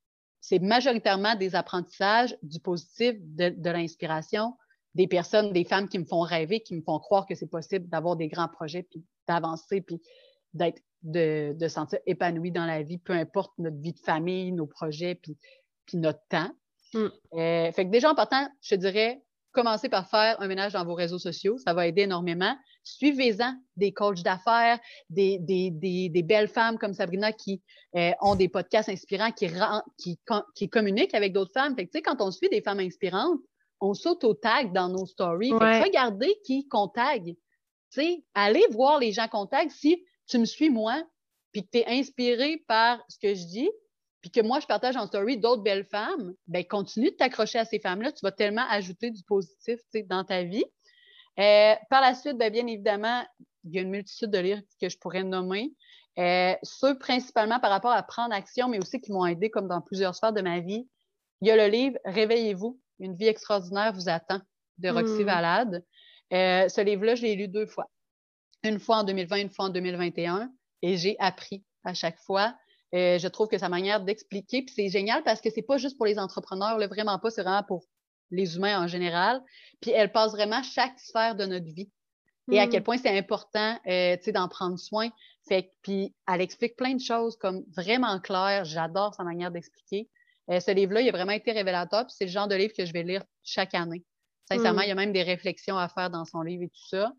c'est 0.42 0.58
majoritairement 0.58 1.36
des 1.36 1.54
apprentissages, 1.54 2.36
du 2.42 2.60
positif, 2.60 3.14
de, 3.18 3.70
l'inspiration, 3.70 4.58
des 4.94 5.06
personnes, 5.06 5.54
des 5.54 5.64
femmes 5.64 5.88
qui 5.88 5.98
me 5.98 6.04
font 6.04 6.20
rêver, 6.20 6.60
qui 6.60 6.74
me 6.74 6.82
font 6.82 6.98
croire 6.98 7.24
que 7.26 7.34
c'est 7.34 7.50
possible 7.50 7.88
d'avoir 7.88 8.16
des 8.16 8.28
grands 8.28 8.48
projets, 8.48 8.82
puis 8.82 9.02
d'avancer, 9.26 9.80
puis 9.80 10.02
d'être, 10.52 10.82
de, 11.00 11.54
de 11.58 11.68
sentir 11.68 11.98
épanoui 12.04 12.50
dans 12.50 12.66
la 12.66 12.82
vie, 12.82 12.98
peu 12.98 13.14
importe 13.14 13.52
notre 13.56 13.80
vie 13.80 13.94
de 13.94 14.00
famille, 14.00 14.52
nos 14.52 14.66
projets, 14.66 15.14
puis, 15.14 15.38
puis 15.86 15.96
notre 15.96 16.20
temps. 16.28 16.50
Mm. 16.94 17.06
Euh, 17.34 17.72
fait 17.72 17.84
que 17.84 17.90
déjà 17.90 18.10
en 18.10 18.14
partant, 18.14 18.48
je 18.62 18.74
dirais, 18.76 19.22
commencez 19.52 19.88
par 19.88 20.08
faire 20.08 20.40
un 20.40 20.46
ménage 20.48 20.72
dans 20.72 20.84
vos 20.84 20.94
réseaux 20.94 21.18
sociaux. 21.18 21.58
Ça 21.58 21.74
va 21.74 21.86
aider 21.86 22.02
énormément. 22.02 22.54
Suivez-en 22.82 23.54
des 23.76 23.92
coachs 23.92 24.22
d'affaires, 24.22 24.78
des, 25.10 25.38
des, 25.38 26.22
belles 26.22 26.48
femmes 26.48 26.78
comme 26.78 26.92
Sabrina 26.92 27.32
qui 27.32 27.62
euh, 27.96 28.10
ont 28.20 28.34
des 28.34 28.48
podcasts 28.48 28.88
inspirants, 28.88 29.32
qui, 29.32 29.48
qui, 29.96 30.18
qui 30.54 30.68
communiquent 30.68 31.14
avec 31.14 31.32
d'autres 31.32 31.52
femmes. 31.52 31.74
Fait 31.76 31.86
que, 31.86 31.98
quand 31.98 32.20
on 32.20 32.30
suit 32.30 32.48
des 32.48 32.60
femmes 32.60 32.80
inspirantes, 32.80 33.40
on 33.80 33.94
s'auto-tag 33.94 34.72
dans 34.72 34.88
nos 34.88 35.06
stories. 35.06 35.52
regardez 35.52 36.34
qui 36.44 36.66
qu'on 36.68 36.88
tag. 36.88 37.34
allez 38.34 38.66
voir 38.70 38.98
les 38.98 39.12
gens 39.12 39.28
qu'on 39.28 39.46
tag. 39.46 39.70
Si 39.70 40.04
tu 40.26 40.38
me 40.38 40.44
suis 40.44 40.70
moi, 40.70 41.02
puis 41.52 41.62
que 41.64 41.68
tu 41.72 41.78
es 41.78 41.86
inspiré 41.86 42.64
par 42.66 43.02
ce 43.08 43.18
que 43.18 43.34
je 43.34 43.44
dis, 43.46 43.70
puis 44.24 44.30
que 44.30 44.40
moi, 44.40 44.58
je 44.58 44.66
partage 44.66 44.96
en 44.96 45.06
story 45.06 45.36
d'autres 45.36 45.62
belles 45.62 45.84
femmes, 45.84 46.32
ben 46.46 46.64
continue 46.64 47.10
de 47.10 47.14
t'accrocher 47.14 47.58
à 47.58 47.66
ces 47.66 47.78
femmes-là. 47.78 48.10
Tu 48.10 48.20
vas 48.22 48.32
tellement 48.32 48.64
ajouter 48.70 49.10
du 49.10 49.22
positif 49.22 49.78
dans 50.06 50.24
ta 50.24 50.44
vie. 50.44 50.64
Euh, 51.38 51.74
par 51.90 52.00
la 52.00 52.14
suite, 52.14 52.38
ben, 52.38 52.50
bien 52.50 52.66
évidemment, 52.66 53.22
il 53.64 53.74
y 53.74 53.78
a 53.78 53.82
une 53.82 53.90
multitude 53.90 54.30
de 54.30 54.38
livres 54.38 54.62
que 54.80 54.88
je 54.88 54.96
pourrais 54.96 55.24
nommer. 55.24 55.74
Euh, 56.18 56.54
ceux 56.62 56.98
principalement 56.98 57.60
par 57.60 57.70
rapport 57.70 57.90
à 57.92 58.02
prendre 58.02 58.34
action, 58.34 58.66
mais 58.66 58.78
aussi 58.78 58.98
qui 58.98 59.12
m'ont 59.12 59.26
aidé 59.26 59.50
comme 59.50 59.68
dans 59.68 59.82
plusieurs 59.82 60.14
sphères 60.14 60.32
de 60.32 60.40
ma 60.40 60.60
vie. 60.60 60.88
Il 61.42 61.48
y 61.48 61.50
a 61.50 61.56
le 61.56 61.70
livre 61.70 61.98
Réveillez-vous, 62.06 62.80
une 63.00 63.16
vie 63.16 63.26
extraordinaire 63.26 63.92
vous 63.92 64.08
attend 64.08 64.40
de 64.78 64.88
Roxy 64.88 65.22
hmm. 65.22 65.26
Valade. 65.26 65.84
Euh, 66.32 66.66
ce 66.70 66.80
livre-là, 66.80 67.14
je 67.14 67.24
l'ai 67.24 67.36
lu 67.36 67.48
deux 67.48 67.66
fois. 67.66 67.90
Une 68.62 68.80
fois 68.80 69.00
en 69.00 69.04
2020, 69.04 69.36
une 69.36 69.50
fois 69.50 69.66
en 69.66 69.68
2021, 69.68 70.50
et 70.80 70.96
j'ai 70.96 71.14
appris 71.18 71.62
à 71.84 71.92
chaque 71.92 72.18
fois. 72.20 72.56
Euh, 72.94 73.18
je 73.18 73.26
trouve 73.26 73.48
que 73.48 73.58
sa 73.58 73.68
manière 73.68 74.00
d'expliquer, 74.00 74.62
puis 74.62 74.74
c'est 74.74 74.88
génial 74.88 75.22
parce 75.24 75.40
que 75.40 75.50
c'est 75.50 75.62
pas 75.62 75.78
juste 75.78 75.96
pour 75.96 76.06
les 76.06 76.18
entrepreneurs, 76.18 76.78
là, 76.78 76.86
vraiment 76.86 77.18
pas, 77.18 77.30
c'est 77.30 77.42
vraiment 77.42 77.64
pour 77.64 77.84
les 78.30 78.56
humains 78.56 78.82
en 78.82 78.86
général. 78.86 79.42
Puis 79.80 79.90
elle 79.90 80.12
passe 80.12 80.32
vraiment 80.32 80.62
chaque 80.62 80.98
sphère 80.98 81.34
de 81.34 81.44
notre 81.44 81.66
vie. 81.66 81.90
Et 82.52 82.60
à 82.60 82.66
quel 82.66 82.82
mm. 82.82 82.84
point 82.84 82.98
c'est 82.98 83.16
important 83.16 83.78
euh, 83.86 84.16
d'en 84.32 84.48
prendre 84.48 84.78
soin. 84.78 85.08
Fait, 85.48 85.72
puis 85.82 86.14
elle 86.30 86.40
explique 86.40 86.76
plein 86.76 86.94
de 86.94 87.00
choses 87.00 87.36
comme 87.36 87.64
vraiment 87.74 88.20
claires. 88.20 88.64
J'adore 88.64 89.14
sa 89.14 89.24
manière 89.24 89.50
d'expliquer. 89.50 90.08
Euh, 90.50 90.60
ce 90.60 90.70
livre-là, 90.70 91.00
il 91.00 91.08
a 91.08 91.12
vraiment 91.12 91.32
été 91.32 91.52
révélateur. 91.52 92.06
Puis 92.06 92.14
c'est 92.16 92.26
le 92.26 92.30
genre 92.30 92.48
de 92.48 92.54
livre 92.54 92.74
que 92.76 92.84
je 92.84 92.92
vais 92.92 93.02
lire 93.02 93.24
chaque 93.42 93.74
année. 93.74 94.04
Sincèrement, 94.46 94.80
mm. 94.80 94.84
il 94.84 94.88
y 94.88 94.92
a 94.92 94.94
même 94.94 95.12
des 95.12 95.22
réflexions 95.22 95.78
à 95.78 95.88
faire 95.88 96.10
dans 96.10 96.26
son 96.26 96.42
livre 96.42 96.64
et 96.64 96.68
tout 96.68 96.88
ça. 96.88 97.12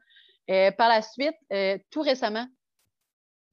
par 0.77 0.89
la 0.89 1.01
suite, 1.01 1.35
tout 1.89 2.01
récemment, 2.01 2.47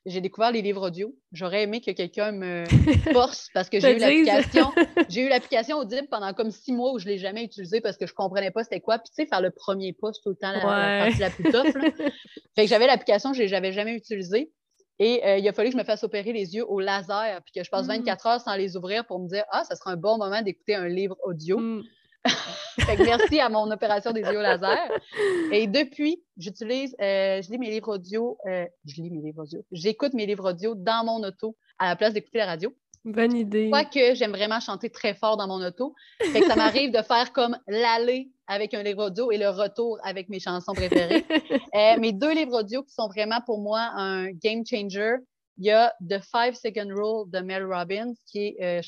j'ai 0.07 0.21
découvert 0.21 0.51
les 0.51 0.63
livres 0.63 0.89
audio. 0.89 1.15
J'aurais 1.33 1.63
aimé 1.63 1.81
que 1.81 1.91
quelqu'un 1.93 2.33
me 2.33 2.65
force 3.13 3.49
parce 3.55 3.69
que 3.69 3.79
j'ai 3.79 3.97
eu 3.97 3.99
l'application. 3.99 4.73
j'ai 5.09 5.23
eu 5.23 5.29
l'application 5.29 5.79
Audible 5.79 6.09
pendant 6.11 6.33
comme 6.33 6.51
six 6.51 6.73
mois 6.73 6.93
où 6.93 6.99
je 6.99 7.07
ne 7.07 7.13
l'ai 7.13 7.19
jamais 7.19 7.45
utilisée 7.45 7.81
parce 7.81 7.97
que 7.97 8.07
je 8.07 8.13
ne 8.13 8.17
comprenais 8.17 8.51
pas 8.51 8.65
c'était 8.65 8.81
quoi. 8.81 8.99
Puis 8.99 9.11
tu 9.11 9.23
sais, 9.23 9.27
faire 9.27 9.41
le 9.41 9.51
premier 9.51 9.93
poste 9.93 10.23
tout 10.23 10.31
le 10.31 10.37
temps, 10.37 10.51
la, 10.51 10.61
partie 10.61 11.21
la 11.21 11.31
plus 11.31 11.45
tough. 11.45 11.73
fait 12.57 12.65
que 12.65 12.67
j'avais 12.67 12.87
l'application, 12.87 13.33
je 13.33 13.43
ne 13.43 13.49
l'avais 13.49 13.73
jamais 13.73 13.95
utilisée. 13.95 14.53
Et 14.99 15.25
euh, 15.25 15.39
il 15.39 15.49
a 15.49 15.53
fallu 15.53 15.71
que 15.71 15.73
je 15.73 15.79
me 15.79 15.85
fasse 15.85 16.05
opérer 16.05 16.33
les 16.33 16.55
yeux 16.55 16.65
au 16.67 16.81
laser 16.81 17.41
puis 17.45 17.53
que 17.55 17.65
je 17.65 17.71
passe 17.71 17.87
24 17.87 18.25
mm. 18.25 18.29
heures 18.29 18.41
sans 18.41 18.55
les 18.57 18.77
ouvrir 18.77 19.07
pour 19.07 19.21
me 19.21 19.29
dire 19.29 19.45
Ah, 19.51 19.65
ça 19.65 19.77
sera 19.77 19.93
un 19.93 19.97
bon 19.97 20.19
moment 20.19 20.43
d'écouter 20.43 20.75
un 20.75 20.89
livre 20.89 21.17
audio. 21.25 21.59
Mm. 21.59 21.83
merci 22.99 23.41
à 23.41 23.49
mon 23.49 23.71
opération 23.71 24.13
des 24.13 24.23
yeux 24.23 24.43
laser. 24.43 24.79
Et 25.53 25.67
depuis, 25.67 26.23
j'utilise, 26.37 26.95
euh, 27.01 27.43
je 27.43 27.51
lis 27.51 27.59
mes 27.59 27.71
livres 27.71 27.95
audio, 27.95 28.39
euh, 28.47 28.67
je 28.85 29.03
lis 29.03 29.11
mes 29.11 29.21
livres 29.21 29.43
audio, 29.43 29.65
j'écoute 29.73 30.15
mes 30.15 30.27
livres 30.27 30.51
audio 30.51 30.75
dans 30.75 31.05
mon 31.05 31.27
auto 31.27 31.57
à 31.79 31.89
la 31.89 31.97
place 31.97 32.13
d'écouter 32.15 32.39
la 32.39 32.47
radio. 32.47 32.75
Bonne 33.05 33.37
idée. 33.37 33.71
que 33.93 34.15
j'aime 34.15 34.31
vraiment 34.31 34.61
chanter 34.61 34.89
très 34.89 35.15
fort 35.15 35.37
dans 35.37 35.49
mon 35.49 35.65
auto. 35.65 35.95
Fait 36.21 36.41
que 36.41 36.47
ça 36.47 36.55
m'arrive 36.55 36.93
de 36.93 37.03
faire 37.03 37.33
comme 37.33 37.59
l'aller 37.67 38.31
avec 38.47 38.75
un 38.75 38.83
livre 38.85 39.07
audio 39.07 39.33
et 39.33 39.39
le 39.39 39.49
retour 39.49 39.99
avec 40.05 40.29
mes 40.29 40.39
chansons 40.39 40.73
préférées. 40.73 41.25
Euh, 41.75 41.99
mes 41.99 42.13
deux 42.13 42.35
livres 42.35 42.61
audio 42.61 42.83
qui 42.83 42.93
sont 42.93 43.09
vraiment 43.09 43.41
pour 43.47 43.59
moi 43.59 43.81
un 43.97 44.31
game 44.31 44.63
changer. 44.67 45.15
Il 45.57 45.65
y 45.65 45.71
a 45.71 45.91
The 46.07 46.21
Five 46.21 46.55
Second 46.55 46.89
Rule 46.95 47.31
de 47.31 47.41
Mel 47.41 47.65
Robbins, 47.65 48.13
qui 48.27 48.55
est 48.59 48.83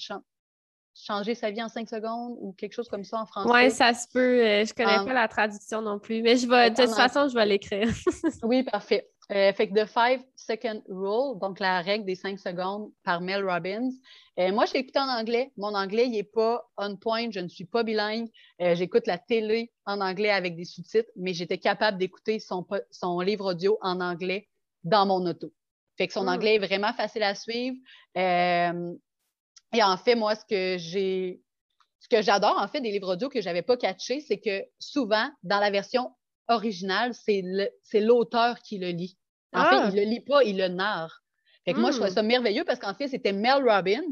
changer 0.94 1.34
sa 1.34 1.50
vie 1.50 1.62
en 1.62 1.68
cinq 1.68 1.88
secondes 1.88 2.36
ou 2.40 2.52
quelque 2.52 2.72
chose 2.72 2.88
comme 2.88 3.04
ça 3.04 3.20
en 3.20 3.26
français. 3.26 3.50
Oui, 3.52 3.70
ça 3.70 3.92
se 3.94 4.06
peut. 4.08 4.40
Euh, 4.40 4.64
je 4.64 4.72
ne 4.72 4.74
connais 4.74 5.04
pas 5.04 5.12
la 5.12 5.28
traduction 5.28 5.82
non 5.82 5.98
plus, 5.98 6.22
mais 6.22 6.36
je 6.36 6.48
vais, 6.48 6.70
de 6.70 6.76
toute 6.76 6.94
façon, 6.94 7.28
je 7.28 7.34
vais 7.34 7.46
l'écrire. 7.46 7.88
oui, 8.42 8.62
parfait. 8.62 9.10
Euh, 9.32 9.52
fait 9.54 9.68
que 9.68 9.74
The 9.74 9.86
Five 9.86 10.22
Second 10.36 10.82
Rule, 10.88 11.38
donc 11.40 11.58
la 11.58 11.80
règle 11.80 12.04
des 12.04 12.14
cinq 12.14 12.38
secondes 12.38 12.90
par 13.04 13.20
Mel 13.20 13.48
Robbins. 13.48 13.88
Euh, 14.38 14.52
moi, 14.52 14.66
je 14.66 14.74
l'ai 14.74 14.80
écouté 14.80 14.98
en 14.98 15.08
anglais. 15.08 15.50
Mon 15.56 15.74
anglais, 15.74 16.04
il 16.06 16.12
n'est 16.12 16.22
pas 16.22 16.68
on 16.76 16.96
point. 16.96 17.30
Je 17.30 17.40
ne 17.40 17.48
suis 17.48 17.64
pas 17.64 17.82
bilingue. 17.82 18.28
J'écoute 18.60 19.06
la 19.06 19.18
télé 19.18 19.72
en 19.86 20.00
anglais 20.00 20.30
avec 20.30 20.56
des 20.56 20.64
sous-titres, 20.64 21.10
mais 21.16 21.32
j'étais 21.32 21.58
capable 21.58 21.98
d'écouter 21.98 22.38
son, 22.38 22.66
son 22.90 23.20
livre 23.20 23.52
audio 23.52 23.78
en 23.80 24.00
anglais 24.00 24.48
dans 24.82 25.06
mon 25.06 25.24
auto. 25.26 25.52
Fait 25.96 26.06
que 26.06 26.12
son 26.12 26.28
ah. 26.28 26.34
anglais 26.34 26.56
est 26.56 26.66
vraiment 26.66 26.92
facile 26.92 27.22
à 27.22 27.34
suivre. 27.34 27.76
Et 29.74 29.82
en 29.82 29.96
fait, 29.96 30.14
moi, 30.14 30.34
ce 30.34 30.44
que 30.44 30.76
j'ai, 30.78 31.42
ce 32.00 32.08
que 32.08 32.22
j'adore, 32.22 32.56
en 32.58 32.68
fait, 32.68 32.80
des 32.80 32.90
livres 32.90 33.12
audio 33.12 33.28
que 33.28 33.40
je 33.40 33.46
n'avais 33.46 33.62
pas 33.62 33.76
catché, 33.76 34.20
c'est 34.20 34.38
que 34.38 34.64
souvent, 34.78 35.28
dans 35.42 35.58
la 35.58 35.70
version 35.70 36.14
originale, 36.48 37.14
c'est, 37.14 37.42
l'auteur 37.94 38.60
qui 38.60 38.78
le 38.78 38.88
lit. 38.88 39.18
En 39.52 39.64
fait, 39.64 39.76
ah! 39.76 39.88
il 39.90 39.94
ne 39.96 40.00
le 40.00 40.10
lit 40.10 40.20
pas, 40.20 40.42
il 40.44 40.58
le 40.58 40.68
narre. 40.68 41.22
Fait 41.64 41.72
que 41.72 41.78
moi, 41.78 41.90
je 41.90 41.96
trouvais 41.96 42.10
hmm. 42.10 42.14
ça 42.14 42.22
merveilleux 42.22 42.64
parce 42.64 42.78
qu'en 42.78 42.94
fait, 42.94 43.08
c'était 43.08 43.32
Mel 43.32 43.66
Robbins 43.66 44.02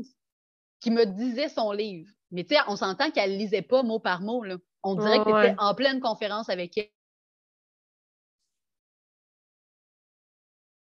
qui 0.80 0.90
me 0.90 1.04
disait 1.04 1.48
son 1.48 1.72
livre. 1.72 2.10
Mais 2.30 2.44
tu 2.44 2.54
sais, 2.54 2.60
on 2.66 2.76
s'entend 2.76 3.10
qu'elle 3.10 3.32
ne 3.32 3.36
lisait 3.36 3.62
pas 3.62 3.82
mot 3.82 4.00
par 4.00 4.22
mot. 4.22 4.42
Là. 4.42 4.56
On 4.82 4.94
dirait 4.94 5.18
que 5.18 5.24
tu 5.24 5.30
étais 5.30 5.54
en 5.58 5.74
pleine 5.74 6.00
conférence 6.00 6.48
avec 6.48 6.78
elle. 6.78 6.90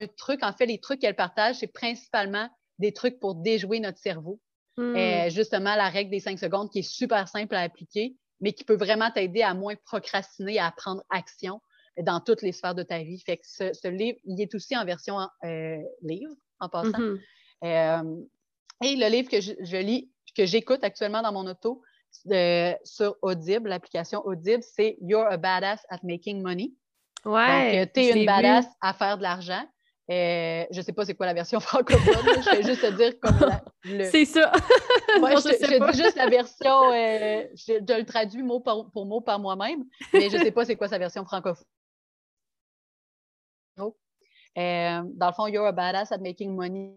Le 0.00 0.08
truc, 0.08 0.42
en 0.42 0.52
fait, 0.52 0.66
les 0.66 0.80
trucs 0.80 1.00
qu'elle 1.00 1.16
partage, 1.16 1.56
c'est 1.56 1.72
principalement 1.72 2.48
des 2.78 2.92
trucs 2.92 3.20
pour 3.20 3.34
déjouer 3.34 3.80
notre 3.80 3.98
cerveau. 3.98 4.40
Euh, 4.78 5.26
hmm. 5.26 5.30
justement, 5.30 5.74
la 5.74 5.88
règle 5.88 6.10
des 6.10 6.20
cinq 6.20 6.38
secondes 6.38 6.70
qui 6.70 6.78
est 6.78 6.90
super 6.90 7.28
simple 7.28 7.54
à 7.54 7.60
appliquer, 7.60 8.16
mais 8.40 8.52
qui 8.52 8.64
peut 8.64 8.76
vraiment 8.76 9.10
t'aider 9.10 9.42
à 9.42 9.54
moins 9.54 9.74
procrastiner, 9.84 10.58
à 10.58 10.72
prendre 10.72 11.02
action 11.10 11.60
dans 12.00 12.20
toutes 12.20 12.42
les 12.42 12.52
sphères 12.52 12.74
de 12.74 12.82
ta 12.82 12.98
vie. 12.98 13.20
Fait 13.20 13.36
que 13.36 13.46
ce, 13.46 13.88
livre, 13.88 14.18
il 14.24 14.40
est 14.40 14.54
aussi 14.54 14.76
en 14.76 14.84
version 14.84 15.18
euh, 15.44 15.76
livre, 16.02 16.34
en 16.60 16.68
passant. 16.68 16.98
Mm-hmm. 16.98 17.20
Euh, 17.64 18.20
et 18.82 18.96
le 18.96 19.08
livre 19.08 19.28
que 19.28 19.40
je, 19.40 19.76
lis, 19.76 20.10
que 20.36 20.46
j'écoute 20.46 20.82
actuellement 20.82 21.22
dans 21.22 21.32
mon 21.32 21.46
auto, 21.46 21.82
euh, 22.30 22.74
sur 22.84 23.16
Audible, 23.22 23.68
l'application 23.68 24.20
Audible, 24.24 24.62
c'est 24.62 24.96
You're 25.00 25.26
a 25.26 25.36
badass 25.36 25.80
at 25.90 26.00
making 26.02 26.42
money. 26.42 26.72
Ouais. 27.24 27.84
Donc, 27.84 27.92
tu 27.92 28.00
es 28.00 28.18
une 28.18 28.26
badass 28.26 28.66
à 28.80 28.92
faire 28.94 29.18
de 29.18 29.22
l'argent. 29.22 29.64
Euh, 30.10 30.66
je 30.70 30.78
ne 30.78 30.82
sais 30.82 30.92
pas 30.92 31.04
c'est 31.04 31.14
quoi 31.14 31.26
la 31.26 31.34
version 31.34 31.60
francophone, 31.60 32.42
je 32.42 32.56
vais 32.56 32.62
juste 32.64 32.82
te 32.82 32.92
dire 32.96 33.18
comme 33.20 33.38
le... 33.84 34.04
C'est 34.10 34.24
ça. 34.24 34.50
Moi, 35.20 35.36
je, 35.36 35.42
je, 35.42 35.92
dis 35.92 36.02
juste 36.02 36.16
la 36.16 36.28
version, 36.28 36.92
euh, 36.92 37.46
je, 37.54 37.74
le 37.78 38.04
traduis 38.04 38.42
mot 38.42 38.58
pour 38.60 39.06
mot 39.06 39.20
par 39.20 39.38
moi-même, 39.38 39.84
mais 40.12 40.28
je 40.28 40.38
ne 40.38 40.42
sais 40.42 40.50
pas 40.50 40.64
c'est 40.64 40.76
quoi 40.76 40.88
sa 40.88 40.98
version 40.98 41.24
francophone. 41.24 41.66
Euh, 44.58 45.02
dans 45.14 45.28
le 45.28 45.32
fond, 45.32 45.46
you're 45.46 45.66
a 45.66 45.72
badass 45.72 46.12
at 46.12 46.18
making 46.18 46.54
money. 46.54 46.94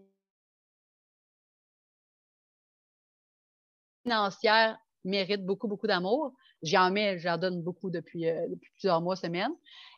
Financière 4.02 4.78
mérite 5.04 5.46
beaucoup, 5.46 5.68
beaucoup 5.68 5.86
d'amour. 5.86 6.34
J'en 6.62 6.90
mets, 6.90 7.18
j'en 7.18 7.38
donne 7.38 7.62
beaucoup 7.62 7.88
depuis, 7.88 8.28
euh, 8.28 8.46
depuis, 8.50 8.70
plusieurs 8.72 9.00
mois, 9.00 9.16
semaines. 9.16 9.54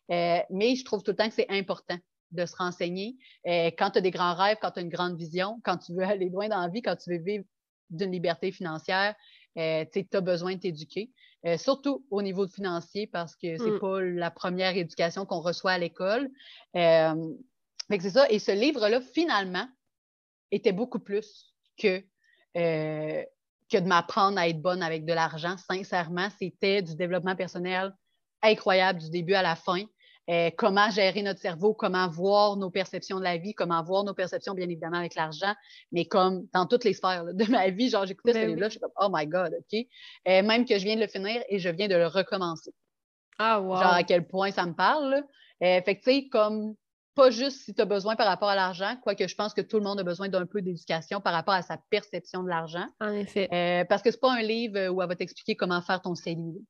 Mais 0.07 0.75
je 0.75 0.85
trouve 0.85 1.03
tout 1.03 1.11
le 1.11 1.17
temps 1.17 1.27
que 1.27 1.35
c'est 1.35 1.49
important 1.49 1.97
de 2.31 2.45
se 2.45 2.55
renseigner. 2.55 3.17
quand 3.45 3.91
tu 3.91 3.99
as 3.99 4.01
des 4.01 4.11
grands 4.11 4.35
rêves, 4.35 4.57
quand 4.61 4.71
tu 4.71 4.79
as 4.79 4.81
une 4.81 4.89
grande 4.89 5.17
vision, 5.17 5.59
quand 5.63 5.77
tu 5.77 5.93
veux 5.93 6.03
aller 6.03 6.29
loin 6.29 6.47
dans 6.47 6.61
la 6.61 6.67
vie, 6.67 6.81
quand 6.81 6.95
tu 6.95 7.09
veux 7.11 7.23
vivre 7.23 7.45
d'une 7.89 8.11
liberté 8.11 8.51
financière, 8.51 9.15
tu 9.55 10.07
as 10.13 10.21
besoin 10.21 10.55
de 10.55 10.59
t'éduquer. 10.59 11.11
surtout 11.57 12.05
au 12.11 12.21
niveau 12.21 12.47
financier, 12.47 13.07
parce 13.07 13.35
que 13.35 13.57
c'est 13.57 13.71
mm. 13.71 13.79
pas 13.79 14.01
la 14.01 14.31
première 14.31 14.77
éducation 14.77 15.25
qu'on 15.25 15.41
reçoit 15.41 15.71
à 15.71 15.77
l'école 15.77 16.29
c'est 17.97 18.11
ça. 18.11 18.29
Et 18.29 18.37
ce 18.37 18.51
livre-là, 18.51 19.01
finalement, 19.01 19.67
était 20.51 20.71
beaucoup 20.71 20.99
plus 20.99 21.55
que, 21.77 22.03
euh, 22.57 23.23
que 23.71 23.77
de 23.77 23.87
m'apprendre 23.87 24.37
à 24.37 24.47
être 24.47 24.61
bonne 24.61 24.83
avec 24.83 25.05
de 25.05 25.13
l'argent. 25.13 25.55
Sincèrement, 25.57 26.29
c'était 26.37 26.81
du 26.81 26.95
développement 26.95 27.35
personnel 27.35 27.93
incroyable 28.41 28.99
du 28.99 29.09
début 29.09 29.33
à 29.33 29.41
la 29.41 29.55
fin. 29.55 29.83
Euh, 30.29 30.51
comment 30.55 30.89
gérer 30.91 31.23
notre 31.23 31.39
cerveau, 31.39 31.73
comment 31.73 32.07
voir 32.07 32.55
nos 32.55 32.69
perceptions 32.69 33.17
de 33.17 33.23
la 33.23 33.37
vie, 33.37 33.53
comment 33.53 33.81
voir 33.83 34.03
nos 34.03 34.13
perceptions, 34.13 34.53
bien 34.53 34.65
évidemment, 34.69 34.97
avec 34.97 35.15
l'argent, 35.15 35.53
mais 35.91 36.05
comme 36.05 36.47
dans 36.53 36.67
toutes 36.67 36.83
les 36.83 36.93
sphères 36.93 37.25
de 37.33 37.45
ma 37.45 37.69
vie. 37.69 37.89
Genre, 37.89 38.05
j'écoutais 38.05 38.33
ce 38.33 38.39
ben 38.39 38.47
livre-là, 38.49 38.67
je 38.67 38.71
suis 38.71 38.79
comme, 38.79 38.91
oh 38.99 39.09
my 39.11 39.25
God, 39.25 39.55
OK. 39.57 39.79
Euh, 40.27 40.43
même 40.43 40.65
que 40.65 40.77
je 40.77 40.83
viens 40.83 40.95
de 40.95 41.01
le 41.01 41.07
finir 41.07 41.41
et 41.49 41.59
je 41.59 41.69
viens 41.69 41.87
de 41.87 41.95
le 41.95 42.07
recommencer. 42.07 42.71
Ah, 43.39 43.59
wow. 43.59 43.75
Genre, 43.75 43.93
à 43.93 44.03
quel 44.03 44.27
point 44.27 44.51
ça 44.51 44.65
me 44.65 44.73
parle. 44.73 45.23
fait 45.59 45.83
que, 45.83 46.03
tu 46.03 46.11
sais, 46.11 46.27
comme 46.29 46.75
pas 47.19 47.31
juste 47.31 47.65
si 47.65 47.73
tu 47.73 47.81
as 47.81 47.85
besoin 47.85 48.15
par 48.15 48.27
rapport 48.27 48.47
à 48.47 48.55
l'argent, 48.55 48.95
quoique 49.01 49.27
je 49.27 49.35
pense 49.35 49.53
que 49.53 49.59
tout 49.59 49.77
le 49.77 49.83
monde 49.83 49.99
a 49.99 50.03
besoin 50.03 50.29
d'un 50.29 50.45
peu 50.45 50.61
d'éducation 50.61 51.19
par 51.19 51.33
rapport 51.33 51.53
à 51.53 51.61
sa 51.61 51.77
perception 51.89 52.43
de 52.43 52.49
l'argent. 52.49 52.85
En 53.01 53.11
effet. 53.11 53.49
Euh, 53.51 53.83
parce 53.83 54.01
que 54.01 54.09
c'est 54.11 54.21
pas 54.21 54.31
un 54.31 54.41
livre 54.41 54.87
où 54.89 55.01
elle 55.01 55.07
va 55.07 55.15
t'expliquer 55.15 55.55
comment 55.55 55.81
faire 55.81 56.01
ton 56.01 56.15
CELI. 56.15 56.65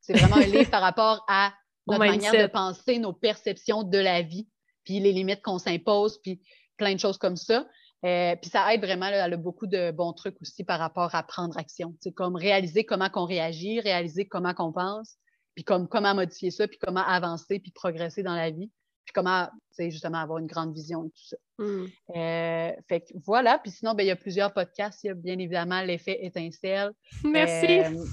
C'est 0.00 0.14
vraiment 0.14 0.36
un 0.36 0.46
livre 0.46 0.70
par 0.70 0.82
rapport 0.82 1.24
à 1.28 1.52
notre 1.86 1.98
manière 1.98 2.32
de 2.32 2.50
penser, 2.50 2.98
nos 2.98 3.12
perceptions 3.12 3.82
de 3.82 3.98
la 3.98 4.22
vie, 4.22 4.48
puis 4.84 5.00
les 5.00 5.12
limites 5.12 5.42
qu'on 5.42 5.58
s'impose, 5.58 6.18
puis 6.22 6.40
plein 6.76 6.94
de 6.94 7.00
choses 7.00 7.18
comme 7.18 7.36
ça. 7.36 7.66
Euh, 8.04 8.34
puis 8.36 8.50
ça 8.50 8.74
aide 8.74 8.80
vraiment, 8.80 9.06
elle 9.06 9.32
a 9.32 9.36
beaucoup 9.36 9.68
de 9.68 9.92
bons 9.92 10.12
trucs 10.12 10.40
aussi 10.42 10.64
par 10.64 10.80
rapport 10.80 11.14
à 11.14 11.22
prendre 11.22 11.56
action. 11.56 11.94
C'est 12.00 12.12
comme 12.12 12.34
réaliser 12.34 12.84
comment 12.84 13.08
qu'on 13.08 13.26
réagit, 13.26 13.80
réaliser 13.80 14.26
comment 14.26 14.54
qu'on 14.54 14.72
pense, 14.72 15.16
puis 15.54 15.64
comme, 15.64 15.86
comment 15.86 16.14
modifier 16.14 16.50
ça, 16.50 16.66
puis 16.66 16.78
comment 16.78 17.04
avancer, 17.06 17.60
puis 17.60 17.70
progresser 17.70 18.22
dans 18.22 18.34
la 18.34 18.50
vie 18.50 18.70
puis 19.04 19.12
comment, 19.14 19.48
justement, 19.78 20.18
avoir 20.18 20.38
une 20.38 20.46
grande 20.46 20.74
vision 20.74 21.04
et 21.04 21.10
tout 21.10 21.26
ça. 21.26 21.36
Hmm. 21.58 21.86
Euh, 22.16 22.72
fait 22.88 23.00
que 23.00 23.12
voilà. 23.24 23.58
Puis 23.58 23.72
sinon, 23.72 23.94
ben, 23.94 24.04
il 24.04 24.08
y 24.08 24.12
a 24.12 24.16
plusieurs 24.16 24.52
podcasts. 24.52 25.02
Il 25.04 25.08
y 25.08 25.10
a 25.10 25.14
bien 25.14 25.38
évidemment 25.38 25.82
l'effet 25.82 26.24
étincelle. 26.24 26.92
Merci. 27.24 27.80
Euh, 27.80 28.04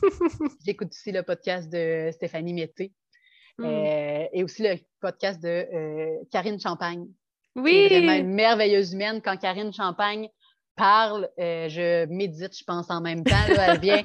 j'écoute 0.66 0.90
aussi 0.90 1.12
le 1.12 1.24
podcast 1.24 1.70
de 1.70 2.10
Stéphanie 2.12 2.54
Mété. 2.54 2.92
Hmm. 3.60 3.66
Euh, 3.66 4.26
et 4.34 4.44
aussi 4.44 4.64
le 4.64 4.76
podcast 5.02 5.42
de 5.42 6.26
Karine 6.32 6.60
Champagne. 6.60 7.08
Oui. 7.56 7.88
vraiment 7.90 8.14
une 8.14 8.34
merveilleuse 8.34 8.94
humaine. 8.94 9.22
Quand 9.22 9.38
Karine 9.38 9.74
Champagne 9.74 10.30
parle, 10.76 11.30
je 11.38 12.06
médite, 12.06 12.58
je 12.58 12.64
pense, 12.64 12.90
en 12.90 13.02
même 13.02 13.24
temps. 13.24 13.36
elle 13.48 13.80
vient, 13.80 14.04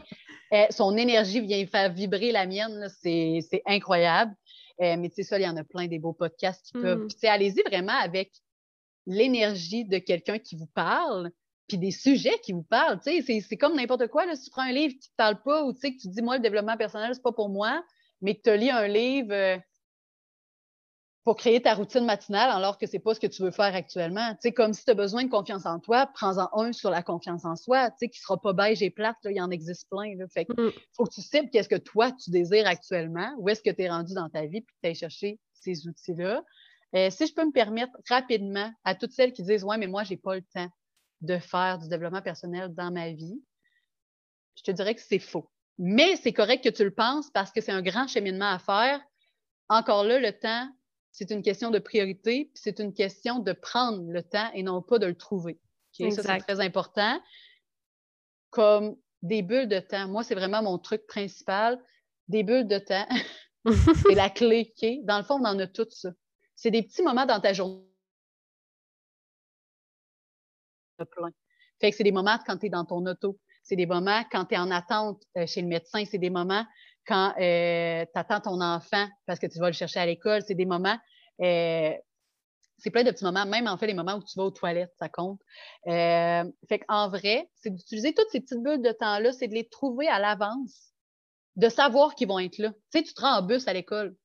son 0.71 0.97
énergie 0.97 1.41
vient 1.41 1.65
faire 1.67 1.93
vibrer 1.93 2.33
la 2.33 2.47
mienne. 2.47 2.89
C'est 3.01 3.63
incroyable. 3.67 4.35
Euh, 4.81 4.97
mais 4.99 5.09
tu 5.09 5.17
sais, 5.17 5.23
ça, 5.23 5.39
il 5.39 5.45
y 5.45 5.49
en 5.49 5.57
a 5.57 5.65
plein 5.65 5.87
des 5.87 5.99
beaux 5.99 6.13
podcasts 6.13 6.67
qui 6.67 6.73
peuvent. 6.73 7.05
Hmm. 7.05 7.09
Tu 7.09 7.19
sais, 7.19 7.29
allez-y 7.29 7.63
vraiment 7.63 7.97
avec 8.01 8.33
l'énergie 9.07 9.85
de 9.85 9.99
quelqu'un 9.99 10.39
qui 10.39 10.57
vous 10.57 10.69
parle, 10.75 11.31
puis 11.69 11.79
des 11.79 11.91
sujets 11.91 12.39
qui 12.43 12.53
vous 12.53 12.63
parlent. 12.63 13.01
Tu 13.01 13.23
sais, 13.23 13.41
c'est 13.41 13.57
comme 13.57 13.77
n'importe 13.77 14.09
quoi. 14.09 14.27
Là, 14.27 14.35
si 14.35 14.45
tu 14.45 14.51
prends 14.51 14.63
un 14.63 14.73
livre 14.73 14.95
qui 14.95 15.09
ne 15.09 15.13
te 15.13 15.17
parle 15.17 15.43
pas 15.43 15.65
ou 15.65 15.73
tu 15.73 15.81
sais, 15.81 15.95
que 15.95 16.01
tu 16.01 16.09
dis, 16.09 16.23
moi, 16.23 16.37
le 16.37 16.43
développement 16.43 16.77
personnel, 16.77 17.15
c'est 17.15 17.23
pas 17.23 17.33
pour 17.33 17.49
moi, 17.49 17.85
mais 18.25 18.35
que 18.35 18.51
tu 18.51 18.57
lis 18.57 18.71
un 18.71 18.89
livre 18.89 19.33
euh, 19.33 19.59
pour 21.25 21.37
créer 21.37 21.61
ta 21.61 21.75
routine 21.75 22.07
matinale 22.07 22.51
alors 22.51 22.79
que 22.79 22.87
c'est 22.87 22.99
pas 22.99 23.15
ce 23.15 23.21
que 23.21 23.27
tu 23.27 23.43
veux 23.43 23.51
faire 23.51 23.75
actuellement. 23.75 24.33
Tu 24.33 24.39
sais, 24.41 24.53
comme 24.53 24.73
si 24.73 24.83
tu 24.83 24.91
as 24.91 24.95
besoin 24.95 25.25
de 25.25 25.31
confiance 25.31 25.67
en 25.67 25.79
toi, 25.79 26.07
prends-en 26.07 26.49
un 26.59 26.73
sur 26.73 26.91
la 26.91 27.03
confiance 27.03 27.45
en 27.45 27.55
soi, 27.55 27.91
tu 27.91 27.97
sais, 28.01 28.09
qui 28.09 28.19
sera 28.21 28.41
pas 28.41 28.55
beige 28.55 28.83
et 28.83 28.89
plate, 28.89 29.17
il 29.25 29.37
y 29.37 29.41
en 29.43 29.51
existe 29.51 29.89
plein. 29.91 30.17
Là. 30.17 30.25
Fait 30.29 30.47
que 30.47 30.53
mm. 30.53 30.73
faut 30.97 31.05
que 31.05 31.15
tu 31.15 31.21
cibles 31.21 31.51
qu'est-ce 31.51 31.69
que 31.69 31.77
toi, 31.77 32.13
tu 32.13 32.31
désires 32.31 32.67
actuellement, 32.67 33.31
où 33.39 33.49
est-ce 33.51 33.63
que 33.63 33.71
tu 33.71 33.83
es 33.83 33.91
rendu 33.91 34.15
dans 34.15 34.31
ta 34.31 34.47
vie, 34.47 34.63
puis 34.63 34.75
tu 34.83 34.89
ailles 34.89 34.95
chercher 34.95 35.39
ces 35.53 35.87
outils-là. 35.87 36.43
Euh, 36.97 37.11
si 37.11 37.27
je 37.27 37.35
peux 37.35 37.45
me 37.45 37.53
permettre 37.53 37.93
rapidement 38.09 38.73
à 38.85 38.95
toutes 38.95 39.13
celles 39.13 39.35
qui 39.35 39.43
disent 39.43 39.65
Ouais, 39.65 39.77
mais 39.77 39.87
moi, 39.87 40.03
j'ai 40.05 40.17
pas 40.17 40.35
le 40.35 40.43
temps 40.55 40.69
de 41.21 41.39
faire 41.39 41.79
du 41.79 41.89
développement 41.89 42.23
personnel 42.23 42.73
dans 42.75 42.91
ma 42.91 43.11
vie, 43.11 43.43
je 44.57 44.63
te 44.63 44.71
dirais 44.71 44.95
que 44.95 45.03
c'est 45.03 45.19
faux. 45.19 45.51
Mais 45.79 46.17
c'est 46.17 46.33
correct 46.33 46.63
que 46.63 46.69
tu 46.69 46.85
le 46.85 46.95
penses 46.95 47.31
parce 47.31 47.51
que 47.51 47.61
c'est 47.61 47.73
un 47.73 47.83
grand 47.83 48.07
cheminement 48.07 48.51
à 48.51 48.59
faire. 48.59 49.01
Encore 49.69 50.05
là, 50.05 50.19
le 50.21 50.33
temps, 50.33 50.69
c'est 51.11 51.31
une 51.31 51.43
question 51.43 51.71
de 51.71 51.79
priorité, 51.79 52.51
puis 52.53 52.63
c'est 52.63 52.79
une 52.81 52.93
question 52.93 53.39
de 53.39 53.53
prendre 53.53 54.11
le 54.11 54.23
temps 54.23 54.51
et 54.53 54.63
non 54.63 54.83
pas 54.83 54.99
de 54.99 55.07
le 55.07 55.17
trouver. 55.17 55.61
Ça, 55.93 56.23
c'est 56.23 56.39
très 56.39 56.61
important. 56.61 57.21
Comme 58.51 58.97
des 59.23 59.43
bulles 59.43 59.69
de 59.69 59.81
temps. 59.81 60.07
Moi, 60.09 60.23
c'est 60.23 60.35
vraiment 60.35 60.63
mon 60.63 60.79
truc 60.79 61.07
principal. 61.07 61.83
Des 62.29 62.43
bulles 62.43 62.69
de 62.69 62.79
temps, 62.79 63.07
c'est 64.07 64.15
la 64.15 64.31
clé. 64.31 64.73
Dans 65.05 65.19
le 65.19 65.25
fond, 65.25 65.41
on 65.41 65.45
en 65.45 65.59
a 65.59 65.67
tout 65.67 65.87
ça. 65.91 66.11
C'est 66.55 66.71
des 66.71 66.83
petits 66.83 67.03
moments 67.03 67.27
dans 67.27 67.41
ta 67.41 67.53
journée. 67.53 67.83
Fait 71.81 71.91
que 71.91 71.97
c'est 71.97 72.05
des 72.05 72.13
moments 72.13 72.39
quand 72.47 72.59
tu 72.59 72.67
es 72.67 72.71
dans 72.71 72.85
ton 72.85 73.05
auto. 73.07 73.39
C'est 73.65 73.77
des 73.77 73.87
moments 73.87 74.23
quand 74.31 74.45
tu 74.47 74.55
es 74.55 74.59
en 74.59 74.71
attente 74.71 75.23
euh, 75.37 75.47
chez 75.47 75.63
le 75.63 75.69
médecin. 75.69 76.05
C'est 76.05 76.19
des 76.19 76.31
moments 76.31 76.65
quand 77.07 77.35
euh, 77.39 78.05
tu 78.05 78.19
attends 78.19 78.41
ton 78.41 78.61
enfant 78.61 79.09
parce 79.27 79.39
que 79.39 79.47
tu 79.47 79.59
vas 79.59 79.67
le 79.67 79.73
chercher 79.73 80.01
à 80.01 80.07
l'école. 80.07 80.43
C'est 80.47 80.55
des 80.55 80.67
moments, 80.67 80.99
euh, 81.41 81.93
c'est 82.79 82.91
plein 82.91 83.05
de 83.05 83.11
petits 83.11 83.25
moments, 83.25 83.47
même 83.47 83.67
en 83.67 83.77
fait 83.77 83.87
les 83.87 83.95
moments 83.95 84.15
où 84.15 84.23
tu 84.23 84.39
vas 84.39 84.45
aux 84.45 84.51
toilettes, 84.51 84.93
ça 84.99 85.09
compte. 85.09 85.41
Euh, 85.87 86.45
fait 86.69 86.83
vrai, 86.89 87.51
c'est 87.55 87.71
d'utiliser 87.71 88.15
toutes 88.15 88.29
ces 88.31 88.41
petites 88.41 88.63
bulles 88.63 88.83
de 88.83 88.93
temps-là, 88.93 89.33
c'est 89.33 89.49
de 89.49 89.55
les 89.55 89.69
trouver 89.69 90.09
à 90.09 90.19
l'avance, 90.19 90.93
de 91.57 91.69
savoir 91.69 92.15
qu'ils 92.15 92.29
vont 92.29 92.39
être 92.39 92.59
là. 92.59 92.71
Tu 92.93 92.99
sais, 92.99 93.03
tu 93.05 93.15
te 93.15 93.21
rends 93.21 93.39
en 93.39 93.43
bus 93.43 93.69
à 93.69 93.73
l'école, 93.73 94.17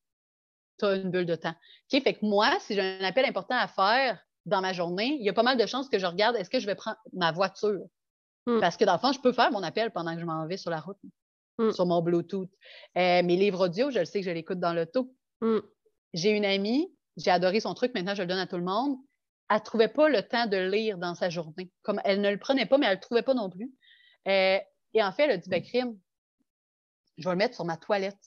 tu 0.80 0.86
as 0.86 0.96
une 0.96 1.12
bulle 1.12 1.26
de 1.26 1.36
temps. 1.36 1.56
Fait 1.90 2.14
que 2.14 2.26
moi, 2.26 2.52
si 2.60 2.76
j'ai 2.76 2.82
un 2.82 3.04
appel 3.04 3.26
important 3.26 3.56
à 3.56 3.68
faire 3.68 4.20
dans 4.46 4.62
ma 4.62 4.74
journée, 4.74 5.18
il 5.20 5.26
y 5.26 5.30
a 5.30 5.34
pas 5.34 5.44
mal 5.44 5.58
de 5.58 5.66
chances 5.66 5.90
que 5.90 6.00
je 6.00 6.06
regarde 6.06 6.36
est-ce 6.36 6.50
que 6.50 6.60
je 6.60 6.66
vais 6.66 6.76
prendre 6.76 6.98
ma 7.14 7.32
voiture? 7.32 7.86
Hmm. 8.50 8.60
Parce 8.60 8.78
que 8.78 8.86
dans 8.86 8.94
le 8.94 9.00
fond, 9.00 9.12
je 9.12 9.20
peux 9.20 9.32
faire 9.32 9.52
mon 9.52 9.64
appel 9.64 9.92
pendant 9.92 10.14
que 10.14 10.20
je 10.20 10.26
m'en 10.26 10.48
vais 10.48 10.58
sur 10.58 10.72
la 10.72 10.80
route. 10.80 10.98
Mm. 11.60 11.72
sur 11.74 11.86
mon 11.86 12.02
Bluetooth. 12.02 12.50
Euh, 12.98 13.22
mes 13.22 13.36
livres 13.36 13.66
audio, 13.66 13.92
je 13.92 14.00
le 14.00 14.06
sais 14.06 14.22
que 14.22 14.26
je 14.26 14.32
l'écoute 14.32 14.60
dans 14.60 14.74
l'auto. 14.74 15.14
Mm. 15.42 15.60
J'ai 16.14 16.32
une 16.32 16.46
amie, 16.46 16.90
j'ai 17.18 17.32
adoré 17.32 17.60
son 17.60 17.74
truc, 17.74 17.94
maintenant 17.94 18.16
je 18.16 18.22
le 18.22 18.28
donne 18.28 18.40
à 18.40 18.48
tout 18.48 18.56
le 18.56 18.64
monde. 18.64 18.98
Elle 19.50 19.58
ne 19.58 19.64
trouvait 19.64 19.90
pas 19.90 20.08
le 20.08 20.24
temps 20.24 20.48
de 20.48 20.58
lire 20.58 20.98
dans 20.98 21.16
sa 21.16 21.30
journée. 21.30 21.70
Comme 21.82 22.00
elle 22.06 22.22
ne 22.22 22.30
le 22.30 22.38
prenait 22.38 22.66
pas, 22.66 22.78
mais 22.78 22.86
elle 22.86 22.94
ne 22.94 22.96
le 22.96 23.02
trouvait 23.02 23.24
pas 23.24 23.34
non 23.34 23.50
plus. 23.50 23.72
Euh, 24.28 24.58
et 24.94 25.04
en 25.04 25.12
fait, 25.12 25.24
elle 25.24 25.32
a 25.32 25.38
dit, 25.38 25.50
ben, 25.50 25.62
crime, 25.62 26.00
je 27.18 27.26
vais 27.26 27.32
le 27.32 27.38
mettre 27.38 27.56
sur 27.56 27.66
ma 27.66 27.76
toilette. 27.76 28.20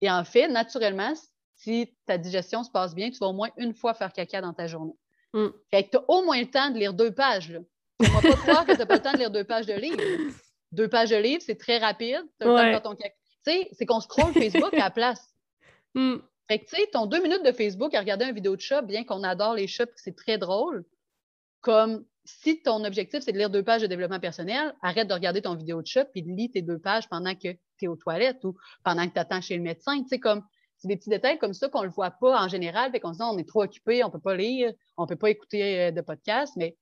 Et 0.00 0.10
en 0.10 0.24
fait, 0.24 0.48
naturellement, 0.48 1.12
si 1.56 1.94
ta 2.06 2.16
digestion 2.16 2.62
se 2.62 2.70
passe 2.70 2.94
bien, 2.94 3.10
tu 3.10 3.18
vas 3.18 3.26
au 3.26 3.32
moins 3.32 3.50
une 3.58 3.74
fois 3.74 3.92
faire 3.92 4.12
caca 4.12 4.40
dans 4.40 4.54
ta 4.54 4.66
journée. 4.66 4.96
Mm. 5.34 5.48
Fait 5.70 5.84
que 5.84 5.90
tu 5.90 5.96
as 5.98 6.04
au 6.08 6.24
moins 6.24 6.40
le 6.40 6.50
temps 6.50 6.70
de 6.70 6.78
lire 6.78 6.94
deux 6.94 7.12
pages. 7.12 7.50
Là. 7.50 7.58
Ne 8.04 8.22
pas 8.22 8.36
croire 8.36 8.66
que 8.66 8.72
tu 8.72 8.78
n'as 8.78 8.86
pas 8.86 8.96
le 8.96 9.02
temps 9.02 9.12
de 9.12 9.18
lire 9.18 9.30
deux 9.30 9.44
pages 9.44 9.66
de 9.66 9.74
livre 9.74 10.00
deux 10.72 10.88
pages 10.88 11.10
de 11.10 11.16
livre, 11.16 11.42
c'est 11.44 11.58
très 11.58 11.78
rapide. 11.78 12.22
Tu 12.40 13.52
sais, 13.52 13.68
c'est 13.72 13.86
qu'on 13.86 14.00
scrolle 14.00 14.32
Facebook 14.32 14.74
à 14.74 14.78
la 14.78 14.90
place. 14.90 15.24
Hmm. 15.94 16.18
Fait 16.46 16.58
que, 16.58 16.68
tu 16.68 16.76
sais, 16.76 16.86
ton 16.92 17.06
deux 17.06 17.20
minutes 17.22 17.44
de 17.44 17.50
Facebook 17.50 17.94
à 17.94 18.00
regarder 18.00 18.26
une 18.26 18.34
vidéo 18.34 18.54
de 18.54 18.60
chat, 18.60 18.82
bien 18.82 19.04
qu'on 19.04 19.22
adore 19.22 19.54
les 19.54 19.66
chats, 19.66 19.86
c'est 19.96 20.14
très 20.14 20.36
drôle, 20.36 20.84
comme 21.62 22.04
si 22.26 22.62
ton 22.62 22.84
objectif, 22.84 23.20
c'est 23.22 23.32
de 23.32 23.38
lire 23.38 23.48
deux 23.48 23.64
pages 23.64 23.80
de 23.80 23.86
développement 23.86 24.20
personnel, 24.20 24.74
arrête 24.82 25.08
de 25.08 25.14
regarder 25.14 25.40
ton 25.40 25.54
vidéo 25.54 25.80
de 25.80 25.86
chat 25.86 26.04
puis 26.04 26.20
lis 26.20 26.50
tes 26.50 26.60
deux 26.60 26.78
pages 26.78 27.08
pendant 27.08 27.34
que 27.34 27.48
tu 27.78 27.84
es 27.84 27.88
aux 27.88 27.96
toilettes 27.96 28.44
ou 28.44 28.54
pendant 28.84 29.08
que 29.08 29.14
tu 29.14 29.18
attends 29.18 29.40
chez 29.40 29.56
le 29.56 29.62
médecin. 29.62 30.00
Tu 30.02 30.08
sais, 30.08 30.18
comme, 30.20 30.44
c'est 30.76 30.88
des 30.88 30.96
petits 30.96 31.10
détails 31.10 31.38
comme 31.38 31.54
ça 31.54 31.70
qu'on 31.70 31.80
ne 31.80 31.86
le 31.86 31.90
voit 31.90 32.10
pas 32.10 32.38
en 32.38 32.48
général, 32.48 32.92
fait 32.92 33.00
qu'on 33.00 33.14
se 33.14 33.18
dit, 33.18 33.24
on 33.24 33.38
est 33.38 33.48
trop 33.48 33.64
occupé, 33.64 34.04
on 34.04 34.08
ne 34.08 34.12
peut 34.12 34.20
pas 34.20 34.36
lire, 34.36 34.70
on 34.98 35.04
ne 35.04 35.08
peut 35.08 35.16
pas 35.16 35.30
écouter 35.30 35.80
euh, 35.80 35.90
de 35.90 36.02
podcast, 36.02 36.52
mais 36.56 36.76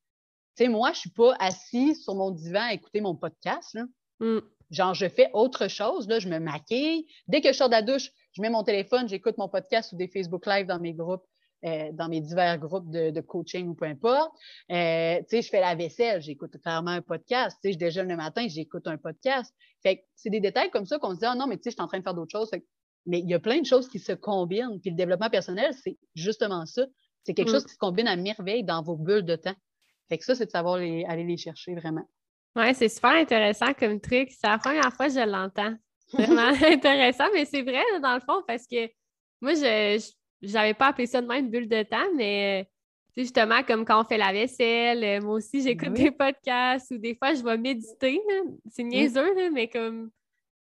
sais, 0.57 0.69
moi, 0.69 0.91
je 0.93 0.99
suis 0.99 1.11
pas 1.11 1.35
assis 1.39 1.95
sur 1.95 2.15
mon 2.15 2.31
divan 2.31 2.61
à 2.61 2.73
écouter 2.73 3.01
mon 3.01 3.15
podcast. 3.15 3.73
Là. 3.73 3.83
Mm. 4.19 4.39
genre, 4.71 4.93
je 4.93 5.07
fais 5.07 5.29
autre 5.33 5.67
chose, 5.67 6.07
là, 6.07 6.19
je 6.19 6.27
me 6.27 6.39
maquille. 6.39 7.05
Dès 7.27 7.41
que 7.41 7.49
je 7.49 7.57
sors 7.57 7.69
de 7.69 7.73
la 7.73 7.81
douche, 7.81 8.11
je 8.33 8.41
mets 8.41 8.49
mon 8.49 8.63
téléphone, 8.63 9.07
j'écoute 9.07 9.37
mon 9.37 9.49
podcast 9.49 9.93
ou 9.93 9.95
des 9.95 10.07
Facebook 10.07 10.45
Live 10.45 10.67
dans 10.67 10.79
mes 10.79 10.93
groupes. 10.93 11.25
Euh, 11.65 11.89
dans 11.91 12.07
mes 12.07 12.21
divers 12.21 12.59
groupes 12.59 12.91
de, 12.91 13.19
coaching 13.19 13.67
ou 13.67 13.73
peu 13.73 13.85
importe. 13.85 14.31
Euh, 14.71 15.17
tu 15.21 15.25
sais, 15.29 15.41
je 15.41 15.49
fais 15.49 15.59
la 15.59 15.73
vaisselle, 15.73 16.21
j'écoute 16.21 16.55
clairement 16.61 16.91
un 16.91 17.01
podcast. 17.01 17.57
Tu 17.63 17.69
sais, 17.69 17.73
je 17.73 17.79
déjeune 17.79 18.07
le 18.09 18.15
matin, 18.15 18.47
j'écoute 18.47 18.85
un 18.85 18.97
podcast. 18.97 19.51
Fait 19.81 19.97
que 19.97 20.01
c'est 20.15 20.29
des 20.29 20.39
détails 20.39 20.69
comme 20.69 20.85
ça 20.85 20.99
qu'on 20.99 21.15
se 21.15 21.19
dit, 21.19 21.25
ah 21.25 21.33
non, 21.33 21.47
mais 21.47 21.57
tu 21.57 21.63
sais, 21.63 21.71
je 21.71 21.75
suis 21.75 21.81
en 21.81 21.87
train 21.87 21.97
de 21.97 22.03
faire 22.03 22.13
d'autres 22.13 22.31
choses. 22.31 22.51
mais 23.07 23.19
il 23.21 23.27
y 23.27 23.33
a 23.33 23.39
plein 23.39 23.59
de 23.59 23.65
choses 23.65 23.89
qui 23.89 23.97
se 23.97 24.11
combinent. 24.11 24.79
Puis 24.81 24.91
le 24.91 24.95
développement 24.95 25.31
personnel, 25.31 25.73
c'est 25.73 25.97
justement 26.13 26.67
ça. 26.67 26.85
C'est 27.23 27.33
quelque 27.33 27.49
mm. 27.49 27.53
chose 27.53 27.65
qui 27.65 27.73
se 27.73 27.79
combine 27.79 28.07
à 28.07 28.15
merveille 28.15 28.63
dans 28.63 28.83
vos 28.83 28.95
bulles 28.95 29.25
de 29.25 29.35
temps. 29.35 29.55
Fait 30.09 30.17
que 30.17 30.25
ça, 30.25 30.35
c'est 30.35 30.45
de 30.45 30.51
savoir 30.51 30.75
aller 30.75 31.23
les 31.23 31.37
chercher 31.37 31.75
vraiment. 31.75 32.07
Oui, 32.55 32.73
c'est 32.73 32.89
super 32.89 33.11
intéressant 33.11 33.73
comme 33.73 33.99
truc. 33.99 34.29
C'est 34.31 34.47
la 34.47 34.57
première 34.57 34.91
fois 34.93 35.07
que 35.07 35.13
je 35.13 35.29
l'entends. 35.29 35.75
Vraiment 36.13 36.53
intéressant, 36.65 37.25
mais 37.33 37.45
c'est 37.45 37.63
vrai 37.63 37.83
dans 38.01 38.15
le 38.15 38.21
fond 38.21 38.41
parce 38.47 38.65
que 38.65 38.89
moi, 39.41 39.53
je 39.53 39.99
n'avais 40.41 40.73
pas 40.73 40.87
appelé 40.87 41.05
ça 41.05 41.21
de 41.21 41.27
même 41.27 41.49
bulle 41.49 41.67
de 41.67 41.83
temps, 41.83 42.07
mais 42.15 42.69
justement, 43.15 43.61
comme 43.63 43.83
quand 43.83 44.01
on 44.01 44.05
fait 44.05 44.17
la 44.17 44.31
vaisselle, 44.31 45.03
euh, 45.03 45.21
moi 45.21 45.35
aussi, 45.35 45.61
j'écoute 45.61 45.93
des 45.93 46.11
podcasts 46.11 46.91
ou 46.91 46.97
des 46.97 47.15
fois, 47.15 47.33
je 47.33 47.43
vais 47.43 47.57
méditer. 47.57 48.21
C'est 48.71 48.83
niaiseux, 48.83 49.51
mais 49.51 49.67
comme 49.67 50.09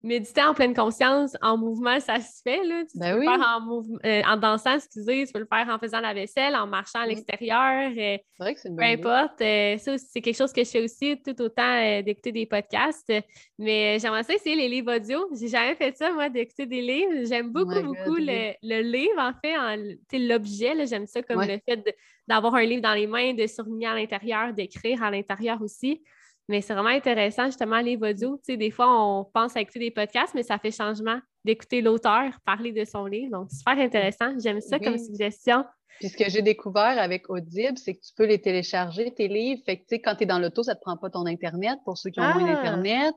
méditer 0.03 0.43
en 0.43 0.53
pleine 0.53 0.73
conscience, 0.73 1.35
en 1.41 1.57
mouvement, 1.57 1.99
ça 1.99 2.19
se 2.19 2.41
fait. 2.43 2.63
Là. 2.63 2.83
Tu, 2.89 2.97
ben 2.99 3.13
peux 3.13 3.19
le 3.19 3.25
faire 3.25 3.39
en, 3.39 3.83
euh, 4.05 4.21
en 4.25 4.37
dansant, 4.37 4.75
excusez, 4.75 5.25
tu 5.25 5.33
peux 5.33 5.39
le 5.39 5.47
faire 5.51 5.67
en 5.69 5.79
faisant 5.79 5.99
la 5.99 6.13
vaisselle, 6.13 6.55
en 6.55 6.67
marchant 6.67 6.99
à 6.99 7.05
mm. 7.05 7.09
l'extérieur. 7.09 7.91
Euh, 7.91 8.17
c'est 8.17 8.23
vrai 8.39 8.53
que 8.53 8.59
c'est 8.59 8.69
une 8.69 8.75
Peu 8.75 8.83
importe. 8.83 9.41
Euh, 9.41 9.77
ça, 9.77 9.97
c'est 9.97 10.21
quelque 10.21 10.37
chose 10.37 10.53
que 10.53 10.63
je 10.63 10.69
fais 10.69 10.83
aussi 10.83 11.21
tout 11.21 11.41
autant 11.41 12.01
d'écouter 12.01 12.31
des 12.31 12.45
podcasts. 12.45 13.11
Mais 13.57 13.97
j'aimerais 13.99 14.23
ça 14.23 14.33
essayer 14.33 14.55
les 14.55 14.69
livres 14.69 14.95
audio. 14.95 15.27
J'ai 15.39 15.47
jamais 15.47 15.75
fait 15.75 15.95
ça, 15.97 16.11
moi, 16.11 16.29
d'écouter 16.29 16.67
des 16.67 16.81
livres. 16.81 17.25
J'aime 17.25 17.51
oh 17.55 17.65
beaucoup, 17.65 17.81
beaucoup 17.81 18.15
le, 18.15 18.53
le, 18.61 18.81
livre, 18.81 19.19
en 19.19 19.33
fait, 19.43 19.57
en, 19.57 19.75
l'objet. 20.13 20.85
J'aime 20.85 21.07
ça 21.07 21.21
comme 21.23 21.41
le 21.41 21.59
fait 21.67 21.83
d'avoir 22.27 22.55
un 22.55 22.63
livre 22.63 22.81
dans 22.81 22.93
les 22.93 23.07
mains, 23.07 23.33
de 23.33 23.47
surligner 23.47 23.87
à 23.87 23.95
l'intérieur, 23.95 24.53
d'écrire 24.53 25.01
à 25.01 25.09
l'intérieur 25.09 25.61
aussi. 25.61 26.03
Mais 26.49 26.61
c'est 26.61 26.73
vraiment 26.73 26.89
intéressant, 26.89 27.47
justement, 27.47 27.81
les 27.81 27.97
audio. 27.97 28.37
Tu 28.37 28.53
sais, 28.53 28.57
des 28.57 28.71
fois, 28.71 28.87
on 28.89 29.25
pense 29.25 29.55
à 29.57 29.61
écouter 29.61 29.79
des 29.79 29.91
podcasts, 29.91 30.33
mais 30.33 30.43
ça 30.43 30.57
fait 30.57 30.71
changement 30.71 31.19
d'écouter 31.43 31.81
l'auteur 31.81 32.31
parler 32.45 32.71
de 32.71 32.85
son 32.85 33.05
livre. 33.05 33.31
Donc, 33.31 33.51
super 33.51 33.77
intéressant. 33.77 34.33
J'aime 34.39 34.61
ça 34.61 34.79
comme 34.79 34.97
suggestion. 34.97 35.65
Puis 35.99 36.09
ce 36.09 36.17
que 36.17 36.29
j'ai 36.29 36.41
découvert 36.41 36.99
avec 36.99 37.29
Audible, 37.29 37.77
c'est 37.77 37.95
que 37.95 38.01
tu 38.01 38.13
peux 38.15 38.25
les 38.25 38.39
télécharger, 38.39 39.13
tes 39.13 39.27
livres. 39.27 39.61
Fait 39.65 39.77
que, 39.77 39.81
tu 39.81 39.95
sais, 39.95 40.01
quand 40.01 40.15
tu 40.15 40.23
es 40.23 40.25
dans 40.25 40.39
l'auto, 40.39 40.63
ça 40.63 40.73
ne 40.73 40.75
te 40.75 40.81
prend 40.81 40.95
pas 40.95 41.09
ton 41.09 41.25
Internet 41.25 41.79
pour 41.85 41.97
ceux 41.97 42.11
qui 42.11 42.19
ont 42.19 42.23
moins 42.23 42.49
ah! 42.49 42.53
d'Internet. 42.53 43.15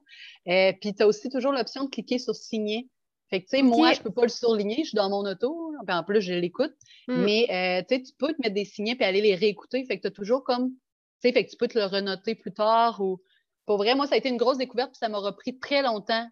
Euh, 0.48 0.72
puis 0.80 0.94
tu 0.94 1.02
as 1.02 1.06
aussi 1.06 1.28
toujours 1.28 1.52
l'option 1.52 1.84
de 1.84 1.90
cliquer 1.90 2.18
sur 2.18 2.34
signer. 2.34 2.88
Fait 3.28 3.42
que, 3.42 3.48
tu 3.48 3.58
sais, 3.58 3.62
moi, 3.62 3.92
je 3.92 3.98
ne 4.00 4.04
peux 4.04 4.10
pas 4.10 4.22
le 4.22 4.28
surligner, 4.28 4.78
je 4.78 4.88
suis 4.88 4.96
dans 4.96 5.08
mon 5.08 5.24
auto, 5.24 5.72
puis 5.86 5.94
en 5.94 6.02
plus, 6.02 6.20
je 6.20 6.32
l'écoute. 6.32 6.72
Hmm. 7.06 7.22
Mais, 7.22 7.46
euh, 7.50 7.84
tu 7.88 7.96
sais, 7.96 8.02
tu 8.02 8.12
peux 8.18 8.32
te 8.32 8.42
mettre 8.42 8.54
des 8.54 8.64
signets 8.64 8.96
puis 8.96 9.04
aller 9.04 9.20
les 9.20 9.36
réécouter. 9.36 9.84
Fait 9.84 9.98
que 9.98 10.02
tu 10.02 10.08
as 10.08 10.10
toujours 10.10 10.42
comme 10.42 10.72
sais, 11.20 11.32
fait 11.32 11.44
que 11.44 11.50
tu 11.50 11.56
peux 11.56 11.68
te 11.68 11.78
le 11.78 11.84
renoter 11.84 12.34
plus 12.34 12.52
tard 12.52 13.00
ou. 13.00 13.20
Pour 13.66 13.76
vrai, 13.76 13.94
moi, 13.94 14.06
ça 14.08 14.16
a 14.16 14.18
été 14.18 14.28
une 14.28 14.36
grosse 14.36 14.58
découverte, 14.58 14.90
puis 14.90 14.98
ça 14.98 15.08
m'a 15.08 15.18
repris 15.18 15.56
très 15.58 15.82
longtemps. 15.82 16.26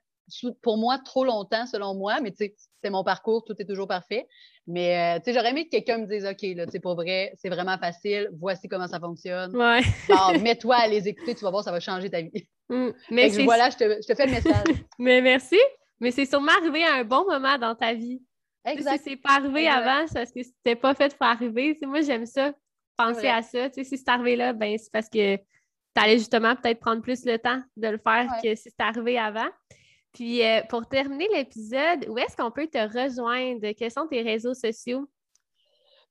Pour 0.60 0.76
moi, 0.76 0.98
trop 0.98 1.24
longtemps, 1.24 1.66
selon 1.66 1.94
moi, 1.94 2.20
mais 2.20 2.32
tu 2.32 2.38
sais, 2.38 2.56
c'est 2.82 2.90
mon 2.90 3.04
parcours, 3.04 3.44
tout 3.44 3.54
est 3.60 3.64
toujours 3.64 3.86
parfait. 3.86 4.26
Mais 4.66 5.16
euh, 5.16 5.18
tu 5.18 5.26
sais, 5.26 5.32
j'aurais 5.34 5.50
aimé 5.50 5.64
que 5.64 5.70
quelqu'un 5.70 5.98
me 5.98 6.06
dise 6.06 6.24
OK, 6.24 6.42
là, 6.56 6.66
tu 6.66 6.72
sais, 6.72 6.80
pour 6.80 6.96
vrai, 6.96 7.32
c'est 7.36 7.48
vraiment 7.48 7.78
facile, 7.78 8.28
voici 8.38 8.68
comment 8.68 8.88
ça 8.88 8.98
fonctionne. 8.98 9.56
Ouais. 9.56 9.82
mets-toi 10.40 10.76
à 10.76 10.88
les 10.88 11.06
écouter, 11.06 11.34
tu 11.34 11.44
vas 11.44 11.50
voir, 11.50 11.62
ça 11.62 11.70
va 11.70 11.80
changer 11.80 12.10
ta 12.10 12.22
vie. 12.22 12.48
Mm. 12.68 12.90
Mais 13.10 13.28
voilà, 13.44 13.70
je 13.70 13.76
te, 13.76 13.84
je 13.84 14.06
te, 14.06 14.14
fais 14.14 14.26
le 14.26 14.32
message. 14.32 14.66
mais 14.98 15.20
merci. 15.20 15.58
Mais 16.00 16.10
c'est 16.10 16.26
sûrement 16.26 16.52
arrivé 16.60 16.84
à 16.84 16.96
un 16.96 17.04
bon 17.04 17.24
moment 17.24 17.56
dans 17.58 17.74
ta 17.74 17.94
vie. 17.94 18.20
Exact. 18.64 18.98
Si 18.98 19.10
c'est 19.10 19.16
pas 19.16 19.36
arrivé 19.36 19.68
avant, 19.68 20.06
c'est 20.06 20.14
parce 20.14 20.32
que 20.32 20.42
c'était 20.42 20.76
pas 20.76 20.94
fait 20.94 21.16
pour 21.16 21.26
arriver. 21.26 21.78
moi, 21.82 22.00
j'aime 22.02 22.26
ça 22.26 22.52
penser 22.98 23.28
à 23.28 23.42
ça. 23.42 23.72
si 23.72 23.84
c'est 23.84 24.08
arrivé 24.08 24.36
là, 24.36 24.52
ben, 24.52 24.76
c'est 24.76 24.92
parce 24.92 25.08
que 25.08 25.36
tu 25.36 25.42
allais 25.94 26.18
justement 26.18 26.54
peut-être 26.54 26.80
prendre 26.80 27.00
plus 27.00 27.24
le 27.24 27.38
temps 27.38 27.62
de 27.76 27.88
le 27.88 27.98
faire 27.98 28.28
que 28.42 28.54
si 28.54 28.70
c'est 28.70 28.80
arrivé 28.80 29.18
avant. 29.18 29.48
Puis 30.12 30.44
euh, 30.44 30.60
pour 30.68 30.86
terminer 30.88 31.28
l'épisode, 31.32 32.06
où 32.08 32.18
est-ce 32.18 32.36
qu'on 32.36 32.50
peut 32.50 32.66
te 32.66 32.76
rejoindre? 32.78 33.72
Quels 33.72 33.90
sont 33.90 34.06
tes 34.06 34.20
réseaux 34.22 34.54
sociaux? 34.54 35.08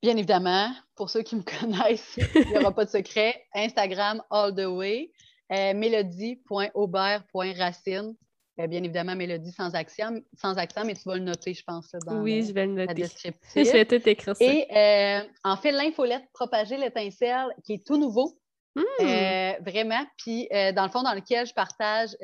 Bien 0.02 0.16
évidemment, 0.16 0.72
pour 0.96 1.10
ceux 1.10 1.24
qui 1.24 1.36
me 1.36 1.42
connaissent, 1.60 2.18
il 2.36 2.48
n'y 2.48 2.58
aura 2.58 2.74
pas 2.74 2.86
de 2.86 2.90
secret. 2.90 3.46
Instagram 3.54 4.24
all 4.30 4.56
the 4.56 4.66
way, 4.66 5.12
euh, 5.52 5.74
mélodie.aubert.racine. 5.74 8.16
Euh, 8.60 8.68
bien 8.68 8.84
évidemment, 8.84 9.16
Mélodie 9.16 9.52
sans 9.52 9.76
accent, 9.76 10.18
sans 10.34 10.58
accent, 10.58 10.84
mais 10.84 10.96
tu 10.96 11.04
vas 11.06 11.16
le 11.16 11.24
noter, 11.24 11.54
je 11.54 11.64
pense, 11.64 11.92
dans 12.06 12.22
oui, 12.22 12.44
je 12.44 12.54
vais 12.54 12.66
le 12.66 12.74
noter. 12.74 12.88
la 12.88 12.94
description. 12.94 13.40
je 13.56 13.72
vais 13.72 13.86
tout 13.86 14.10
écrire 14.10 14.36
ça. 14.36 14.44
Et 14.44 14.68
euh, 14.76 15.28
en 15.44 15.58
fait, 15.58 15.72
l'infolette 15.72 16.24
Propager 16.34 16.78
l'étincelle, 16.78 17.48
qui 17.64 17.74
est 17.74 17.86
tout 17.86 17.98
nouveau, 17.98 18.40
hmm. 18.76 18.82
euh, 19.02 19.54
vraiment. 19.62 20.04
Puis, 20.18 20.48
dans 20.76 20.84
le 20.84 20.90
fond, 20.90 21.04
dans 21.04 21.14
lequel 21.14 21.46
je 21.46 21.54
partage 21.54 22.16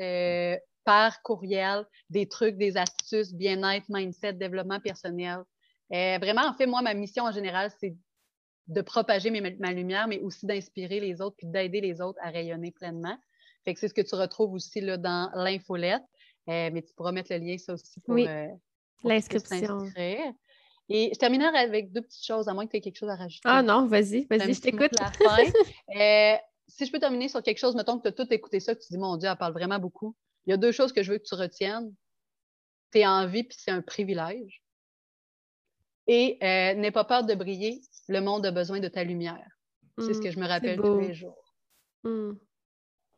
par 0.84 1.22
courriel 1.22 1.84
des 2.10 2.28
trucs, 2.28 2.56
des 2.56 2.76
astuces, 2.76 3.32
bien-être, 3.32 3.86
mindset, 3.88 4.34
développement 4.34 4.80
personnel. 4.80 5.38
vraiment, 5.90 6.46
en 6.46 6.54
fait, 6.54 6.66
moi, 6.66 6.82
ma 6.82 6.94
mission 6.94 7.24
en 7.24 7.32
général, 7.32 7.70
c'est 7.80 7.94
de 8.66 8.80
propager 8.80 9.30
ma 9.30 9.72
lumière, 9.72 10.08
mais 10.08 10.20
aussi 10.20 10.46
d'inspirer 10.46 10.98
les 10.98 11.20
autres 11.20 11.36
puis 11.36 11.46
d'aider 11.46 11.80
les 11.80 12.00
autres 12.00 12.18
à 12.22 12.30
rayonner 12.30 12.72
pleinement. 12.72 13.16
Fait 13.64 13.74
que 13.74 13.80
c'est 13.80 13.88
ce 13.88 13.94
que 13.94 14.02
tu 14.02 14.14
retrouves 14.14 14.52
aussi 14.52 14.80
là, 14.80 14.96
dans 14.96 15.30
l'infolette. 15.34 16.02
Euh, 16.48 16.70
mais 16.72 16.82
tu 16.82 16.92
pourras 16.94 17.12
mettre 17.12 17.32
le 17.32 17.38
lien, 17.38 17.56
ça 17.58 17.74
aussi, 17.74 18.00
pour, 18.00 18.14
oui. 18.14 18.26
Euh, 18.28 18.48
l'inscription. 19.02 19.86
Et 20.90 21.10
je 21.14 21.18
terminerai 21.18 21.56
avec 21.56 21.92
deux 21.92 22.02
petites 22.02 22.24
choses, 22.24 22.46
à 22.46 22.52
moins 22.52 22.66
que 22.66 22.72
tu 22.72 22.76
aies 22.76 22.80
quelque 22.82 22.98
chose 22.98 23.08
à 23.08 23.16
rajouter. 23.16 23.40
Ah 23.44 23.62
non, 23.62 23.86
vas-y, 23.86 24.26
vas-y, 24.26 24.52
je 24.52 24.60
t'écoute. 24.60 24.92
la 24.98 25.10
fin. 25.10 25.36
Euh, 25.96 26.36
si 26.66 26.86
je 26.86 26.92
peux 26.92 26.98
terminer 26.98 27.28
sur 27.28 27.42
quelque 27.42 27.58
chose, 27.58 27.74
mettons 27.74 27.98
que 27.98 28.02
tu 28.02 28.08
as 28.08 28.12
tout 28.12 28.32
écouté 28.32 28.60
ça, 28.60 28.74
que 28.74 28.80
tu 28.80 28.88
dis, 28.90 28.98
mon 28.98 29.16
Dieu, 29.16 29.28
elle 29.30 29.36
parle 29.36 29.52
vraiment 29.52 29.78
beaucoup. 29.78 30.14
Il 30.46 30.50
y 30.50 30.52
a 30.52 30.56
deux 30.56 30.72
choses 30.72 30.92
que 30.92 31.02
je 31.02 31.12
veux 31.12 31.18
que 31.18 31.24
tu 31.24 31.34
retiennes. 31.34 31.94
Tu 32.92 32.98
es 32.98 33.06
en 33.06 33.26
vie, 33.26 33.44
puis 33.44 33.56
c'est 33.58 33.70
un 33.70 33.80
privilège. 33.80 34.62
Et 36.06 36.38
n'aie 36.40 36.90
pas 36.90 37.04
peur 37.04 37.24
de 37.24 37.34
briller. 37.34 37.80
Le 38.08 38.20
monde 38.20 38.44
a 38.44 38.50
besoin 38.50 38.80
de 38.80 38.88
ta 38.88 39.04
lumière. 39.04 39.48
c'est 39.98 40.12
ce 40.12 40.18
mmh, 40.18 40.22
que 40.22 40.30
je 40.30 40.38
me 40.38 40.46
rappelle 40.46 40.80
tous 40.80 41.00
les 41.00 41.14
jours. 41.14 41.54
Mmh. 42.02 42.32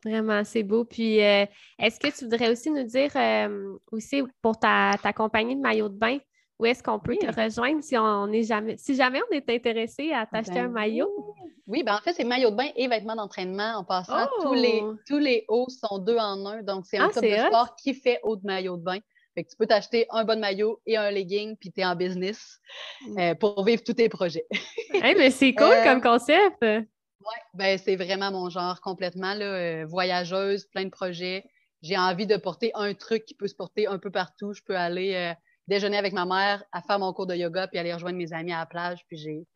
Vraiment, 0.07 0.44
c'est 0.44 0.62
beau. 0.62 0.84
Puis, 0.84 1.20
euh, 1.20 1.46
est-ce 1.80 1.98
que 1.98 2.16
tu 2.16 2.24
voudrais 2.26 2.48
aussi 2.48 2.70
nous 2.70 2.84
dire 2.84 3.11
euh, 3.16 3.76
aussi 3.90 4.22
pour 4.40 4.57
ta, 4.57 4.92
compagnie 5.16 5.57
de 5.57 5.61
maillot 5.61 5.88
de 5.88 5.98
bain, 5.98 6.18
où 6.61 6.66
est-ce 6.66 6.80
qu'on 6.80 7.00
peut 7.00 7.16
te 7.16 7.26
rejoindre 7.26 7.82
si 7.82 7.98
on 7.98 8.30
est 8.30 8.44
jamais, 8.44 8.76
si 8.76 8.94
jamais 8.94 9.20
on 9.28 9.34
est 9.34 9.50
intéressé 9.50 10.12
à 10.12 10.24
t'acheter 10.24 10.61
un 10.61 10.66
ben 10.66 10.72
maillot? 10.74 11.11
Oui, 11.66 11.82
ben 11.82 11.96
en 11.96 11.98
fait, 11.98 12.12
c'est 12.12 12.22
maillot 12.22 12.50
de 12.50 12.54
bain 12.54 12.68
et 12.76 12.86
vêtements 12.86 13.16
d'entraînement. 13.16 13.78
En 13.78 13.84
passant, 13.84 14.28
tous, 14.42 14.54
les, 14.54 14.80
oh! 14.80 14.94
tous 15.09 15.18
les 15.18 15.44
hauts 15.48 15.68
sont 15.68 15.98
deux 15.98 16.18
en 16.18 16.46
un. 16.46 16.62
Donc, 16.62 16.86
c'est 16.86 16.98
un 16.98 17.11
ah, 17.12 17.20
de 17.20 17.46
sport 17.48 17.74
qui 17.74 17.92
fait 17.92 18.20
haut 18.22 18.36
de 18.36 18.46
maillot 18.46 18.76
de 18.76 18.84
bain. 18.84 19.00
Fait 19.34 19.42
que 19.42 19.50
tu 19.50 19.57
peux 19.57 19.66
t'acheter 19.66 20.07
un 20.11 20.24
bon 20.24 20.38
maillot 20.38 20.80
et 20.86 20.96
un 20.96 21.11
legging, 21.11 21.57
puis 21.57 21.72
tu 21.72 21.80
es 21.80 21.84
en 21.84 21.96
business 21.96 22.61
mm. 23.09 23.18
euh, 23.18 23.34
pour 23.34 23.64
vivre 23.64 23.82
tous 23.82 23.94
tes 23.94 24.09
projets. 24.09 24.46
mais 24.92 25.30
c'est 25.30 25.52
cool 25.59 25.74
comme 25.84 26.00
concept! 26.00 26.64
Oui, 27.27 27.35
ben, 27.55 27.79
c'est 27.79 27.97
vraiment 27.97 28.31
mon 28.31 28.51
genre 28.51 28.81
complètement. 28.81 29.35
Là, 29.35 29.45
euh, 29.45 29.87
voyageuse, 29.87 30.66
plein 30.66 30.85
de 30.85 30.91
projets. 30.91 31.45
J'ai 31.83 31.99
envie 31.99 32.27
de 32.27 32.37
porter 32.37 32.70
un 32.74 32.95
truc 32.95 33.24
qui 33.24 33.35
peut 33.35 33.49
se 33.49 33.55
porter 33.55 33.89
un 33.89 33.99
peu 33.99 34.11
partout. 34.11 34.53
Je 34.53 34.62
peux 34.62 34.77
aller 34.77 35.14
euh, 35.14 35.35
déjeuner 35.66 35.97
avec 35.97 36.12
ma 36.12 36.24
mère, 36.24 36.62
à 36.72 36.83
faire 36.83 36.99
mon 37.01 37.12
cours 37.12 37.27
de 37.27 37.35
yoga, 37.35 37.66
puis 37.66 37.79
aller 37.79 37.93
rejoindre 37.93 38.16
mes 38.16 38.33
amis 38.33 38.53
à 38.53 38.61
la 38.61 38.66
plage. 38.66 39.05
Puis 39.09 39.16
j'ai. 39.16 39.47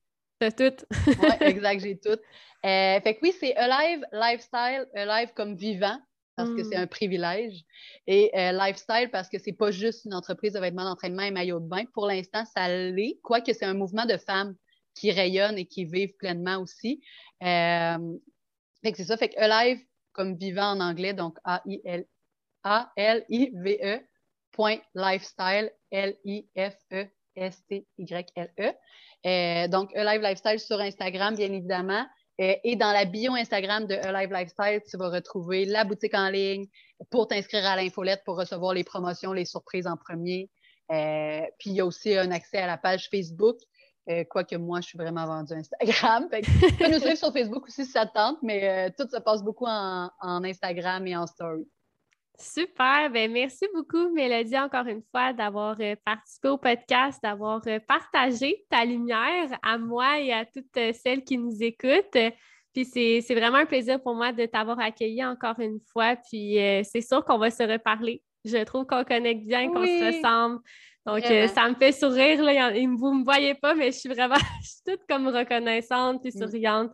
T'as 0.40 0.50
tout. 0.50 0.84
oui, 1.06 1.28
exact, 1.40 1.80
j'ai 1.80 1.96
tout. 1.96 2.08
Euh, 2.10 3.00
fait 3.00 3.14
que 3.14 3.20
oui, 3.22 3.32
c'est 3.38 3.54
Alive 3.56 4.04
Lifestyle, 4.12 4.86
Alive 4.94 5.32
comme 5.34 5.54
vivant, 5.54 5.98
parce 6.36 6.50
que 6.50 6.64
c'est 6.64 6.76
mm. 6.76 6.82
un 6.82 6.86
privilège. 6.88 7.62
Et 8.08 8.32
Lifestyle, 8.34 9.10
parce 9.12 9.28
que 9.28 9.38
c'est 9.38 9.52
pas 9.52 9.70
juste 9.70 10.06
une 10.06 10.14
entreprise 10.14 10.54
de 10.54 10.60
vêtements 10.60 10.84
d'entraînement 10.84 11.22
et 11.22 11.30
maillot 11.30 11.60
de 11.60 11.68
bain. 11.68 11.84
Pour 11.94 12.06
l'instant, 12.06 12.44
ça 12.44 12.68
l'est, 12.68 13.20
quoique 13.22 13.52
c'est 13.52 13.66
un 13.66 13.74
mouvement 13.74 14.06
de 14.06 14.16
femmes 14.16 14.56
qui 15.00 15.10
rayonnent 15.10 15.58
et 15.58 15.64
qui 15.64 15.86
vivent 15.86 16.14
pleinement 16.16 16.58
aussi. 16.58 17.02
Euh, 17.42 17.98
c'est 18.82 19.04
ça. 19.04 19.16
Fait 19.16 19.30
que 19.30 19.40
Alive, 19.40 19.80
comme 20.12 20.36
vivant 20.36 20.72
en 20.72 20.80
anglais, 20.80 21.14
donc 21.14 21.38
A-I-L-A-L-I-V-E 21.44 22.06
point 24.52 24.78
lifestyle, 24.94 25.72
L-I-F-E-S-T-Y-L-E. 25.90 27.12
Euh, 29.26 29.68
donc, 29.68 29.94
Alive 29.96 30.22
Lifestyle 30.22 30.58
sur 30.60 30.80
Instagram, 30.80 31.34
bien 31.34 31.52
évidemment. 31.52 32.04
Euh, 32.40 32.54
et 32.64 32.76
dans 32.76 32.92
la 32.92 33.04
bio 33.06 33.34
Instagram 33.34 33.86
de 33.86 33.94
Alive 33.94 34.32
Lifestyle, 34.32 34.82
tu 34.88 34.96
vas 34.98 35.08
retrouver 35.08 35.66
la 35.66 35.84
boutique 35.84 36.14
en 36.14 36.30
ligne 36.30 36.66
pour 37.10 37.28
t'inscrire 37.28 37.64
à 37.66 37.76
l'infolette 37.76 38.22
pour 38.24 38.36
recevoir 38.36 38.74
les 38.74 38.84
promotions, 38.84 39.32
les 39.32 39.44
surprises 39.46 39.86
en 39.86 39.96
premier. 39.96 40.50
puis 41.58 41.70
il 41.70 41.74
y 41.74 41.80
a 41.80 41.86
aussi 41.86 42.16
un 42.16 42.30
accès 42.32 42.58
à 42.58 42.66
la 42.66 42.76
page 42.76 43.08
Facebook 43.10 43.56
euh, 44.10 44.24
quoique 44.28 44.56
moi, 44.56 44.80
je 44.80 44.88
suis 44.88 44.98
vraiment 44.98 45.26
vendue 45.26 45.54
Instagram. 45.54 46.28
tu 46.42 46.72
peux 46.74 46.90
nous 46.90 46.98
suivre 46.98 47.16
sur 47.16 47.32
Facebook 47.32 47.66
aussi 47.66 47.84
si 47.84 47.92
ça 47.92 48.06
te 48.06 48.14
tente, 48.14 48.38
mais 48.42 48.68
euh, 48.68 48.90
tout 48.96 49.08
se 49.08 49.20
passe 49.20 49.42
beaucoup 49.42 49.66
en, 49.66 50.10
Instagram 50.20 51.06
et 51.06 51.16
en 51.16 51.26
story. 51.26 51.66
Super. 52.40 53.10
Ben, 53.10 53.30
merci 53.30 53.66
beaucoup, 53.74 54.10
Mélodie, 54.14 54.58
encore 54.58 54.86
une 54.86 55.02
fois, 55.10 55.34
d'avoir 55.34 55.76
euh, 55.80 55.94
participé 56.04 56.48
au 56.48 56.56
podcast, 56.56 57.22
d'avoir 57.22 57.60
euh, 57.66 57.78
partagé 57.86 58.64
ta 58.70 58.84
lumière 58.84 59.58
à 59.62 59.76
moi 59.76 60.18
et 60.20 60.32
à 60.32 60.46
toutes 60.46 60.74
euh, 60.78 60.92
celles 60.94 61.22
qui 61.22 61.36
nous 61.36 61.62
écoutent. 61.62 62.16
Puis 62.72 62.84
c'est 62.86 63.34
vraiment 63.34 63.58
un 63.58 63.66
plaisir 63.66 64.00
pour 64.00 64.14
moi 64.14 64.32
de 64.32 64.46
t'avoir 64.46 64.78
accueilli 64.78 65.24
encore 65.24 65.58
une 65.58 65.80
fois. 65.92 66.16
Puis 66.16 66.54
c'est 66.84 67.00
sûr 67.00 67.24
qu'on 67.24 67.36
va 67.36 67.50
se 67.50 67.64
reparler. 67.64 68.22
Je 68.44 68.62
trouve 68.62 68.86
qu'on 68.86 69.02
connecte 69.02 69.44
bien, 69.44 69.72
qu'on 69.72 69.84
se 69.84 70.16
ressemble. 70.16 70.60
Donc, 71.06 71.22
ça 71.24 71.68
me 71.68 71.74
fait 71.74 71.92
sourire. 71.92 72.42
Là. 72.42 72.70
Vous 72.70 73.14
ne 73.14 73.20
me 73.20 73.24
voyez 73.24 73.54
pas, 73.54 73.74
mais 73.74 73.90
je 73.90 73.98
suis 73.98 74.08
vraiment 74.08 74.34
je 74.62 74.68
suis 74.68 74.82
toute 74.86 75.06
comme 75.08 75.28
reconnaissante 75.28 76.24
et 76.26 76.30
mm. 76.34 76.38
souriante. 76.38 76.92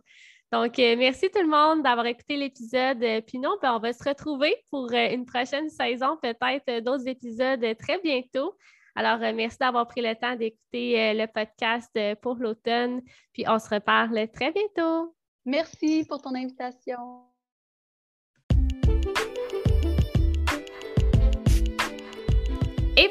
Donc, 0.51 0.79
euh, 0.79 0.95
merci 0.97 1.29
tout 1.29 1.41
le 1.41 1.49
monde 1.49 1.83
d'avoir 1.83 2.05
écouté 2.05 2.37
l'épisode. 2.37 3.03
Euh, 3.03 3.19
puis 3.19 3.37
non, 3.37 3.57
ben, 3.61 3.73
on 3.73 3.79
va 3.79 3.91
se 3.91 4.03
retrouver 4.07 4.55
pour 4.71 4.89
euh, 4.93 5.09
une 5.11 5.25
prochaine 5.25 5.69
saison, 5.69 6.17
peut-être 6.21 6.83
d'autres 6.83 7.07
épisodes 7.07 7.65
très 7.77 7.99
bientôt. 7.99 8.55
Alors, 8.95 9.19
merci 9.33 9.57
d'avoir 9.59 9.87
pris 9.87 10.01
le 10.01 10.15
temps 10.15 10.35
d'écouter 10.35 11.13
le 11.13 11.27
podcast 11.27 11.91
pour 12.21 12.35
l'automne. 12.35 13.01
Puis 13.31 13.43
on 13.47 13.59
se 13.59 13.69
reparle 13.69 14.27
très 14.29 14.51
bientôt. 14.51 15.13
Merci 15.45 16.03
pour 16.09 16.19
ton 16.19 16.33
invitation. 16.33 17.27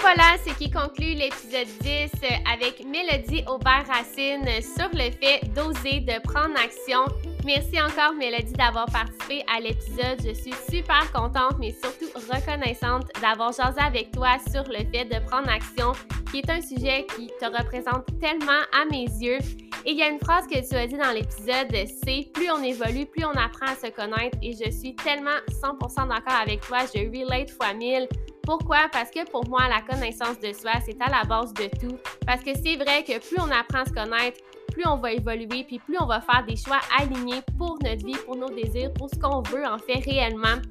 Voilà, 0.06 0.36
c'est 0.44 0.56
qui 0.56 0.70
conclut 0.70 1.14
l'épisode 1.14 1.66
10 1.80 2.10
avec 2.52 2.84
Mélodie 2.86 3.42
Aubert-Racine 3.48 4.46
sur 4.62 4.88
le 4.92 5.10
fait 5.10 5.40
d'oser, 5.52 5.98
de 5.98 6.22
prendre 6.22 6.54
action. 6.62 7.06
Merci 7.44 7.82
encore, 7.82 8.14
Mélodie, 8.14 8.52
d'avoir 8.52 8.86
participé 8.86 9.44
à 9.52 9.58
l'épisode. 9.58 10.22
Je 10.24 10.32
suis 10.32 10.54
super 10.70 11.10
contente, 11.12 11.56
mais 11.58 11.74
surtout 11.82 12.06
reconnaissante 12.32 13.08
d'avoir 13.20 13.50
jasé 13.50 13.80
avec 13.80 14.12
toi 14.12 14.36
sur 14.48 14.62
le 14.68 14.84
fait 14.92 15.06
de 15.06 15.18
prendre 15.26 15.48
action, 15.48 15.90
qui 16.30 16.38
est 16.38 16.50
un 16.50 16.60
sujet 16.60 17.04
qui 17.16 17.26
te 17.40 17.46
représente 17.46 18.06
tellement 18.20 18.62
à 18.80 18.84
mes 18.88 19.06
yeux. 19.06 19.38
Et 19.84 19.90
il 19.90 19.98
y 19.98 20.04
a 20.04 20.08
une 20.08 20.20
phrase 20.20 20.46
que 20.46 20.68
tu 20.68 20.76
as 20.76 20.86
dit 20.86 20.96
dans 20.96 21.10
l'épisode, 21.10 21.74
c'est 22.04 22.30
plus 22.32 22.48
on 22.52 22.62
évolue, 22.62 23.06
plus 23.06 23.24
on 23.24 23.30
apprend 23.30 23.66
à 23.66 23.74
se 23.74 23.90
connaître. 23.90 24.38
Et 24.40 24.52
je 24.52 24.70
suis 24.70 24.94
tellement 24.94 25.38
100% 25.50 26.08
d'accord 26.08 26.40
avec 26.40 26.60
toi. 26.60 26.78
Je 26.94 27.00
relate 27.00 27.50
fois 27.50 27.72
mille 27.74 28.06
pourquoi? 28.46 28.88
Parce 28.92 29.10
que 29.10 29.28
pour 29.30 29.46
moi, 29.48 29.62
la 29.68 29.82
connaissance 29.82 30.38
de 30.38 30.52
soi, 30.52 30.72
c'est 30.86 30.96
à 31.02 31.10
la 31.10 31.24
base 31.24 31.52
de 31.52 31.68
tout. 31.78 31.98
Parce 32.24 32.42
que 32.42 32.50
c'est 32.54 32.76
vrai 32.76 33.02
que 33.02 33.18
plus 33.18 33.38
on 33.38 33.50
apprend 33.50 33.80
à 33.80 33.84
se 33.84 33.92
connaître, 33.92 34.40
plus 34.72 34.86
on 34.86 34.96
va 34.96 35.12
évoluer, 35.12 35.64
puis 35.64 35.80
plus 35.80 35.96
on 36.00 36.06
va 36.06 36.20
faire 36.20 36.44
des 36.46 36.56
choix 36.56 36.78
alignés 36.98 37.42
pour 37.58 37.76
notre 37.82 38.06
vie, 38.06 38.16
pour 38.24 38.36
nos 38.36 38.48
désirs, 38.48 38.92
pour 38.94 39.10
ce 39.10 39.18
qu'on 39.18 39.42
veut 39.42 39.66
en 39.66 39.78
fait 39.78 39.98
réellement. 39.98 40.62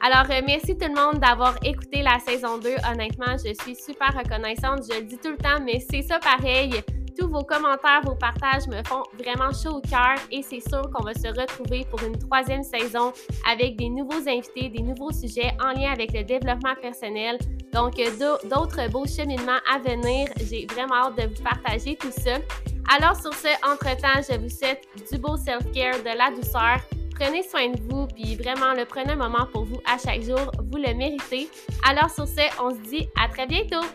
Alors, 0.00 0.30
euh, 0.30 0.42
merci 0.46 0.76
tout 0.76 0.86
le 0.86 0.94
monde 0.94 1.18
d'avoir 1.18 1.56
écouté 1.64 2.02
la 2.02 2.18
saison 2.18 2.58
2. 2.58 2.76
Honnêtement, 2.90 3.36
je 3.38 3.54
suis 3.62 3.74
super 3.74 4.14
reconnaissante. 4.14 4.82
Je 4.90 5.00
le 5.00 5.04
dis 5.06 5.16
tout 5.16 5.30
le 5.30 5.38
temps, 5.38 5.60
mais 5.64 5.80
c'est 5.90 6.02
ça 6.02 6.18
pareil. 6.18 6.82
Tous 7.18 7.28
vos 7.28 7.42
commentaires, 7.42 8.00
vos 8.04 8.16
partages 8.16 8.66
me 8.66 8.82
font 8.84 9.04
vraiment 9.18 9.52
chaud 9.52 9.76
au 9.76 9.80
cœur 9.80 10.16
et 10.32 10.42
c'est 10.42 10.60
sûr 10.60 10.82
qu'on 10.92 11.04
va 11.04 11.14
se 11.14 11.28
retrouver 11.28 11.86
pour 11.88 12.02
une 12.02 12.18
troisième 12.18 12.64
saison 12.64 13.12
avec 13.48 13.76
des 13.76 13.88
nouveaux 13.88 14.28
invités, 14.28 14.68
des 14.68 14.82
nouveaux 14.82 15.12
sujets 15.12 15.52
en 15.62 15.78
lien 15.78 15.92
avec 15.92 16.12
le 16.12 16.24
développement 16.24 16.74
personnel. 16.80 17.38
Donc, 17.72 17.94
d'autres 18.18 18.90
beaux 18.90 19.06
cheminements 19.06 19.60
à 19.72 19.78
venir. 19.78 20.28
J'ai 20.48 20.66
vraiment 20.66 21.06
hâte 21.06 21.16
de 21.16 21.34
vous 21.34 21.42
partager 21.42 21.96
tout 21.96 22.10
ça. 22.10 22.38
Alors, 22.96 23.16
sur 23.16 23.32
ce, 23.32 23.48
entre-temps, 23.64 24.20
je 24.28 24.38
vous 24.38 24.48
souhaite 24.48 24.84
du 25.10 25.18
beau 25.18 25.36
self-care, 25.36 25.98
de 25.98 26.18
la 26.18 26.30
douceur. 26.34 26.80
Prenez 27.14 27.42
soin 27.44 27.70
de 27.70 27.80
vous, 27.88 28.08
puis 28.08 28.34
vraiment, 28.34 28.74
le 28.74 28.84
prenez 28.84 29.12
un 29.12 29.16
moment 29.16 29.46
pour 29.52 29.64
vous 29.64 29.80
à 29.86 29.98
chaque 29.98 30.22
jour. 30.22 30.50
Vous 30.58 30.78
le 30.78 30.94
méritez. 30.94 31.48
Alors, 31.88 32.10
sur 32.10 32.26
ce, 32.26 32.42
on 32.60 32.70
se 32.70 32.88
dit 32.88 33.08
à 33.22 33.28
très 33.28 33.46
bientôt! 33.46 33.86